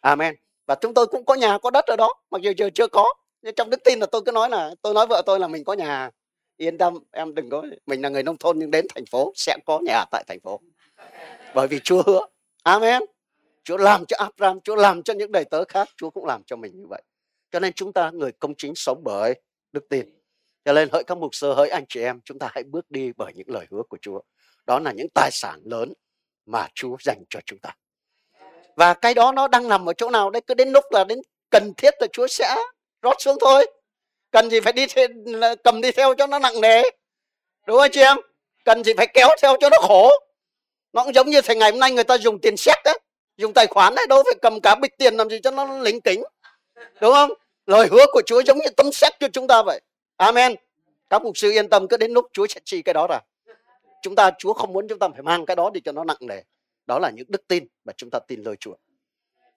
Amen 0.00 0.34
và 0.70 0.76
chúng 0.80 0.94
tôi 0.94 1.06
cũng 1.06 1.24
có 1.24 1.34
nhà, 1.34 1.58
có 1.58 1.70
đất 1.70 1.84
ở 1.86 1.96
đó, 1.96 2.14
mặc 2.30 2.42
dù 2.42 2.52
chưa 2.58 2.70
chưa 2.70 2.88
có. 2.88 3.14
Nhưng 3.42 3.54
trong 3.54 3.70
đức 3.70 3.84
tin 3.84 3.98
là 3.98 4.06
tôi 4.06 4.22
cứ 4.26 4.32
nói 4.32 4.50
là, 4.50 4.74
tôi 4.82 4.94
nói 4.94 5.06
vợ 5.06 5.22
tôi 5.26 5.40
là 5.40 5.48
mình 5.48 5.64
có 5.64 5.72
nhà. 5.72 6.10
Yên 6.56 6.78
tâm, 6.78 6.98
em 7.12 7.34
đừng 7.34 7.50
có, 7.50 7.64
mình 7.86 8.02
là 8.02 8.08
người 8.08 8.22
nông 8.22 8.36
thôn 8.36 8.58
nhưng 8.58 8.70
đến 8.70 8.86
thành 8.94 9.06
phố 9.06 9.32
sẽ 9.36 9.58
có 9.66 9.78
nhà 9.82 10.04
tại 10.10 10.24
thành 10.28 10.40
phố. 10.40 10.60
Bởi 11.54 11.68
vì 11.68 11.80
Chúa 11.84 12.02
hứa. 12.06 12.20
Amen. 12.62 13.02
Chúa 13.64 13.76
làm 13.76 14.06
cho 14.06 14.16
Abraham, 14.18 14.60
Chúa 14.60 14.76
làm 14.76 15.02
cho 15.02 15.14
những 15.14 15.32
đầy 15.32 15.44
tớ 15.44 15.64
khác, 15.64 15.88
Chúa 15.96 16.10
cũng 16.10 16.24
làm 16.24 16.42
cho 16.46 16.56
mình 16.56 16.72
như 16.76 16.86
vậy. 16.86 17.02
Cho 17.52 17.60
nên 17.60 17.72
chúng 17.72 17.92
ta, 17.92 18.10
người 18.10 18.32
công 18.32 18.54
chính 18.54 18.74
sống 18.74 19.00
bởi 19.04 19.34
đức 19.72 19.88
tin. 19.88 20.18
Cho 20.64 20.72
nên 20.72 20.88
hỡi 20.92 21.04
các 21.04 21.18
mục 21.18 21.34
sư, 21.34 21.52
hỡi 21.54 21.68
anh 21.68 21.84
chị 21.88 22.00
em, 22.02 22.20
chúng 22.24 22.38
ta 22.38 22.48
hãy 22.52 22.62
bước 22.62 22.90
đi 22.90 23.12
bởi 23.16 23.32
những 23.34 23.50
lời 23.50 23.66
hứa 23.70 23.82
của 23.88 23.98
Chúa. 24.02 24.20
Đó 24.66 24.78
là 24.78 24.92
những 24.92 25.08
tài 25.14 25.30
sản 25.32 25.60
lớn 25.64 25.92
mà 26.46 26.68
Chúa 26.74 26.96
dành 27.00 27.22
cho 27.30 27.40
chúng 27.46 27.58
ta 27.58 27.74
và 28.80 28.94
cái 28.94 29.14
đó 29.14 29.32
nó 29.32 29.48
đang 29.48 29.68
nằm 29.68 29.88
ở 29.88 29.92
chỗ 29.92 30.10
nào 30.10 30.30
đấy 30.30 30.40
cứ 30.46 30.54
đến 30.54 30.72
lúc 30.72 30.84
là 30.90 31.04
đến 31.04 31.20
cần 31.50 31.74
thiết 31.76 31.94
là 32.00 32.06
Chúa 32.12 32.26
sẽ 32.26 32.56
rót 33.02 33.16
xuống 33.18 33.36
thôi. 33.40 33.66
Cần 34.30 34.50
gì 34.50 34.60
phải 34.60 34.72
đi 34.72 34.86
theo, 34.86 35.08
cầm 35.64 35.80
đi 35.80 35.92
theo 35.92 36.14
cho 36.14 36.26
nó 36.26 36.38
nặng 36.38 36.60
nề. 36.60 36.82
Đúng 37.66 37.78
không 37.78 37.90
chị 37.92 38.00
em? 38.00 38.16
Cần 38.64 38.84
gì 38.84 38.92
phải 38.96 39.06
kéo 39.06 39.28
theo 39.42 39.56
cho 39.60 39.68
nó 39.70 39.78
khổ. 39.80 40.10
Nó 40.92 41.04
cũng 41.04 41.14
giống 41.14 41.30
như 41.30 41.40
thầy 41.40 41.56
ngày 41.56 41.70
hôm 41.70 41.80
nay 41.80 41.92
người 41.92 42.04
ta 42.04 42.14
dùng 42.14 42.38
tiền 42.40 42.56
xét 42.56 42.76
đấy 42.84 42.98
dùng 43.36 43.52
tài 43.52 43.66
khoản 43.66 43.94
đấy 43.94 44.06
đâu 44.08 44.22
phải 44.24 44.34
cầm 44.42 44.60
cả 44.60 44.74
bịch 44.74 44.98
tiền 44.98 45.14
làm 45.14 45.30
gì 45.30 45.38
cho 45.42 45.50
nó 45.50 45.78
lính 45.78 46.00
kính 46.00 46.22
đúng 47.00 47.12
không? 47.12 47.30
Lời 47.66 47.88
hứa 47.90 48.06
của 48.12 48.22
Chúa 48.26 48.42
giống 48.42 48.58
như 48.58 48.68
tấm 48.76 48.92
xét 48.92 49.12
cho 49.20 49.28
chúng 49.32 49.46
ta 49.46 49.62
vậy. 49.62 49.80
Amen. 50.16 50.54
Các 51.10 51.22
mục 51.22 51.36
sư 51.36 51.50
yên 51.50 51.68
tâm 51.68 51.88
cứ 51.88 51.96
đến 51.96 52.12
lúc 52.12 52.26
Chúa 52.32 52.46
sẽ 52.46 52.60
chi 52.64 52.82
cái 52.82 52.94
đó 52.94 53.06
ra. 53.10 53.18
Chúng 54.02 54.14
ta 54.14 54.30
Chúa 54.38 54.52
không 54.52 54.72
muốn 54.72 54.88
chúng 54.88 54.98
ta 54.98 55.08
phải 55.12 55.22
mang 55.22 55.46
cái 55.46 55.56
đó 55.56 55.70
đi 55.70 55.80
cho 55.80 55.92
nó 55.92 56.04
nặng 56.04 56.18
nề 56.20 56.42
đó 56.90 56.98
là 56.98 57.10
những 57.10 57.26
đức 57.28 57.48
tin 57.48 57.66
mà 57.84 57.92
chúng 57.96 58.10
ta 58.10 58.18
tin 58.28 58.42
lời 58.42 58.56
Chúa. 58.56 58.74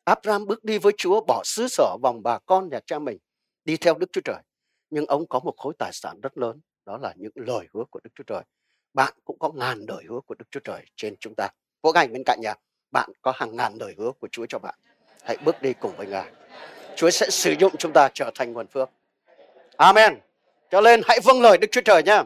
Abraham 0.04 0.46
bước 0.46 0.64
đi 0.64 0.78
với 0.78 0.94
Chúa, 0.98 1.22
bỏ 1.28 1.42
xứ 1.46 1.68
sở 1.68 1.98
vòng 2.04 2.24
bà 2.24 2.40
con 2.40 2.70
nhà 2.70 2.80
cha 2.86 3.00
mình, 3.00 3.18
đi 3.66 3.78
theo 3.78 3.94
Đức 3.94 4.10
Chúa 4.14 4.22
Trời. 4.22 4.42
Nhưng 4.90 5.06
ông 5.06 5.28
có 5.28 5.40
một 5.40 5.54
khối 5.58 5.74
tài 5.80 5.94
sản 5.94 6.22
rất 6.22 6.38
lớn, 6.38 6.60
đó 6.86 6.98
là 6.98 7.14
những 7.18 7.32
lời 7.36 7.68
hứa 7.74 7.84
của 7.90 8.00
Đức 8.04 8.10
Chúa 8.16 8.24
Trời. 8.24 8.44
Bạn 8.94 9.14
cũng 9.26 9.40
có 9.40 9.52
ngàn 9.56 9.86
lời 9.88 10.04
hứa 10.10 10.20
của 10.26 10.36
Đức 10.36 10.46
Chúa 10.52 10.60
Trời 10.60 10.86
trên 10.96 11.16
chúng 11.20 11.34
ta. 11.36 11.50
Vỗ 11.82 11.92
ngành 11.94 12.14
bên 12.14 12.24
cạnh 12.26 12.40
nhà, 12.42 12.54
bạn 12.92 13.10
có 13.22 13.34
hàng 13.36 13.56
ngàn 13.56 13.74
lời 13.80 13.96
hứa 13.98 14.12
của 14.20 14.28
Chúa 14.32 14.46
cho 14.50 14.60
bạn. 14.60 14.76
Hãy 15.24 15.38
bước 15.46 15.62
đi 15.62 15.74
cùng 15.74 15.96
với 15.98 16.08
Ngài. 16.08 16.32
Chúa 16.96 17.10
sẽ 17.10 17.30
sử 17.30 17.56
dụng 17.60 17.74
chúng 17.78 17.94
ta 17.94 18.10
trở 18.14 18.32
thành 18.36 18.54
nguồn 18.54 18.68
phước. 18.68 18.90
Amen. 19.78 20.20
Cho 20.72 20.82
nên 20.82 21.02
hãy 21.06 21.20
vâng 21.24 21.42
lời 21.42 21.58
Đức 21.58 21.68
Chúa 21.72 21.82
Trời 21.82 22.04
nha 22.04 22.24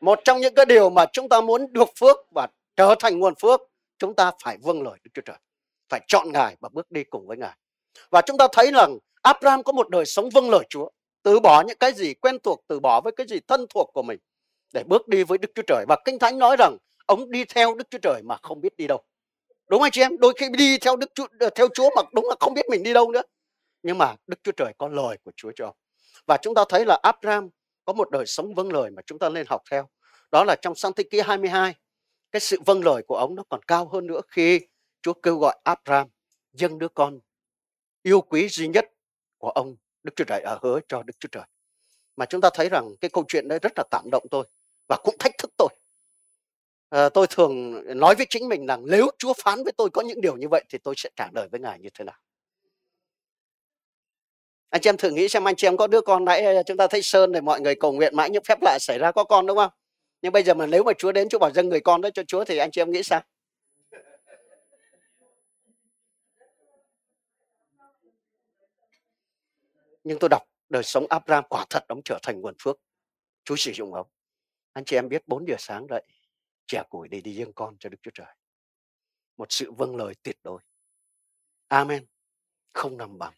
một 0.00 0.20
trong 0.24 0.40
những 0.40 0.54
cái 0.54 0.66
điều 0.66 0.90
mà 0.90 1.06
chúng 1.12 1.28
ta 1.28 1.40
muốn 1.40 1.72
được 1.72 1.88
phước 2.00 2.16
và 2.34 2.48
trở 2.76 2.94
thành 3.00 3.18
nguồn 3.18 3.34
phước 3.34 3.71
chúng 4.02 4.14
ta 4.14 4.32
phải 4.42 4.58
vâng 4.62 4.82
lời 4.82 4.98
Đức 5.04 5.10
Chúa 5.14 5.22
Trời, 5.22 5.36
phải 5.88 6.00
chọn 6.08 6.32
Ngài 6.32 6.56
và 6.60 6.68
bước 6.72 6.90
đi 6.90 7.04
cùng 7.04 7.26
với 7.26 7.36
Ngài. 7.36 7.56
Và 8.10 8.22
chúng 8.26 8.38
ta 8.38 8.48
thấy 8.52 8.70
rằng 8.74 8.98
Abraham 9.22 9.62
có 9.62 9.72
một 9.72 9.88
đời 9.90 10.06
sống 10.06 10.30
vâng 10.30 10.50
lời 10.50 10.64
Chúa, 10.70 10.88
từ 11.22 11.40
bỏ 11.40 11.62
những 11.66 11.78
cái 11.80 11.92
gì 11.92 12.14
quen 12.14 12.38
thuộc, 12.42 12.64
từ 12.68 12.80
bỏ 12.80 13.00
với 13.00 13.12
cái 13.16 13.26
gì 13.26 13.40
thân 13.48 13.66
thuộc 13.74 13.90
của 13.94 14.02
mình 14.02 14.18
để 14.74 14.84
bước 14.86 15.08
đi 15.08 15.22
với 15.22 15.38
Đức 15.38 15.48
Chúa 15.54 15.62
Trời. 15.66 15.84
Và 15.88 15.96
Kinh 16.04 16.18
Thánh 16.18 16.38
nói 16.38 16.56
rằng 16.58 16.76
ông 17.06 17.30
đi 17.30 17.44
theo 17.44 17.74
Đức 17.74 17.84
Chúa 17.90 17.98
Trời 18.02 18.22
mà 18.24 18.36
không 18.42 18.60
biết 18.60 18.76
đi 18.76 18.86
đâu. 18.86 19.02
Đúng 19.68 19.78
không 19.78 19.82
anh 19.82 19.92
chị 19.92 20.00
em? 20.00 20.18
Đôi 20.18 20.32
khi 20.36 20.48
đi 20.48 20.78
theo 20.78 20.96
Đức 20.96 21.10
Chúa 21.14 21.26
ờ, 21.40 21.50
theo 21.54 21.68
Chúa 21.74 21.90
mà 21.96 22.02
đúng 22.14 22.28
là 22.28 22.34
không 22.40 22.54
biết 22.54 22.66
mình 22.70 22.82
đi 22.82 22.92
đâu 22.92 23.10
nữa. 23.10 23.22
Nhưng 23.82 23.98
mà 23.98 24.14
Đức 24.26 24.36
Chúa 24.42 24.52
Trời 24.52 24.72
có 24.78 24.88
lời 24.88 25.16
của 25.24 25.32
Chúa 25.36 25.52
cho 25.56 25.72
và 26.26 26.36
chúng 26.42 26.54
ta 26.54 26.64
thấy 26.68 26.84
là 26.86 26.98
Abraham 27.02 27.48
có 27.84 27.92
một 27.92 28.10
đời 28.10 28.26
sống 28.26 28.54
vâng 28.54 28.72
lời 28.72 28.90
mà 28.90 29.02
chúng 29.06 29.18
ta 29.18 29.28
nên 29.28 29.46
học 29.46 29.62
theo. 29.70 29.88
Đó 30.32 30.44
là 30.44 30.56
trong 30.62 30.74
Sáng 30.74 30.92
thế 30.92 31.04
ký 31.10 31.20
22 31.20 31.74
cái 32.32 32.40
sự 32.40 32.58
vâng 32.66 32.84
lời 32.84 33.02
của 33.02 33.16
ông 33.16 33.34
nó 33.34 33.42
còn 33.48 33.62
cao 33.62 33.88
hơn 33.88 34.06
nữa 34.06 34.20
khi 34.28 34.60
Chúa 35.02 35.12
kêu 35.12 35.38
gọi 35.38 35.58
Abraham 35.64 36.08
dâng 36.52 36.78
đứa 36.78 36.88
con 36.88 37.20
yêu 38.02 38.20
quý 38.20 38.48
duy 38.48 38.68
nhất 38.68 38.90
của 39.38 39.50
ông 39.50 39.76
Đức 40.02 40.12
Chúa 40.16 40.24
Trời 40.24 40.40
ở 40.40 40.58
hứa 40.62 40.80
cho 40.88 41.02
Đức 41.02 41.14
Chúa 41.20 41.28
Trời. 41.32 41.44
Mà 42.16 42.26
chúng 42.26 42.40
ta 42.40 42.50
thấy 42.54 42.68
rằng 42.68 42.94
cái 43.00 43.10
câu 43.10 43.24
chuyện 43.28 43.48
đấy 43.48 43.58
rất 43.62 43.72
là 43.76 43.84
cảm 43.90 44.08
động 44.12 44.26
tôi 44.30 44.44
và 44.88 44.96
cũng 45.04 45.16
thách 45.18 45.38
thức 45.38 45.50
tôi. 45.58 45.68
à, 46.88 47.08
tôi 47.08 47.26
thường 47.30 47.82
nói 48.00 48.14
với 48.14 48.26
chính 48.30 48.48
mình 48.48 48.66
rằng 48.66 48.82
nếu 48.86 49.10
Chúa 49.18 49.32
phán 49.32 49.64
với 49.64 49.72
tôi 49.72 49.90
có 49.90 50.02
những 50.02 50.20
điều 50.20 50.36
như 50.36 50.48
vậy 50.48 50.64
thì 50.68 50.78
tôi 50.78 50.94
sẽ 50.96 51.10
trả 51.16 51.28
lời 51.34 51.48
với 51.48 51.60
Ngài 51.60 51.78
như 51.78 51.88
thế 51.94 52.04
nào. 52.04 52.16
Anh 54.70 54.80
chị 54.80 54.88
em 54.88 54.96
thử 54.96 55.10
nghĩ 55.10 55.28
xem 55.28 55.48
anh 55.48 55.56
chị 55.56 55.66
em 55.66 55.76
có 55.76 55.86
đứa 55.86 56.00
con 56.00 56.24
nãy 56.24 56.44
ờ, 56.44 56.62
chúng 56.66 56.76
ta 56.76 56.86
thấy 56.86 57.02
Sơn 57.02 57.32
này 57.32 57.42
mọi 57.42 57.60
người 57.60 57.74
cầu 57.74 57.92
nguyện 57.92 58.16
mãi 58.16 58.30
những 58.30 58.44
phép 58.44 58.58
lạ 58.62 58.78
xảy 58.80 58.98
ra 58.98 59.12
có 59.12 59.24
con 59.24 59.46
đúng 59.46 59.56
không? 59.56 59.70
Nhưng 60.22 60.32
bây 60.32 60.42
giờ 60.42 60.54
mà 60.54 60.66
nếu 60.66 60.84
mà 60.84 60.92
Chúa 60.98 61.12
đến 61.12 61.28
Chúa 61.28 61.38
bảo 61.38 61.50
dâng 61.50 61.68
người 61.68 61.80
con 61.80 62.00
đó 62.00 62.10
cho 62.14 62.22
Chúa 62.24 62.44
thì 62.44 62.58
anh 62.58 62.70
chị 62.70 62.80
em 62.80 62.90
nghĩ 62.90 63.02
sao? 63.02 63.22
Nhưng 70.04 70.18
tôi 70.18 70.28
đọc 70.28 70.42
đời 70.68 70.82
sống 70.82 71.06
Abraham 71.10 71.44
quả 71.48 71.66
thật 71.70 71.84
ông 71.88 72.00
trở 72.04 72.18
thành 72.22 72.40
nguồn 72.40 72.54
phước. 72.62 72.76
Chúa 73.44 73.56
sử 73.56 73.72
dụng 73.72 73.94
ông. 73.94 74.06
Anh 74.72 74.84
chị 74.84 74.96
em 74.96 75.08
biết 75.08 75.28
4 75.28 75.48
giờ 75.48 75.54
sáng 75.58 75.86
dậy, 75.90 76.02
trẻ 76.66 76.82
củi 76.90 77.08
để 77.08 77.20
đi 77.20 77.34
dâng 77.34 77.52
con 77.52 77.76
cho 77.78 77.88
Đức 77.88 77.98
Chúa 78.02 78.10
Trời. 78.14 78.34
Một 79.36 79.52
sự 79.52 79.72
vâng 79.72 79.96
lời 79.96 80.14
tuyệt 80.22 80.36
đối. 80.42 80.62
Amen. 81.68 82.06
Không 82.72 82.96
nằm 82.96 83.18
bằng. 83.18 83.34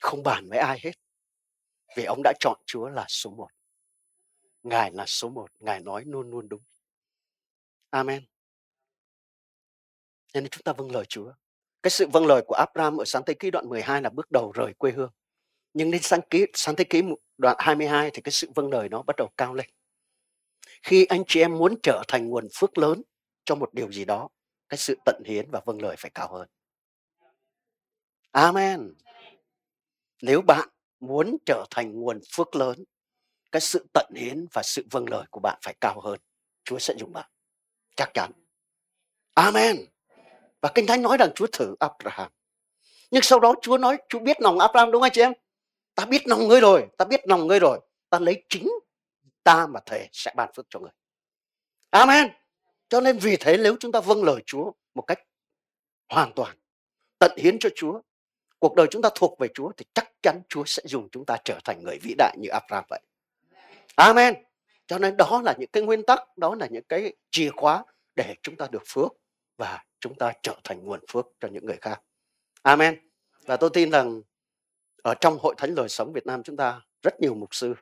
Không 0.00 0.22
bàn 0.22 0.48
với 0.48 0.58
ai 0.58 0.78
hết. 0.82 0.92
Vì 1.96 2.04
ông 2.04 2.20
đã 2.24 2.32
chọn 2.40 2.60
Chúa 2.66 2.88
là 2.88 3.04
số 3.08 3.30
một. 3.30 3.48
Ngài 4.64 4.90
là 4.92 5.06
số 5.06 5.28
một. 5.28 5.50
Ngài 5.60 5.80
nói 5.80 6.04
luôn 6.06 6.30
luôn 6.30 6.48
đúng. 6.48 6.62
Amen. 7.90 8.24
Nên 10.34 10.48
chúng 10.48 10.62
ta 10.62 10.72
vâng 10.72 10.90
lời 10.90 11.04
Chúa. 11.04 11.32
Cái 11.82 11.90
sự 11.90 12.06
vâng 12.12 12.26
lời 12.26 12.42
của 12.46 12.54
Abraham 12.54 12.96
ở 12.96 13.04
sáng 13.04 13.22
thế 13.26 13.34
ký 13.34 13.50
đoạn 13.50 13.68
12 13.68 14.02
là 14.02 14.10
bước 14.10 14.30
đầu 14.30 14.52
rời 14.52 14.74
quê 14.74 14.92
hương. 14.92 15.10
Nhưng 15.74 15.90
đến 15.90 16.02
sáng, 16.02 16.20
ký, 16.30 16.46
sáng 16.54 16.76
thế 16.76 16.84
ký 16.84 17.02
đoạn 17.38 17.56
22 17.58 18.10
thì 18.14 18.22
cái 18.22 18.32
sự 18.32 18.50
vâng 18.54 18.70
lời 18.70 18.88
nó 18.88 19.02
bắt 19.02 19.16
đầu 19.16 19.28
cao 19.36 19.54
lên. 19.54 19.66
Khi 20.82 21.04
anh 21.04 21.24
chị 21.26 21.40
em 21.40 21.58
muốn 21.58 21.74
trở 21.82 22.02
thành 22.08 22.28
nguồn 22.28 22.48
phước 22.54 22.78
lớn 22.78 23.02
cho 23.44 23.54
một 23.54 23.74
điều 23.74 23.92
gì 23.92 24.04
đó, 24.04 24.28
cái 24.68 24.78
sự 24.78 24.96
tận 25.04 25.22
hiến 25.26 25.50
và 25.50 25.60
vâng 25.66 25.82
lời 25.82 25.96
phải 25.98 26.10
cao 26.14 26.32
hơn. 26.32 26.48
Amen. 28.32 28.94
Nếu 30.22 30.42
bạn 30.42 30.68
muốn 31.00 31.36
trở 31.46 31.64
thành 31.70 32.00
nguồn 32.00 32.20
phước 32.36 32.56
lớn, 32.56 32.84
cái 33.54 33.60
sự 33.60 33.86
tận 33.92 34.06
hiến 34.14 34.46
và 34.52 34.62
sự 34.62 34.84
vâng 34.90 35.08
lời 35.10 35.24
của 35.30 35.40
bạn 35.40 35.58
phải 35.62 35.74
cao 35.80 36.00
hơn. 36.00 36.20
Chúa 36.64 36.78
sẽ 36.78 36.94
dùng 36.98 37.12
bạn. 37.12 37.30
Chắc 37.96 38.10
chắn. 38.14 38.32
Amen. 39.34 39.76
Và 40.60 40.70
Kinh 40.74 40.86
Thánh 40.86 41.02
nói 41.02 41.16
rằng 41.16 41.30
Chúa 41.34 41.46
thử 41.52 41.74
Abraham. 41.80 42.30
Nhưng 43.10 43.22
sau 43.22 43.40
đó 43.40 43.54
Chúa 43.62 43.78
nói, 43.78 43.98
Chúa 44.08 44.18
biết 44.18 44.40
lòng 44.40 44.58
Abraham 44.58 44.90
đúng 44.90 45.00
không 45.00 45.06
anh 45.06 45.12
chị 45.12 45.20
em? 45.20 45.32
Ta 45.94 46.04
biết 46.04 46.28
lòng 46.28 46.48
ngươi 46.48 46.60
rồi, 46.60 46.86
ta 46.98 47.04
biết 47.04 47.20
lòng 47.24 47.46
ngươi 47.46 47.58
rồi. 47.60 47.80
Ta 48.10 48.18
lấy 48.18 48.44
chính 48.48 48.68
ta 49.42 49.66
mà 49.66 49.80
thề 49.86 50.08
sẽ 50.12 50.32
ban 50.36 50.52
phước 50.56 50.66
cho 50.70 50.80
người. 50.80 50.92
Amen. 51.90 52.28
Cho 52.88 53.00
nên 53.00 53.18
vì 53.18 53.36
thế 53.36 53.56
nếu 53.56 53.76
chúng 53.80 53.92
ta 53.92 54.00
vâng 54.00 54.24
lời 54.24 54.42
Chúa 54.46 54.72
một 54.94 55.02
cách 55.02 55.18
hoàn 56.08 56.32
toàn, 56.32 56.56
tận 57.18 57.32
hiến 57.36 57.58
cho 57.58 57.68
Chúa, 57.76 58.00
cuộc 58.58 58.74
đời 58.74 58.86
chúng 58.90 59.02
ta 59.02 59.08
thuộc 59.14 59.38
về 59.38 59.48
Chúa 59.54 59.72
thì 59.76 59.84
chắc 59.94 60.12
chắn 60.22 60.40
Chúa 60.48 60.64
sẽ 60.64 60.82
dùng 60.86 61.08
chúng 61.12 61.24
ta 61.24 61.36
trở 61.44 61.58
thành 61.64 61.82
người 61.84 61.98
vĩ 62.02 62.14
đại 62.18 62.36
như 62.40 62.48
Abraham 62.48 62.84
vậy. 62.90 63.00
Amen. 63.96 64.34
Cho 64.86 64.98
nên 64.98 65.16
đó 65.16 65.42
là 65.44 65.54
những 65.58 65.70
cái 65.72 65.82
nguyên 65.82 66.02
tắc, 66.02 66.38
đó 66.38 66.54
là 66.54 66.66
những 66.70 66.84
cái 66.88 67.12
chìa 67.30 67.50
khóa 67.56 67.84
để 68.16 68.34
chúng 68.42 68.56
ta 68.56 68.68
được 68.70 68.82
phước 68.86 69.12
và 69.58 69.84
chúng 70.00 70.14
ta 70.14 70.32
trở 70.42 70.56
thành 70.64 70.84
nguồn 70.84 71.00
phước 71.08 71.26
cho 71.40 71.48
những 71.48 71.66
người 71.66 71.78
khác. 71.80 72.02
Amen. 72.62 73.08
Và 73.46 73.56
tôi 73.56 73.70
tin 73.72 73.90
rằng 73.90 74.22
ở 75.02 75.14
trong 75.14 75.38
hội 75.38 75.54
thánh 75.58 75.74
lời 75.74 75.88
sống 75.88 76.12
Việt 76.12 76.26
Nam 76.26 76.42
chúng 76.42 76.56
ta 76.56 76.80
rất 77.02 77.20
nhiều 77.20 77.34
mục 77.34 77.54
sư. 77.54 77.74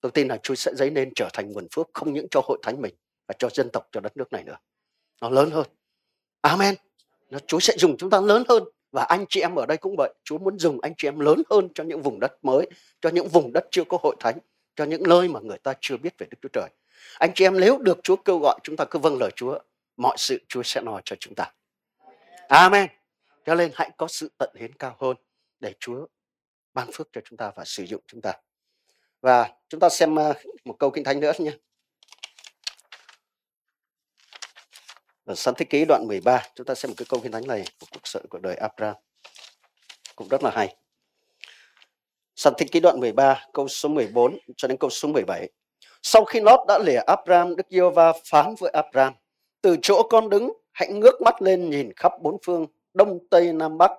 Tôi 0.00 0.12
tin 0.12 0.28
là 0.28 0.36
Chúa 0.36 0.54
sẽ 0.54 0.74
dấy 0.74 0.90
nên 0.90 1.12
trở 1.14 1.28
thành 1.32 1.52
nguồn 1.52 1.66
phước 1.72 1.88
không 1.94 2.12
những 2.12 2.26
cho 2.30 2.40
hội 2.44 2.58
thánh 2.62 2.82
mình 2.82 2.94
và 3.28 3.34
cho 3.38 3.48
dân 3.48 3.70
tộc, 3.72 3.88
cho 3.92 4.00
đất 4.00 4.16
nước 4.16 4.32
này 4.32 4.44
nữa. 4.44 4.56
Nó 5.20 5.30
lớn 5.30 5.50
hơn. 5.50 5.66
Amen. 6.40 6.74
Nó 7.30 7.38
Chúa 7.46 7.60
sẽ 7.60 7.74
dùng 7.78 7.96
chúng 7.96 8.10
ta 8.10 8.20
lớn 8.20 8.42
hơn 8.48 8.62
và 8.92 9.02
anh 9.02 9.24
chị 9.28 9.40
em 9.40 9.54
ở 9.54 9.66
đây 9.66 9.76
cũng 9.76 9.94
vậy. 9.98 10.14
Chúa 10.24 10.38
muốn 10.38 10.58
dùng 10.58 10.80
anh 10.80 10.92
chị 10.96 11.08
em 11.08 11.18
lớn 11.18 11.42
hơn 11.50 11.68
cho 11.74 11.84
những 11.84 12.02
vùng 12.02 12.20
đất 12.20 12.32
mới, 12.42 12.68
cho 13.00 13.10
những 13.10 13.28
vùng 13.28 13.52
đất 13.52 13.64
chưa 13.70 13.84
có 13.84 13.98
hội 14.02 14.16
thánh, 14.20 14.38
cho 14.78 14.84
những 14.84 15.02
nơi 15.02 15.28
mà 15.28 15.40
người 15.40 15.58
ta 15.58 15.74
chưa 15.80 15.96
biết 15.96 16.14
về 16.18 16.26
Đức 16.30 16.38
Chúa 16.42 16.48
Trời. 16.52 16.68
Anh 17.18 17.30
chị 17.34 17.44
em 17.44 17.60
nếu 17.60 17.78
được 17.78 17.98
Chúa 18.02 18.16
kêu 18.16 18.38
gọi 18.38 18.58
chúng 18.62 18.76
ta 18.76 18.84
cứ 18.84 18.98
vâng 18.98 19.18
lời 19.18 19.30
Chúa, 19.36 19.58
mọi 19.96 20.16
sự 20.18 20.40
Chúa 20.48 20.62
sẽ 20.62 20.80
nói 20.80 21.02
cho 21.04 21.16
chúng 21.20 21.34
ta. 21.34 21.52
Amen. 22.48 22.88
Cho 23.46 23.54
nên 23.54 23.70
hãy 23.74 23.90
có 23.96 24.08
sự 24.08 24.30
tận 24.38 24.50
hiến 24.54 24.72
cao 24.74 24.96
hơn 25.00 25.16
để 25.60 25.74
Chúa 25.80 26.06
ban 26.74 26.92
phước 26.92 27.08
cho 27.12 27.20
chúng 27.24 27.36
ta 27.36 27.52
và 27.54 27.64
sử 27.64 27.84
dụng 27.84 28.02
chúng 28.06 28.20
ta. 28.20 28.32
Và 29.20 29.52
chúng 29.68 29.80
ta 29.80 29.88
xem 29.88 30.16
ờ, 30.16 30.34
một 30.64 30.76
câu 30.78 30.90
kinh 30.90 31.04
thánh 31.04 31.20
nữa 31.20 31.32
nhé. 31.38 31.52
Ở 35.24 35.34
Sáng 35.34 35.54
Thế 35.54 35.64
Ký 35.70 35.84
đoạn 35.88 36.04
13, 36.08 36.42
chúng 36.54 36.66
ta 36.66 36.74
xem 36.74 36.90
một 36.90 36.94
cái 36.98 37.06
câu 37.08 37.20
kinh 37.20 37.32
thánh 37.32 37.46
này 37.46 37.64
của 37.80 37.86
cuộc 37.92 38.06
sự 38.06 38.20
của 38.30 38.38
đời 38.38 38.56
Abraham. 38.56 38.96
Cũng 40.16 40.28
rất 40.28 40.42
là 40.42 40.50
hay. 40.50 40.76
Sáng 42.40 42.52
Thế 42.58 42.66
Ký 42.72 42.80
đoạn 42.80 43.00
13, 43.00 43.46
câu 43.52 43.68
số 43.68 43.88
14 43.88 44.38
cho 44.56 44.68
đến 44.68 44.76
câu 44.78 44.90
số 44.90 45.08
17. 45.08 45.48
Sau 46.02 46.24
khi 46.24 46.40
Lót 46.40 46.60
đã 46.68 46.78
lìa 46.78 47.00
Abram 47.06 47.56
Đức 47.56 47.66
giê 47.70 47.80
va 47.94 48.12
phán 48.24 48.54
với 48.58 48.70
Abram: 48.70 49.12
từ 49.62 49.76
chỗ 49.82 50.02
con 50.10 50.30
đứng, 50.30 50.52
hãy 50.72 50.88
ngước 50.92 51.22
mắt 51.22 51.42
lên 51.42 51.70
nhìn 51.70 51.92
khắp 51.96 52.12
bốn 52.20 52.36
phương, 52.46 52.66
đông, 52.94 53.18
tây, 53.30 53.52
nam, 53.52 53.78
bắc, 53.78 53.90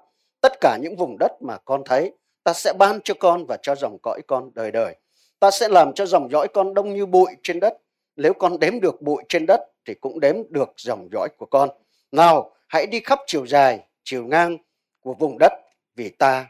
tất 0.42 0.54
cả 0.62 0.78
những 0.82 0.96
vùng 0.96 1.18
đất 1.20 1.32
mà 1.42 1.58
con 1.66 1.82
thấy, 1.86 2.14
ta 2.44 2.54
sẽ 2.54 2.74
ban 2.80 3.00
cho 3.04 3.14
con 3.20 3.46
và 3.46 3.58
cho 3.62 3.76
dòng 3.76 3.98
cõi 4.02 4.22
con 4.28 4.52
đời 4.54 4.72
đời. 4.72 4.96
Ta 5.40 5.52
sẽ 5.52 5.68
làm 5.70 5.94
cho 5.94 6.06
dòng 6.06 6.32
dõi 6.32 6.48
con 6.54 6.74
đông 6.74 6.94
như 6.94 7.06
bụi 7.06 7.32
trên 7.44 7.60
đất. 7.60 7.74
Nếu 8.16 8.34
con 8.34 8.60
đếm 8.60 8.80
được 8.80 9.02
bụi 9.02 9.24
trên 9.30 9.46
đất 9.46 9.62
thì 9.86 9.94
cũng 9.94 10.20
đếm 10.20 10.36
được 10.50 10.70
dòng 10.78 11.10
dõi 11.12 11.30
của 11.38 11.46
con. 11.46 11.70
Nào, 12.12 12.52
hãy 12.68 12.88
đi 12.88 13.00
khắp 13.00 13.20
chiều 13.28 13.48
dài, 13.48 13.80
chiều 14.04 14.26
ngang 14.26 14.58
của 15.00 15.14
vùng 15.14 15.38
đất 15.40 15.54
vì 15.96 16.10
ta 16.10 16.48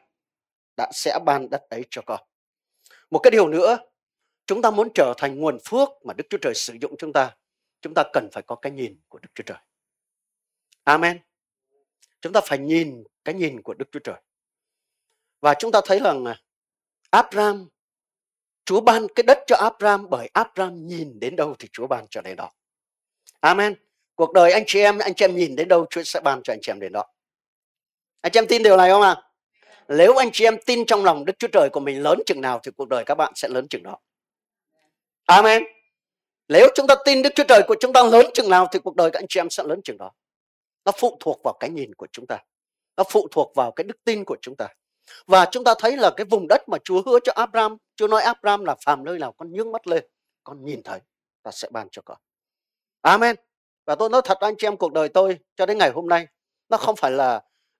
đã 0.79 0.89
sẽ 0.93 1.19
ban 1.25 1.49
đất 1.49 1.69
ấy 1.69 1.83
cho 1.89 2.01
con. 2.05 2.19
Một 3.11 3.19
cái 3.19 3.31
điều 3.31 3.47
nữa, 3.47 3.77
chúng 4.45 4.61
ta 4.61 4.71
muốn 4.71 4.89
trở 4.95 5.13
thành 5.17 5.39
nguồn 5.39 5.57
phước 5.65 5.89
mà 6.03 6.13
Đức 6.13 6.23
Chúa 6.29 6.37
Trời 6.41 6.55
sử 6.55 6.73
dụng 6.81 6.95
chúng 6.97 7.13
ta, 7.13 7.35
chúng 7.81 7.93
ta 7.93 8.03
cần 8.13 8.29
phải 8.31 8.43
có 8.47 8.55
cái 8.55 8.71
nhìn 8.71 8.99
của 9.07 9.19
Đức 9.19 9.29
Chúa 9.35 9.43
Trời. 9.43 9.57
Amen. 10.83 11.19
Chúng 12.21 12.33
ta 12.33 12.41
phải 12.45 12.57
nhìn 12.57 13.03
cái 13.23 13.35
nhìn 13.35 13.61
của 13.61 13.73
Đức 13.73 13.85
Chúa 13.91 13.99
Trời. 13.99 14.21
Và 15.41 15.53
chúng 15.59 15.71
ta 15.71 15.81
thấy 15.85 15.99
rằng 15.99 16.25
Abraham, 17.09 17.67
Chúa 18.65 18.81
ban 18.81 19.07
cái 19.15 19.23
đất 19.23 19.39
cho 19.47 19.55
Abraham 19.55 20.09
bởi 20.09 20.29
Abraham 20.33 20.87
nhìn 20.87 21.19
đến 21.19 21.35
đâu 21.35 21.55
thì 21.59 21.67
Chúa 21.71 21.87
ban 21.87 22.05
cho 22.09 22.21
đến 22.21 22.35
đó. 22.35 22.51
Amen. 23.39 23.75
Cuộc 24.15 24.33
đời 24.33 24.51
anh 24.51 24.63
chị 24.67 24.79
em, 24.79 24.97
anh 24.97 25.13
chị 25.15 25.25
em 25.25 25.35
nhìn 25.35 25.55
đến 25.55 25.67
đâu 25.67 25.85
Chúa 25.89 26.03
sẽ 26.03 26.19
ban 26.19 26.43
cho 26.43 26.53
anh 26.53 26.59
chị 26.61 26.71
em 26.71 26.79
đến 26.79 26.91
đó. 26.91 27.05
Anh 28.21 28.31
chị 28.31 28.39
em 28.39 28.47
tin 28.47 28.63
điều 28.63 28.77
này 28.77 28.89
không 28.89 29.01
ạ? 29.01 29.09
À? 29.09 29.28
Nếu 29.97 30.15
anh 30.15 30.29
chị 30.33 30.45
em 30.45 30.57
tin 30.65 30.85
trong 30.85 31.03
lòng 31.03 31.25
Đức 31.25 31.33
Chúa 31.39 31.47
Trời 31.47 31.69
của 31.69 31.79
mình 31.79 32.03
lớn 32.03 32.19
chừng 32.25 32.41
nào 32.41 32.59
thì 32.63 32.71
cuộc 32.77 32.87
đời 32.89 33.03
các 33.05 33.15
bạn 33.15 33.33
sẽ 33.35 33.47
lớn 33.47 33.67
chừng 33.69 33.83
đó. 33.83 33.97
Amen. 35.25 35.63
Nếu 36.47 36.67
chúng 36.75 36.87
ta 36.87 36.95
tin 37.05 37.21
Đức 37.21 37.29
Chúa 37.35 37.43
Trời 37.47 37.61
của 37.67 37.75
chúng 37.79 37.93
ta 37.93 38.03
lớn 38.03 38.25
chừng 38.33 38.49
nào 38.49 38.67
thì 38.71 38.79
cuộc 38.79 38.95
đời 38.95 39.11
các 39.11 39.19
anh 39.19 39.25
chị 39.29 39.39
em 39.39 39.49
sẽ 39.49 39.63
lớn 39.63 39.81
chừng 39.83 39.97
đó. 39.97 40.11
Nó 40.85 40.91
phụ 40.97 41.17
thuộc 41.19 41.41
vào 41.43 41.53
cái 41.59 41.69
nhìn 41.69 41.95
của 41.95 42.07
chúng 42.11 42.27
ta. 42.27 42.37
Nó 42.97 43.03
phụ 43.09 43.27
thuộc 43.31 43.51
vào 43.55 43.71
cái 43.71 43.83
đức 43.83 43.97
tin 44.03 44.25
của 44.25 44.37
chúng 44.41 44.55
ta. 44.55 44.67
Và 45.27 45.45
chúng 45.51 45.63
ta 45.63 45.73
thấy 45.79 45.97
là 45.97 46.11
cái 46.17 46.25
vùng 46.25 46.47
đất 46.47 46.69
mà 46.69 46.77
Chúa 46.83 47.01
hứa 47.05 47.19
cho 47.23 47.33
Abraham, 47.35 47.77
Chúa 47.95 48.07
nói 48.07 48.21
Abraham 48.21 48.65
là 48.65 48.75
phàm 48.85 49.03
nơi 49.03 49.19
nào 49.19 49.31
con 49.31 49.51
nhướng 49.51 49.71
mắt 49.71 49.87
lên, 49.87 50.05
con 50.43 50.65
nhìn 50.65 50.83
thấy, 50.83 50.99
ta 51.43 51.51
sẽ 51.51 51.67
ban 51.71 51.87
cho 51.91 52.01
con. 52.05 52.17
Amen. 53.01 53.35
Và 53.85 53.95
tôi 53.95 54.09
nói 54.09 54.21
thật 54.25 54.37
anh 54.39 54.55
chị 54.57 54.67
em 54.67 54.77
cuộc 54.77 54.93
đời 54.93 55.09
tôi 55.09 55.39
cho 55.55 55.65
đến 55.65 55.77
ngày 55.77 55.91
hôm 55.91 56.07
nay, 56.07 56.27
nó 56.69 56.77
không 56.77 56.95
phải 56.95 57.11
là 57.11 57.35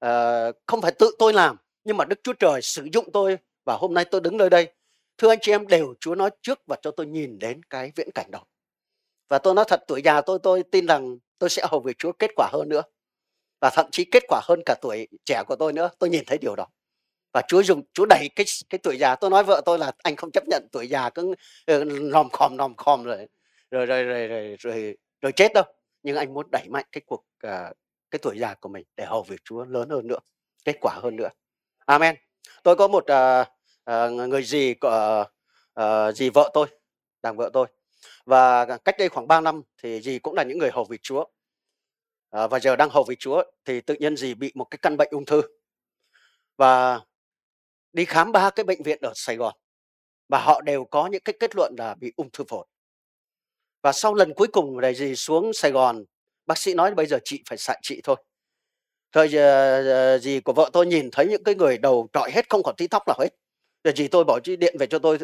uh, 0.06 0.56
không 0.68 0.82
phải 0.82 0.92
tự 0.92 1.16
tôi 1.20 1.34
làm, 1.34 1.58
nhưng 1.84 1.98
mà 1.98 2.06
Đức 2.06 2.20
Chúa 2.24 2.34
Trời 2.34 2.62
sử 2.62 2.88
dụng 2.94 3.12
tôi 3.14 3.38
và 3.66 3.78
hôm 3.80 3.94
nay 3.94 4.06
tôi 4.06 4.22
đứng 4.22 4.38
nơi 4.38 4.50
đây. 4.50 4.74
Thưa 5.18 5.30
anh 5.30 5.40
chị 5.42 5.52
em 5.52 5.68
đều 5.68 5.94
Chúa 6.00 6.16
nói 6.16 6.30
trước 6.42 6.60
và 6.68 6.78
cho 6.82 6.92
tôi 6.92 7.06
nhìn 7.06 7.40
đến 7.40 7.64
cái 7.64 7.92
viễn 7.96 8.10
cảnh 8.16 8.32
đó. 8.32 8.44
Và 9.30 9.38
tôi 9.40 9.56
nói 9.56 9.66
thật 9.68 9.84
tuổi 9.88 10.02
già 10.02 10.22
tôi 10.22 10.40
tôi 10.44 10.64
tin 10.64 10.86
rằng 10.86 11.18
tôi 11.40 11.50
sẽ 11.50 11.66
hầu 11.70 11.80
việc 11.80 11.98
Chúa 11.98 12.12
kết 12.12 12.32
quả 12.36 12.50
hơn 12.54 12.70
nữa. 12.70 12.82
Và 13.62 13.70
thậm 13.74 13.86
chí 13.92 14.06
kết 14.06 14.24
quả 14.28 14.42
hơn 14.44 14.60
cả 14.66 14.76
tuổi 14.82 15.08
trẻ 15.26 15.44
của 15.48 15.56
tôi 15.56 15.74
nữa. 15.74 15.90
Tôi 16.00 16.10
nhìn 16.10 16.24
thấy 16.28 16.38
điều 16.38 16.56
đó. 16.56 16.68
Và 17.34 17.42
Chúa 17.48 17.64
dùng 17.64 17.84
Chúa 17.94 18.06
đẩy 18.10 18.30
cái 18.36 18.46
cái 18.70 18.80
tuổi 18.84 18.98
già. 18.98 19.16
Tôi 19.16 19.30
nói 19.30 19.44
vợ 19.44 19.62
tôi 19.66 19.80
là 19.80 19.92
anh 20.04 20.16
không 20.16 20.32
chấp 20.32 20.44
nhận 20.48 20.68
tuổi 20.72 20.88
già 20.88 21.10
cứ 21.10 21.36
ờ, 21.66 21.84
nòm 21.84 22.30
khom 22.30 22.30
khòm 22.32 22.58
nòm 22.58 22.76
khòm 22.76 23.04
rồi 23.04 23.28
rồi 23.72 23.86
rồi 23.86 24.04
rồi 24.04 24.28
rồi, 24.28 24.56
rồi, 24.60 24.98
rồi 25.22 25.32
chết 25.32 25.54
đâu. 25.54 25.64
Nhưng 26.04 26.16
anh 26.16 26.34
muốn 26.34 26.48
đẩy 26.52 26.68
mạnh 26.70 26.86
cái 26.92 27.02
cuộc 27.06 27.26
ờ, 27.44 27.74
cái 28.12 28.20
tuổi 28.22 28.40
già 28.40 28.54
của 28.54 28.70
mình 28.70 28.86
để 28.98 29.06
hầu 29.06 29.24
việc 29.24 29.42
Chúa 29.46 29.66
lớn 29.66 29.90
hơn 29.90 30.08
nữa, 30.08 30.20
kết 30.66 30.78
quả 30.82 30.94
hơn 31.04 31.16
nữa. 31.16 31.30
Amen. 31.90 32.16
Tôi 32.64 32.76
có 32.76 32.88
một 32.88 33.06
uh, 33.12 33.48
uh, 33.92 34.30
người 34.30 34.44
dì 34.44 34.74
của 34.74 35.26
uh, 35.82 36.16
dì 36.16 36.30
vợ 36.30 36.52
tôi, 36.54 36.68
đàn 37.22 37.38
vợ 37.38 37.50
tôi 37.54 37.68
và 38.26 38.66
cách 38.78 38.96
đây 39.00 39.10
khoảng 39.10 39.28
3 39.28 39.42
năm 39.42 39.62
thì 39.78 40.02
dì 40.02 40.20
cũng 40.20 40.34
là 40.34 40.44
những 40.44 40.58
người 40.58 40.72
hầu 40.72 40.84
việc 40.84 41.02
Chúa. 41.04 41.22
Uh, 41.22 42.52
và 42.52 42.60
giờ 42.60 42.76
đang 42.76 42.90
hầu 42.90 43.04
việc 43.04 43.20
Chúa 43.20 43.44
thì 43.66 43.82
tự 43.82 43.96
nhiên 44.00 44.18
dì 44.18 44.34
bị 44.34 44.52
một 44.56 44.66
cái 44.66 44.78
căn 44.82 44.98
bệnh 44.98 45.08
ung 45.12 45.26
thư. 45.26 45.42
Và 46.58 47.02
đi 47.94 48.06
khám 48.06 48.32
ba 48.32 48.50
cái 48.50 48.64
bệnh 48.64 48.84
viện 48.84 49.00
ở 49.02 49.12
Sài 49.16 49.36
Gòn 49.36 49.54
và 50.30 50.40
họ 50.40 50.62
đều 50.62 50.86
có 50.86 51.08
những 51.08 51.22
cái 51.26 51.36
kết 51.40 51.56
luận 51.56 51.76
là 51.78 51.96
bị 51.96 52.14
ung 52.16 52.30
thư 52.34 52.44
phổi. 52.48 52.66
và 53.82 53.92
sau 53.92 54.14
lần 54.14 54.34
cuối 54.34 54.48
cùng 54.48 54.82
này 54.82 54.96
dì 54.96 55.16
xuống 55.16 55.54
Sài 55.54 55.72
Gòn 55.72 56.04
bác 56.46 56.58
sĩ 56.58 56.74
nói 56.74 56.96
bây 56.96 57.06
giờ 57.06 57.20
chị 57.24 57.44
phải 57.50 57.58
xạ 57.58 57.76
trị 57.82 58.02
thôi 58.04 58.16
thời 59.12 59.26
ờ, 59.38 59.84
giờ 59.84 60.20
gì 60.22 60.40
của 60.40 60.54
vợ 60.54 60.70
tôi 60.74 60.86
nhìn 60.86 61.10
thấy 61.12 61.28
những 61.28 61.44
cái 61.44 61.56
người 61.56 61.78
đầu 61.78 62.08
trọi 62.14 62.32
hết 62.32 62.50
không 62.50 62.64
còn 62.64 62.76
tí 62.78 62.88
tóc 62.88 63.04
nào 63.08 63.18
hết. 63.20 63.30
Rồi 63.84 63.94
gì 63.98 64.08
tôi 64.08 64.24
bảo 64.24 64.40
chị 64.44 64.56
điện 64.56 64.76
về 64.80 64.88
cho 64.88 65.00
tôi 65.00 65.18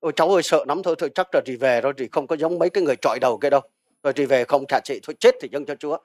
ôi 0.00 0.12
cháu 0.16 0.28
ơi 0.28 0.42
sợ 0.42 0.64
lắm 0.68 0.82
thôi 0.82 0.94
thôi 0.98 1.10
chắc 1.14 1.26
là 1.32 1.40
chị 1.46 1.56
về 1.56 1.80
rồi 1.80 1.92
thì 1.98 2.08
không 2.12 2.26
có 2.26 2.36
giống 2.36 2.58
mấy 2.58 2.70
cái 2.70 2.82
người 2.82 2.96
trọi 2.96 3.18
đầu 3.20 3.38
kia 3.38 3.50
đâu. 3.50 3.60
Rồi 4.02 4.12
chị 4.12 4.26
về 4.26 4.44
không 4.44 4.64
trả 4.68 4.80
chị 4.84 5.00
thôi 5.02 5.16
chết 5.20 5.34
thì 5.40 5.48
dâng 5.52 5.66
cho 5.66 5.74
chúa. 5.74 5.98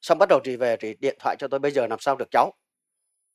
Xong 0.00 0.18
bắt 0.18 0.28
đầu 0.28 0.40
chị 0.44 0.56
về 0.56 0.76
thì 0.76 0.94
điện 1.00 1.16
thoại 1.18 1.36
cho 1.38 1.48
tôi 1.48 1.60
bây 1.60 1.70
giờ 1.70 1.86
làm 1.86 1.98
sao 1.98 2.16
được 2.16 2.30
cháu? 2.30 2.52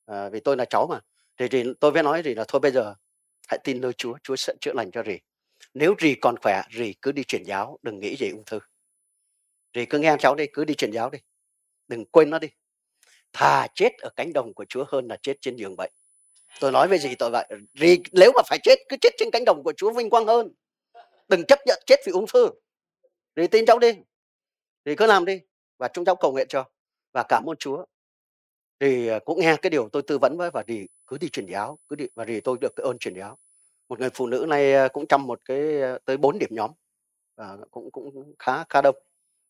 À, 0.06 0.30
vì 0.30 0.39
tôi 0.39 0.58
là 0.58 0.66
cháu 0.66 0.88
mà. 0.88 0.99
Thì, 1.38 1.47
thì 1.47 1.64
tôi 1.80 1.91
mới 1.91 2.03
nói 2.03 2.24
thì 2.24 2.36
là 2.36 2.45
thôi 2.47 2.60
bây 2.60 2.72
giờ 2.72 2.93
hãy 3.47 3.60
tin 3.64 3.82
nơi 3.82 3.93
chúa 3.93 4.18
chúa 4.24 4.36
sẽ 4.36 4.53
chữa 4.62 4.74
lành 4.74 4.91
cho 4.91 5.03
rì. 5.03 5.20
Nếu 5.74 5.95
rì 5.99 6.16
còn 6.16 6.36
khỏe 6.41 6.62
rì 6.70 6.93
cứ 7.01 7.12
đi 7.12 7.24
truyền 7.24 7.43
giáo 7.43 7.80
đừng 7.82 7.99
nghĩ 7.99 8.16
gì 8.16 8.30
ung 8.30 8.43
thư. 8.45 8.60
Rì 9.74 9.86
cứ 9.86 9.99
nghe 9.99 10.16
cháu 10.20 10.36
đi 10.36 10.45
cứ 10.53 10.66
đi 10.66 10.74
truyền 10.74 10.91
giáo 10.91 11.10
đi. 11.10 11.20
Đừng 11.88 12.06
quên 12.06 12.30
nó 12.30 12.39
đi 12.39 12.47
thà 13.36 13.67
chết 13.75 13.89
ở 13.97 14.09
cánh 14.15 14.33
đồng 14.33 14.53
của 14.53 14.65
chúa 14.65 14.86
hơn 14.88 15.07
là 15.07 15.17
chết 15.21 15.33
trên 15.41 15.55
giường 15.55 15.75
bệnh 15.75 15.91
tôi 16.59 16.71
nói 16.71 16.88
với 16.88 16.99
gì 16.99 17.15
tôi 17.15 17.31
vậy 17.31 17.47
rì 17.73 17.97
nếu 18.11 18.31
mà 18.36 18.41
phải 18.47 18.59
chết 18.63 18.79
cứ 18.89 18.97
chết 19.01 19.09
trên 19.17 19.29
cánh 19.31 19.45
đồng 19.45 19.63
của 19.63 19.73
chúa 19.77 19.91
vinh 19.91 20.09
quang 20.09 20.25
hơn. 20.25 20.53
Đừng 21.27 21.45
chấp 21.45 21.59
nhận 21.65 21.83
chết 21.86 21.99
vì 22.05 22.11
ung 22.11 22.25
thư. 22.33 22.49
Rì 23.36 23.47
tin 23.47 23.65
cháu 23.65 23.79
đi. 23.79 23.93
Rì 24.86 24.95
cứ 24.95 25.05
làm 25.05 25.25
đi 25.25 25.41
và 25.77 25.88
chúng 25.88 26.05
cháu 26.05 26.15
cầu 26.15 26.31
nguyện 26.31 26.47
cho 26.49 26.65
và 27.13 27.23
cảm 27.29 27.49
ơn 27.49 27.55
chúa. 27.55 27.86
Thì 28.79 29.07
à, 29.07 29.19
cũng 29.25 29.39
nghe 29.39 29.55
cái 29.61 29.69
điều 29.69 29.89
tôi 29.89 30.01
tư 30.01 30.17
vấn 30.17 30.38
với 30.38 30.51
và 30.51 30.63
thì 30.67 30.88
cứ 31.07 31.17
đi 31.17 31.29
truyền 31.29 31.45
giáo 31.45 31.79
cứ 31.88 31.95
đi 31.95 32.05
và 32.15 32.25
thì 32.25 32.41
tôi 32.41 32.57
được 32.61 32.73
cái 32.75 32.83
ơn 32.83 32.97
truyền 32.97 33.13
giáo. 33.15 33.38
Một 33.89 33.99
người 33.99 34.09
phụ 34.13 34.27
nữ 34.27 34.45
này 34.49 34.73
à, 34.73 34.88
cũng 34.88 35.07
trong 35.07 35.27
một 35.27 35.39
cái 35.45 35.59
tới 36.05 36.17
bốn 36.17 36.39
điểm 36.39 36.49
nhóm 36.51 36.71
và 37.36 37.57
cũng 37.71 37.91
cũng 37.91 38.33
khá 38.39 38.63
khá 38.69 38.81
đông. 38.81 38.95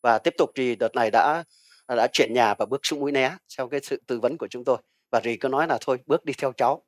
Và 0.01 0.19
tiếp 0.19 0.33
tục 0.37 0.49
thì 0.55 0.75
đợt 0.75 0.95
này 0.95 1.09
đã 1.11 1.43
đã 1.87 2.07
chuyển 2.13 2.33
nhà 2.33 2.53
và 2.53 2.65
bước 2.65 2.85
xuống 2.85 2.99
mũi 2.99 3.11
né 3.11 3.37
theo 3.57 3.67
cái 3.67 3.79
sự 3.83 4.01
tư 4.07 4.19
vấn 4.19 4.37
của 4.37 4.47
chúng 4.47 4.63
tôi. 4.63 4.77
Và 5.11 5.21
rì 5.23 5.37
cứ 5.37 5.47
nói 5.47 5.67
là 5.67 5.77
thôi 5.81 5.99
bước 6.05 6.25
đi 6.25 6.33
theo 6.37 6.51
cháu. 6.51 6.83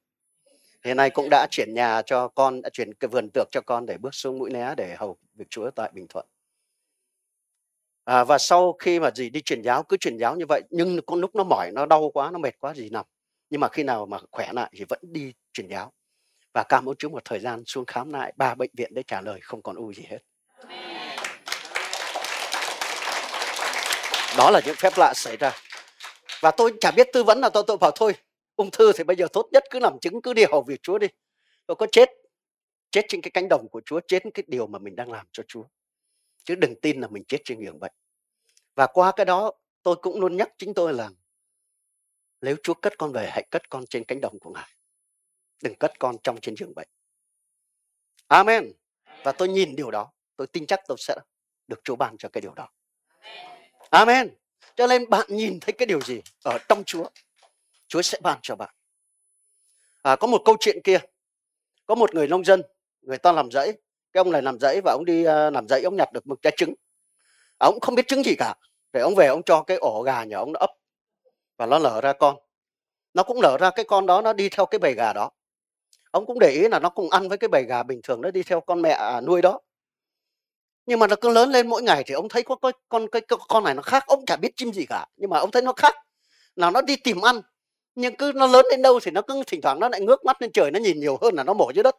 Hiện 0.85 0.97
nay 0.97 1.09
cũng 1.09 1.29
đã 1.29 1.47
chuyển 1.51 1.73
nhà 1.73 2.01
cho 2.05 2.27
con 2.27 2.61
đã 2.61 2.69
chuyển 2.69 2.93
cái 2.93 3.09
vườn 3.09 3.29
tược 3.33 3.47
cho 3.51 3.61
con 3.65 3.85
để 3.85 3.97
bước 3.97 4.15
xuống 4.15 4.39
mũi 4.39 4.49
né 4.49 4.75
để 4.77 4.95
hầu 4.95 5.17
việc 5.35 5.49
chúa 5.49 5.71
tại 5.71 5.91
bình 5.93 6.07
thuận. 6.09 6.25
À, 8.03 8.23
và 8.23 8.37
sau 8.37 8.73
khi 8.73 8.99
mà 8.99 9.11
dì 9.15 9.29
đi 9.29 9.41
truyền 9.41 9.61
giáo 9.61 9.83
cứ 9.83 9.97
truyền 9.97 10.17
giáo 10.17 10.35
như 10.35 10.45
vậy 10.49 10.61
nhưng 10.69 11.01
có 11.05 11.15
lúc 11.15 11.35
nó 11.35 11.43
mỏi 11.43 11.71
nó 11.73 11.85
đau 11.85 12.11
quá 12.13 12.31
nó 12.31 12.37
mệt 12.39 12.59
quá 12.59 12.73
gì 12.73 12.89
nằm. 12.89 13.05
Nhưng 13.49 13.61
mà 13.61 13.67
khi 13.67 13.83
nào 13.83 14.05
mà 14.05 14.17
khỏe 14.31 14.53
lại 14.53 14.71
thì 14.75 14.85
vẫn 14.89 14.99
đi 15.03 15.33
truyền 15.53 15.67
giáo. 15.67 15.93
Và 16.53 16.63
cảm 16.69 16.89
ơn 16.89 16.95
Chúa 16.95 17.09
một 17.09 17.25
thời 17.25 17.39
gian 17.39 17.63
xuống 17.65 17.85
khám 17.85 18.13
lại 18.13 18.33
ba 18.37 18.55
bệnh 18.55 18.71
viện 18.77 18.93
để 18.93 19.03
trả 19.07 19.21
lời 19.21 19.39
không 19.43 19.61
còn 19.61 19.75
u 19.75 19.93
gì 19.93 20.03
hết. 20.07 20.19
Đó 24.37 24.51
là 24.51 24.61
những 24.65 24.75
phép 24.75 24.93
lạ 24.97 25.13
xảy 25.15 25.37
ra. 25.37 25.51
Và 26.41 26.51
tôi 26.51 26.73
chả 26.79 26.91
biết 26.91 27.07
tư 27.13 27.23
vấn 27.23 27.39
là 27.39 27.49
tôi 27.49 27.63
tôi 27.67 27.77
bảo 27.77 27.91
thôi, 27.95 28.13
ung 28.55 28.71
thư 28.71 28.91
thì 28.93 29.03
bây 29.03 29.15
giờ 29.15 29.27
tốt 29.33 29.49
nhất 29.51 29.63
cứ 29.69 29.79
làm 29.79 29.99
chứng, 29.99 30.21
cứ 30.21 30.33
đi 30.33 30.43
hầu 30.51 30.63
việc 30.67 30.79
Chúa 30.83 30.97
đi. 30.97 31.07
Tôi 31.65 31.75
có 31.75 31.87
chết 31.91 32.09
chết 32.91 33.05
trên 33.07 33.21
cái 33.21 33.31
cánh 33.31 33.47
đồng 33.49 33.67
của 33.69 33.81
Chúa, 33.85 33.99
chết 34.07 34.23
cái 34.33 34.43
điều 34.47 34.67
mà 34.67 34.79
mình 34.79 34.95
đang 34.95 35.11
làm 35.11 35.27
cho 35.31 35.43
Chúa. 35.47 35.63
Chứ 36.43 36.55
đừng 36.55 36.75
tin 36.81 37.01
là 37.01 37.07
mình 37.07 37.23
chết 37.27 37.37
trên 37.45 37.59
giường 37.59 37.79
bệnh. 37.79 37.91
Và 38.75 38.87
qua 38.87 39.11
cái 39.15 39.25
đó, 39.25 39.51
tôi 39.83 39.95
cũng 39.95 40.21
luôn 40.21 40.37
nhắc 40.37 40.49
chính 40.57 40.73
tôi 40.73 40.93
là, 40.93 41.09
nếu 42.41 42.55
Chúa 42.63 42.73
cất 42.73 42.97
con 42.97 43.11
về, 43.11 43.29
hãy 43.31 43.43
cất 43.51 43.69
con 43.69 43.85
trên 43.89 44.03
cánh 44.03 44.21
đồng 44.21 44.39
của 44.39 44.49
Ngài. 44.49 44.69
Đừng 45.63 45.75
cất 45.75 45.99
con 45.99 46.15
trong 46.23 46.41
trên 46.41 46.55
giường 46.57 46.75
bệnh. 46.75 46.87
Amen. 48.27 48.71
Và 49.23 49.31
tôi 49.31 49.47
nhìn 49.47 49.75
điều 49.75 49.91
đó. 49.91 50.11
Tôi 50.35 50.47
tin 50.47 50.65
chắc 50.67 50.79
tôi 50.87 50.97
sẽ 50.99 51.15
được 51.67 51.79
Chúa 51.83 51.95
ban 51.95 52.17
cho 52.17 52.29
cái 52.29 52.41
điều 52.41 52.53
đó. 52.53 52.69
Amen. 53.89 54.29
Cho 54.75 54.87
nên 54.87 55.09
bạn 55.09 55.25
nhìn 55.29 55.59
thấy 55.59 55.73
cái 55.73 55.85
điều 55.85 56.01
gì 56.01 56.21
ở 56.43 56.57
trong 56.69 56.83
Chúa 56.83 57.09
Chúa 57.87 58.01
sẽ 58.01 58.17
ban 58.21 58.39
cho 58.41 58.55
bạn. 58.55 58.69
À, 60.01 60.15
có 60.15 60.27
một 60.27 60.41
câu 60.45 60.57
chuyện 60.59 60.81
kia. 60.83 60.99
Có 61.85 61.95
một 61.95 62.15
người 62.15 62.27
nông 62.27 62.43
dân 62.43 62.61
người 63.01 63.17
ta 63.17 63.31
làm 63.31 63.51
rẫy. 63.51 63.73
Cái 64.13 64.21
ông 64.21 64.31
này 64.31 64.41
làm 64.41 64.59
dãy 64.59 64.81
và 64.83 64.91
ông 64.91 65.05
đi 65.05 65.21
uh, 65.21 65.53
làm 65.53 65.67
dãy 65.67 65.81
ông 65.81 65.95
nhặt 65.95 66.13
được 66.13 66.27
một 66.27 66.41
trái 66.41 66.53
trứng. 66.57 66.73
Ông 67.57 67.79
không 67.79 67.95
biết 67.95 68.07
trứng 68.07 68.23
gì 68.23 68.35
cả. 68.35 68.55
Để 68.93 69.01
ông 69.01 69.15
về 69.15 69.27
ông 69.27 69.43
cho 69.43 69.63
cái 69.63 69.77
ổ 69.77 70.01
gà 70.01 70.23
nhà 70.23 70.37
ông 70.37 70.51
nó 70.53 70.59
ấp 70.59 70.69
và 71.57 71.65
nó 71.65 71.79
lở 71.79 72.01
ra 72.01 72.13
con. 72.13 72.35
Nó 73.13 73.23
cũng 73.23 73.41
lở 73.41 73.57
ra 73.57 73.69
cái 73.69 73.85
con 73.85 74.05
đó 74.05 74.21
nó 74.21 74.33
đi 74.33 74.49
theo 74.49 74.65
cái 74.65 74.79
bầy 74.79 74.93
gà 74.93 75.13
đó. 75.13 75.29
Ông 76.11 76.25
cũng 76.25 76.39
để 76.39 76.49
ý 76.49 76.67
là 76.67 76.79
nó 76.79 76.89
cùng 76.89 77.09
ăn 77.09 77.29
với 77.29 77.37
cái 77.37 77.47
bầy 77.47 77.63
gà 77.63 77.83
bình 77.83 77.99
thường 78.03 78.21
nó 78.21 78.31
đi 78.31 78.43
theo 78.43 78.61
con 78.61 78.81
mẹ 78.81 78.89
à, 78.89 79.21
nuôi 79.21 79.41
đó 79.41 79.59
nhưng 80.87 80.99
mà 80.99 81.07
nó 81.07 81.15
cứ 81.21 81.29
lớn 81.29 81.51
lên 81.51 81.67
mỗi 81.67 81.83
ngày 81.83 82.03
thì 82.07 82.13
ông 82.13 82.29
thấy 82.29 82.43
có 82.43 82.55
cái 82.55 82.71
con 82.89 83.07
cái, 83.07 83.21
con 83.49 83.63
này 83.63 83.73
nó 83.73 83.81
khác 83.81 84.03
ông 84.07 84.25
chả 84.25 84.35
biết 84.35 84.51
chim 84.55 84.73
gì 84.73 84.85
cả 84.85 85.05
nhưng 85.17 85.29
mà 85.29 85.39
ông 85.39 85.51
thấy 85.51 85.61
nó 85.61 85.73
khác. 85.73 85.95
Là 86.55 86.71
nó 86.71 86.81
đi 86.81 86.95
tìm 86.95 87.21
ăn 87.21 87.41
nhưng 87.95 88.15
cứ 88.15 88.31
nó 88.35 88.47
lớn 88.47 88.65
đến 88.71 88.81
đâu 88.81 88.99
thì 89.03 89.11
nó 89.11 89.21
cứ 89.21 89.43
thỉnh 89.47 89.61
thoảng 89.61 89.79
nó 89.79 89.89
lại 89.89 90.01
ngước 90.01 90.25
mắt 90.25 90.41
lên 90.41 90.51
trời 90.51 90.71
nó 90.71 90.79
nhìn 90.79 90.99
nhiều 90.99 91.17
hơn 91.21 91.35
là 91.35 91.43
nó 91.43 91.53
mổ 91.53 91.71
dưới 91.75 91.83
đất. 91.83 91.95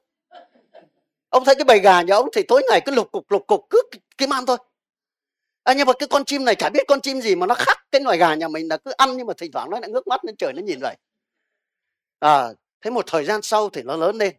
Ông 1.28 1.44
thấy 1.44 1.54
cái 1.54 1.64
bầy 1.64 1.78
gà 1.80 2.02
nhà 2.02 2.14
ông 2.14 2.28
thì 2.32 2.42
tối 2.42 2.62
ngày 2.70 2.80
cứ 2.84 2.92
lục 2.92 3.12
cục 3.12 3.30
lục 3.30 3.46
cục 3.46 3.66
cứ 3.70 3.82
kiếm 4.18 4.32
ăn 4.32 4.46
thôi. 4.46 4.56
À, 5.64 5.74
nhưng 5.76 5.86
mà 5.86 5.92
cái 5.98 6.08
con 6.08 6.24
chim 6.24 6.44
này 6.44 6.54
chả 6.54 6.68
biết 6.68 6.82
con 6.88 7.00
chim 7.00 7.20
gì 7.20 7.34
mà 7.34 7.46
nó 7.46 7.54
khác 7.54 7.78
cái 7.90 8.00
loài 8.00 8.18
gà 8.18 8.34
nhà 8.34 8.48
mình 8.48 8.68
là 8.68 8.76
cứ 8.76 8.90
ăn 8.90 9.16
nhưng 9.16 9.26
mà 9.26 9.34
thỉnh 9.36 9.52
thoảng 9.52 9.70
nó 9.70 9.80
lại 9.80 9.90
ngước 9.90 10.06
mắt 10.06 10.24
lên 10.24 10.36
trời 10.36 10.52
nó 10.52 10.62
nhìn 10.62 10.78
vậy. 10.80 10.96
À, 12.20 12.48
thế 12.80 12.90
một 12.90 13.04
thời 13.06 13.24
gian 13.24 13.42
sau 13.42 13.70
thì 13.70 13.82
nó 13.82 13.96
lớn 13.96 14.16
lên 14.16 14.34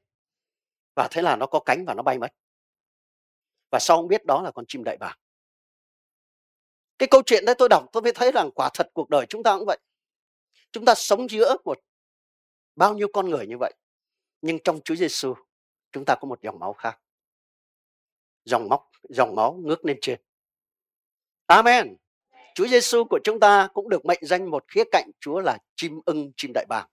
và 0.95 1.07
thế 1.11 1.21
là 1.21 1.35
nó 1.35 1.45
có 1.45 1.59
cánh 1.59 1.85
và 1.85 1.93
nó 1.93 2.03
bay 2.03 2.17
mất 2.17 2.27
và 3.69 3.79
sau 3.79 3.97
ông 3.97 4.07
biết 4.07 4.25
đó 4.25 4.41
là 4.41 4.51
con 4.51 4.65
chim 4.67 4.83
đại 4.83 4.97
bàng. 4.97 5.17
Cái 6.97 7.07
câu 7.11 7.21
chuyện 7.25 7.45
đấy 7.45 7.55
tôi 7.57 7.69
đọc 7.69 7.85
tôi 7.91 8.03
mới 8.03 8.11
thấy 8.13 8.31
rằng 8.31 8.51
quả 8.55 8.69
thật 8.73 8.89
cuộc 8.93 9.09
đời 9.09 9.25
chúng 9.25 9.43
ta 9.43 9.57
cũng 9.57 9.65
vậy. 9.65 9.77
Chúng 10.71 10.85
ta 10.85 10.95
sống 10.95 11.29
giữa 11.29 11.55
một 11.65 11.79
bao 12.75 12.93
nhiêu 12.93 13.07
con 13.13 13.29
người 13.29 13.47
như 13.47 13.57
vậy, 13.59 13.73
nhưng 14.41 14.59
trong 14.63 14.81
Chúa 14.81 14.95
Giêsu 14.95 15.33
chúng 15.91 16.05
ta 16.05 16.15
có 16.15 16.27
một 16.27 16.41
dòng 16.41 16.59
máu 16.59 16.73
khác. 16.73 16.99
Dòng 18.45 18.69
máu 18.69 18.89
dòng 19.09 19.35
máu 19.35 19.53
ngước 19.53 19.85
lên 19.85 19.97
trên. 20.01 20.19
Amen. 21.45 21.95
Chúa 22.55 22.67
Giêsu 22.67 23.03
của 23.03 23.19
chúng 23.23 23.39
ta 23.39 23.67
cũng 23.73 23.89
được 23.89 24.05
mệnh 24.05 24.19
danh 24.21 24.49
một 24.49 24.65
khía 24.67 24.83
cạnh 24.91 25.11
Chúa 25.19 25.39
là 25.39 25.57
chim 25.75 25.99
ưng, 26.05 26.31
chim 26.37 26.51
đại 26.53 26.65
bàng. 26.69 26.87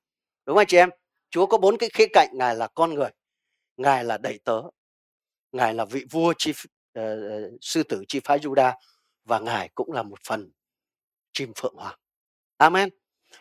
Đúng 0.47 0.55
không 0.55 0.61
anh 0.61 0.67
chị 0.67 0.77
em? 0.77 0.91
Chúa 1.31 1.47
có 1.47 1.59
bốn 1.59 1.79
cái 1.79 1.89
khía 1.93 2.07
cạnh, 2.13 2.29
ngài 2.33 2.55
là 2.55 2.69
con 2.75 2.95
người, 2.95 3.11
ngài 3.77 4.05
là 4.05 4.19
đầy 4.19 4.39
tớ 4.45 4.63
ngài 5.57 5.75
là 5.75 5.85
vị 5.85 6.05
vua 6.11 6.35
chi 6.39 6.51
uh, 6.99 7.05
sư 7.61 7.83
tử 7.83 8.05
chi 8.09 8.21
phái 8.25 8.39
Juda 8.39 8.73
và 9.25 9.39
ngài 9.39 9.69
cũng 9.75 9.93
là 9.93 10.03
một 10.03 10.19
phần 10.27 10.51
chim 11.33 11.53
phượng 11.57 11.75
hoàng 11.75 11.99
amen 12.57 12.89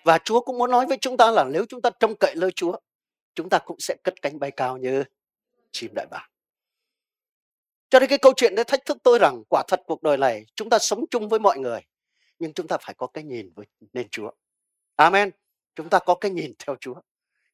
và 0.04 0.18
Chúa 0.18 0.42
cũng 0.42 0.58
muốn 0.58 0.72
nói 0.72 0.86
với 0.86 0.98
chúng 1.02 1.18
ta 1.18 1.32
là 1.32 1.44
nếu 1.44 1.66
chúng 1.70 1.82
ta 1.82 1.90
trông 2.00 2.16
cậy 2.20 2.36
nơi 2.36 2.52
Chúa 2.52 2.78
chúng 3.36 3.50
ta 3.50 3.60
cũng 3.60 3.80
sẽ 3.80 3.96
cất 4.04 4.22
cánh 4.22 4.40
bay 4.40 4.52
cao 4.52 4.78
như 4.78 5.04
chim 5.72 5.92
đại 5.96 6.08
bàng. 6.12 6.30
Cho 7.90 8.00
nên 8.00 8.10
cái 8.10 8.18
câu 8.18 8.34
chuyện 8.38 8.56
đấy 8.56 8.66
thách 8.66 8.86
thức 8.86 8.98
tôi 9.04 9.20
rằng 9.20 9.44
quả 9.50 9.64
thật 9.68 9.82
cuộc 9.86 10.04
đời 10.04 10.18
này 10.18 10.46
chúng 10.56 10.70
ta 10.70 10.80
sống 10.80 11.06
chung 11.12 11.30
với 11.30 11.40
mọi 11.40 11.60
người 11.60 11.82
nhưng 12.40 12.54
chúng 12.54 12.68
ta 12.68 12.78
phải 12.82 12.96
có 12.98 13.08
cái 13.08 13.24
nhìn 13.24 13.54
với 13.56 13.66
nên 13.94 14.10
Chúa. 14.10 14.32
Amen. 14.96 15.32
Chúng 15.76 15.90
ta 15.90 16.00
có 16.00 16.16
cái 16.16 16.32
nhìn 16.32 16.54
theo 16.60 16.76
Chúa. 16.80 16.96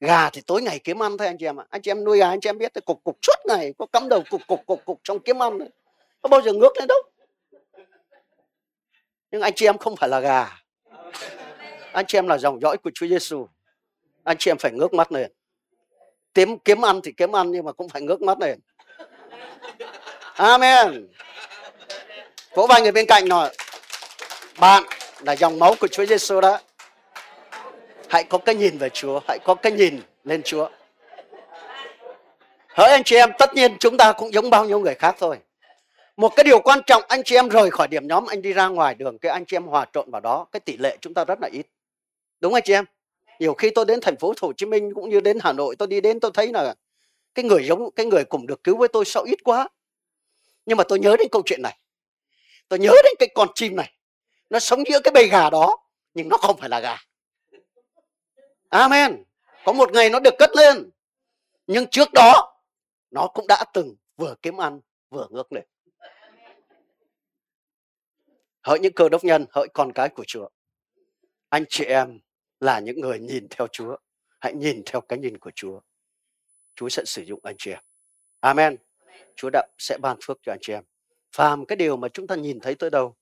Gà 0.02 0.30
thì 0.30 0.42
tối 0.42 0.62
ngày 0.62 0.80
kiếm 0.80 1.04
ăn 1.04 1.18
thôi, 1.18 1.28
anh 1.28 1.38
chị 1.38 1.46
em 1.46 1.60
ạ. 1.60 1.66
Anh 1.70 1.82
chị 1.82 1.92
em 1.92 2.04
nuôi 2.04 2.18
gà, 2.18 2.30
anh 2.30 2.40
chị 2.40 2.50
em 2.50 2.58
biết 2.58 2.72
cục 2.86 3.04
cục 3.04 3.18
suốt 3.22 3.46
ngày, 3.46 3.74
có 3.78 3.86
cắm 3.86 4.10
đầu 4.10 4.24
cục 4.30 4.42
cục 4.48 4.66
cục 4.66 4.86
cục 4.86 5.00
trong 5.04 5.20
kiếm 5.20 5.44
ăn. 5.44 5.58
Đấy. 5.58 5.70
Có 6.22 6.30
bao 6.30 6.42
giờ 6.42 6.54
ngước 6.54 6.78
lên 6.78 6.88
đâu. 6.88 7.02
Nhưng 9.32 9.42
anh 9.42 9.54
chị 9.56 9.66
em 9.66 9.78
không 9.78 9.96
phải 9.96 10.10
là 10.10 10.20
gà. 10.20 10.50
Anh 11.94 12.06
chị 12.08 12.18
em 12.18 12.28
là 12.28 12.38
dòng 12.38 12.62
dõi 12.62 12.78
của 12.78 12.92
Chúa 12.94 13.08
Giêsu. 13.08 13.48
Anh 14.24 14.38
chị 14.40 14.52
em 14.52 14.58
phải 14.58 14.72
ngước 14.72 14.94
mắt 14.94 15.12
lên 15.12 15.32
kiếm 16.34 16.58
kiếm 16.60 16.86
ăn 16.86 17.02
thì 17.04 17.12
kiếm 17.12 17.36
ăn 17.36 17.52
nhưng 17.52 17.66
mà 17.66 17.72
cũng 17.72 17.90
phải 17.90 18.02
ngước 18.02 18.22
mắt 18.22 18.40
lên 18.40 18.60
amen 20.34 21.08
vỗ 22.56 22.68
vai 22.68 22.82
người 22.82 22.92
bên 22.92 23.06
cạnh 23.06 23.28
nói 23.28 23.56
bạn 24.60 24.84
là 25.20 25.34
dòng 25.36 25.60
máu 25.60 25.76
của 25.80 25.88
Chúa 25.88 26.06
Giêsu 26.06 26.42
đó 26.42 26.60
hãy 28.12 28.24
có 28.24 28.38
cái 28.38 28.56
nhìn 28.56 28.78
về 28.78 28.90
Chúa, 28.90 29.20
hãy 29.28 29.40
có 29.44 29.56
cái 29.56 29.72
nhìn 29.72 30.02
lên 30.24 30.42
Chúa. 30.44 30.70
Hỡi 32.68 32.92
anh 32.92 33.04
chị 33.04 33.16
em, 33.16 33.30
tất 33.40 33.54
nhiên 33.54 33.78
chúng 33.80 33.98
ta 33.98 34.14
cũng 34.14 34.34
giống 34.34 34.50
bao 34.50 34.66
nhiêu 34.66 34.80
người 34.80 34.96
khác 34.96 35.16
thôi. 35.20 35.38
Một 36.18 36.30
cái 36.36 36.44
điều 36.44 36.60
quan 36.60 36.80
trọng, 36.88 37.04
anh 37.08 37.24
chị 37.24 37.36
em 37.36 37.50
rời 37.50 37.72
khỏi 37.72 37.88
điểm 37.88 38.08
nhóm, 38.08 38.26
anh 38.26 38.42
đi 38.42 38.54
ra 38.54 38.68
ngoài 38.68 38.96
đường, 38.96 39.18
cái 39.20 39.32
anh 39.32 39.46
chị 39.46 39.58
em 39.58 39.64
hòa 39.64 39.86
trộn 39.94 40.12
vào 40.12 40.22
đó, 40.22 40.46
cái 40.52 40.60
tỷ 40.60 40.78
lệ 40.78 40.98
chúng 41.02 41.14
ta 41.14 41.26
rất 41.26 41.40
là 41.42 41.50
ít. 41.52 41.66
Đúng 42.40 42.54
anh 42.54 42.64
chị 42.66 42.74
em? 42.74 42.86
Nhiều 43.40 43.54
khi 43.54 43.70
tôi 43.70 43.86
đến 43.86 44.00
thành 44.02 44.16
phố 44.18 44.34
Hồ 44.42 44.54
Chí 44.54 44.66
Minh 44.66 44.94
cũng 44.94 45.10
như 45.10 45.20
đến 45.20 45.38
Hà 45.42 45.54
Nội, 45.54 45.76
tôi 45.76 45.88
đi 45.88 46.02
đến 46.02 46.20
tôi 46.20 46.32
thấy 46.34 46.48
là 46.54 46.76
cái 47.36 47.46
người 47.46 47.66
giống, 47.66 47.92
cái 47.92 48.06
người 48.06 48.24
cùng 48.24 48.48
được 48.48 48.64
cứu 48.64 48.78
với 48.78 48.88
tôi 48.88 49.06
sao 49.06 49.24
ít 49.24 49.44
quá. 49.44 49.68
Nhưng 50.66 50.78
mà 50.78 50.84
tôi 50.84 51.00
nhớ 51.00 51.16
đến 51.20 51.28
câu 51.32 51.42
chuyện 51.46 51.62
này. 51.62 51.78
Tôi 52.68 52.80
nhớ 52.80 52.92
đến 53.04 53.14
cái 53.20 53.30
con 53.36 53.48
chim 53.56 53.76
này. 53.76 53.92
Nó 54.50 54.60
sống 54.60 54.84
giữa 54.90 55.00
cái 55.04 55.12
bầy 55.12 55.28
gà 55.28 55.50
đó, 55.50 55.78
nhưng 56.14 56.30
nó 56.30 56.38
không 56.38 56.58
phải 56.58 56.70
là 56.70 56.80
gà 56.80 56.98
amen 58.72 59.24
có 59.66 59.74
một 59.74 59.92
ngày 59.94 60.10
nó 60.10 60.20
được 60.20 60.34
cất 60.40 60.50
lên 60.56 60.90
nhưng 61.68 61.88
trước 61.88 62.14
đó 62.14 62.62
nó 63.12 63.28
cũng 63.28 63.48
đã 63.48 63.66
từng 63.74 63.96
vừa 64.18 64.36
kiếm 64.42 64.62
ăn 64.62 64.82
vừa 65.10 65.28
ngước 65.32 65.54
lên 65.54 65.66
hỡi 68.64 68.80
những 68.80 68.94
cơ 68.94 69.10
đốc 69.10 69.24
nhân, 69.24 69.46
hỡi 69.52 69.68
con 69.74 69.92
cái 69.94 70.10
của 70.10 70.24
Chúa. 70.28 70.50
Anh 71.50 71.64
chị 71.70 71.86
em 71.86 72.20
là 72.60 72.80
những 72.80 73.00
người 73.00 73.20
nhìn 73.20 73.48
theo 73.50 73.68
Chúa. 73.68 73.96
Hãy 74.40 74.54
nhìn 74.54 74.82
theo 74.86 75.02
cái 75.02 75.20
nhìn 75.20 75.38
của 75.38 75.52
Chúa. 75.56 75.80
Chúa 76.76 76.90
sẽ 76.90 77.04
sử 77.06 77.22
dụng 77.22 77.40
anh 77.44 77.56
chị 77.58 77.72
em. 77.72 77.80
Amen. 78.40 78.76
Chúa 79.36 79.50
đã 79.54 79.68
sẽ 79.78 79.98
ban 80.02 80.18
phước 80.24 80.38
cho 80.44 80.54
anh 80.54 80.60
chị 80.62 80.74
em. 80.74 80.84
Phàm 81.36 81.66
cái 81.66 81.76
điều 81.76 81.98
mà 81.98 82.10
chúng 82.10 82.28
ta 82.28 82.36
nhìn 82.36 82.60
thấy 82.60 82.76
tới 82.76 82.90
đâu, 82.90 83.16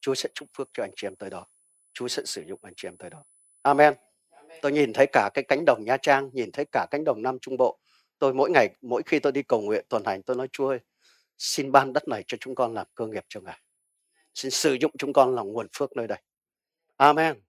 Chúa 0.00 0.14
sẽ 0.14 0.28
chúc 0.34 0.48
phước 0.56 0.68
cho 0.72 0.84
anh 0.84 0.90
chị 0.96 1.06
em 1.06 1.16
tới 1.16 1.30
đó. 1.30 1.46
Chúa 1.92 2.08
sẽ 2.08 2.22
sử 2.24 2.42
dụng 2.46 2.60
anh 2.62 2.72
chị 2.76 2.88
em 2.88 2.96
tới 2.96 3.10
đó. 3.10 3.24
Amen. 3.62 3.94
Tôi 4.62 4.72
nhìn 4.72 4.92
thấy 4.92 5.06
cả 5.12 5.30
cái 5.34 5.44
cánh 5.48 5.64
đồng 5.66 5.84
Nha 5.84 5.96
Trang, 5.96 6.30
nhìn 6.32 6.52
thấy 6.52 6.64
cả 6.72 6.86
cánh 6.90 7.04
đồng 7.04 7.22
Nam 7.22 7.38
Trung 7.38 7.56
Bộ. 7.56 7.78
Tôi 8.18 8.34
mỗi 8.34 8.50
ngày, 8.50 8.68
mỗi 8.82 9.02
khi 9.06 9.18
tôi 9.18 9.32
đi 9.32 9.42
cầu 9.42 9.60
nguyện 9.60 9.84
tuần 9.88 10.04
hành, 10.04 10.22
tôi 10.22 10.36
nói 10.36 10.48
Chúa 10.52 10.68
ơi, 10.68 10.78
xin 11.38 11.72
ban 11.72 11.92
đất 11.92 12.08
này 12.08 12.24
cho 12.26 12.36
chúng 12.40 12.54
con 12.54 12.74
làm 12.74 12.86
cơ 12.94 13.06
nghiệp 13.06 13.24
cho 13.28 13.40
Ngài. 13.40 13.58
Xin 14.34 14.50
sử 14.50 14.76
dụng 14.80 14.92
chúng 14.98 15.12
con 15.12 15.34
làm 15.34 15.52
nguồn 15.52 15.66
phước 15.78 15.96
nơi 15.96 16.06
đây. 16.06 16.18
Amen. 16.96 17.40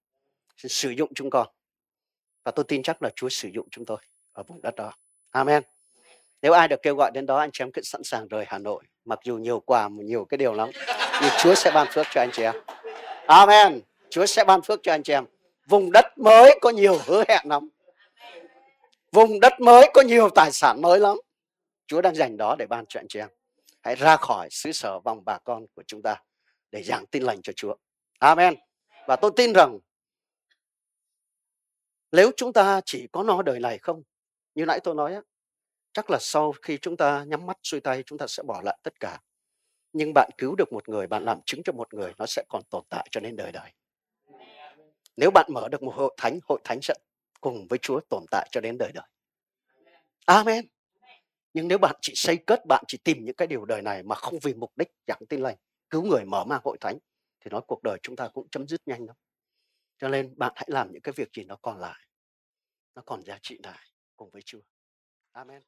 Xin 0.57 0.69
sử 0.69 0.89
dụng 0.89 1.13
chúng 1.13 1.29
con. 1.29 1.47
Và 2.43 2.51
tôi 2.51 2.65
tin 2.67 2.83
chắc 2.83 3.01
là 3.03 3.09
Chúa 3.15 3.29
sử 3.29 3.49
dụng 3.53 3.67
chúng 3.71 3.85
tôi 3.85 3.97
ở 4.33 4.43
vùng 4.43 4.61
đất 4.61 4.75
đó. 4.75 4.93
Amen. 5.31 5.63
Nếu 6.41 6.53
ai 6.53 6.67
được 6.67 6.79
kêu 6.81 6.95
gọi 6.95 7.11
đến 7.13 7.25
đó, 7.25 7.37
anh 7.37 7.49
chị 7.53 7.63
em 7.63 7.71
cứ 7.71 7.81
sẵn 7.81 8.03
sàng 8.03 8.27
rời 8.27 8.45
Hà 8.47 8.57
Nội. 8.57 8.83
Mặc 9.05 9.19
dù 9.23 9.37
nhiều 9.37 9.59
quà, 9.59 9.89
nhiều 9.89 10.25
cái 10.25 10.37
điều 10.37 10.53
lắm. 10.53 10.69
Nhưng 11.21 11.31
Chúa 11.39 11.55
sẽ 11.55 11.71
ban 11.71 11.87
phước 11.91 12.05
cho 12.11 12.21
anh 12.21 12.29
chị 12.33 12.43
em. 12.43 12.55
Amen. 13.27 13.79
Chúa 14.09 14.25
sẽ 14.25 14.43
ban 14.43 14.61
phước 14.61 14.79
cho 14.83 14.91
anh 14.91 15.03
chị 15.03 15.13
em. 15.13 15.25
Vùng 15.65 15.91
đất 15.91 16.17
mới 16.17 16.59
có 16.61 16.69
nhiều 16.69 16.97
hứa 17.05 17.23
hẹn 17.27 17.41
lắm. 17.45 17.69
Vùng 19.11 19.39
đất 19.39 19.53
mới 19.59 19.91
có 19.93 20.01
nhiều 20.01 20.29
tài 20.29 20.51
sản 20.51 20.81
mới 20.81 20.99
lắm. 20.99 21.17
Chúa 21.87 22.01
đang 22.01 22.15
dành 22.15 22.37
đó 22.37 22.55
để 22.59 22.65
ban 22.65 22.85
cho 22.89 22.99
anh 22.99 23.07
chị 23.09 23.19
em. 23.19 23.29
Hãy 23.81 23.95
ra 23.95 24.17
khỏi 24.17 24.47
xứ 24.51 24.71
sở 24.71 24.99
vòng 24.99 25.21
bà 25.25 25.37
con 25.43 25.65
của 25.73 25.83
chúng 25.87 26.01
ta 26.01 26.15
để 26.71 26.83
giảng 26.83 27.05
tin 27.05 27.23
lành 27.23 27.41
cho 27.41 27.53
Chúa. 27.55 27.75
Amen. 28.19 28.55
Và 29.07 29.15
tôi 29.15 29.31
tin 29.35 29.53
rằng 29.53 29.79
nếu 32.11 32.31
chúng 32.37 32.53
ta 32.53 32.81
chỉ 32.85 33.07
có 33.11 33.23
no 33.23 33.41
đời 33.41 33.59
này 33.59 33.77
không, 33.77 34.03
như 34.55 34.65
nãy 34.65 34.79
tôi 34.83 34.95
nói 34.95 35.13
á, 35.13 35.21
chắc 35.93 36.09
là 36.09 36.17
sau 36.21 36.53
khi 36.61 36.77
chúng 36.77 36.97
ta 36.97 37.23
nhắm 37.27 37.45
mắt 37.45 37.57
xuôi 37.63 37.79
tay 37.79 38.03
chúng 38.05 38.17
ta 38.17 38.27
sẽ 38.27 38.43
bỏ 38.43 38.61
lại 38.61 38.77
tất 38.83 38.99
cả. 38.99 39.19
Nhưng 39.93 40.11
bạn 40.15 40.29
cứu 40.37 40.55
được 40.55 40.73
một 40.73 40.89
người, 40.89 41.07
bạn 41.07 41.23
làm 41.23 41.39
chứng 41.45 41.63
cho 41.63 41.73
một 41.73 41.93
người, 41.93 42.13
nó 42.17 42.25
sẽ 42.25 42.43
còn 42.49 42.63
tồn 42.69 42.83
tại 42.89 43.07
cho 43.11 43.19
đến 43.21 43.35
đời 43.35 43.51
đời. 43.51 43.71
Nếu 45.17 45.31
bạn 45.31 45.45
mở 45.53 45.67
được 45.69 45.83
một 45.83 45.93
hội 45.95 46.13
thánh, 46.17 46.39
hội 46.43 46.59
thánh 46.63 46.81
sẽ 46.81 46.93
cùng 47.41 47.67
với 47.67 47.79
Chúa 47.81 47.99
tồn 48.09 48.25
tại 48.31 48.47
cho 48.51 48.61
đến 48.61 48.77
đời 48.77 48.91
đời. 48.93 49.07
Amen. 50.25 50.65
Nhưng 51.53 51.67
nếu 51.67 51.77
bạn 51.77 51.95
chỉ 52.01 52.13
xây 52.15 52.37
cất, 52.37 52.65
bạn 52.65 52.83
chỉ 52.87 52.97
tìm 53.03 53.25
những 53.25 53.35
cái 53.35 53.47
điều 53.47 53.65
đời 53.65 53.81
này 53.81 54.03
mà 54.03 54.15
không 54.15 54.39
vì 54.39 54.53
mục 54.53 54.71
đích 54.75 54.91
giảng 55.07 55.21
tin 55.29 55.41
lành, 55.41 55.55
cứu 55.89 56.03
người 56.03 56.25
mở 56.25 56.43
mang 56.45 56.61
hội 56.63 56.77
thánh, 56.81 56.97
thì 57.39 57.49
nói 57.51 57.61
cuộc 57.67 57.83
đời 57.83 57.99
chúng 58.03 58.15
ta 58.15 58.27
cũng 58.27 58.49
chấm 58.49 58.67
dứt 58.67 58.81
nhanh 58.85 59.05
lắm. 59.05 59.15
Cho 59.97 60.09
nên 60.09 60.33
bạn 60.37 60.53
hãy 60.55 60.67
làm 60.71 60.91
những 60.91 61.01
cái 61.01 61.13
việc 61.15 61.29
gì 61.33 61.43
nó 61.43 61.55
còn 61.61 61.79
lại, 61.79 62.07
nó 62.95 63.01
còn 63.05 63.23
giá 63.23 63.39
trị 63.41 63.59
lại 63.63 63.89
cùng 64.15 64.29
với 64.29 64.41
Chúa. 64.41 64.61
Amen. 65.31 65.61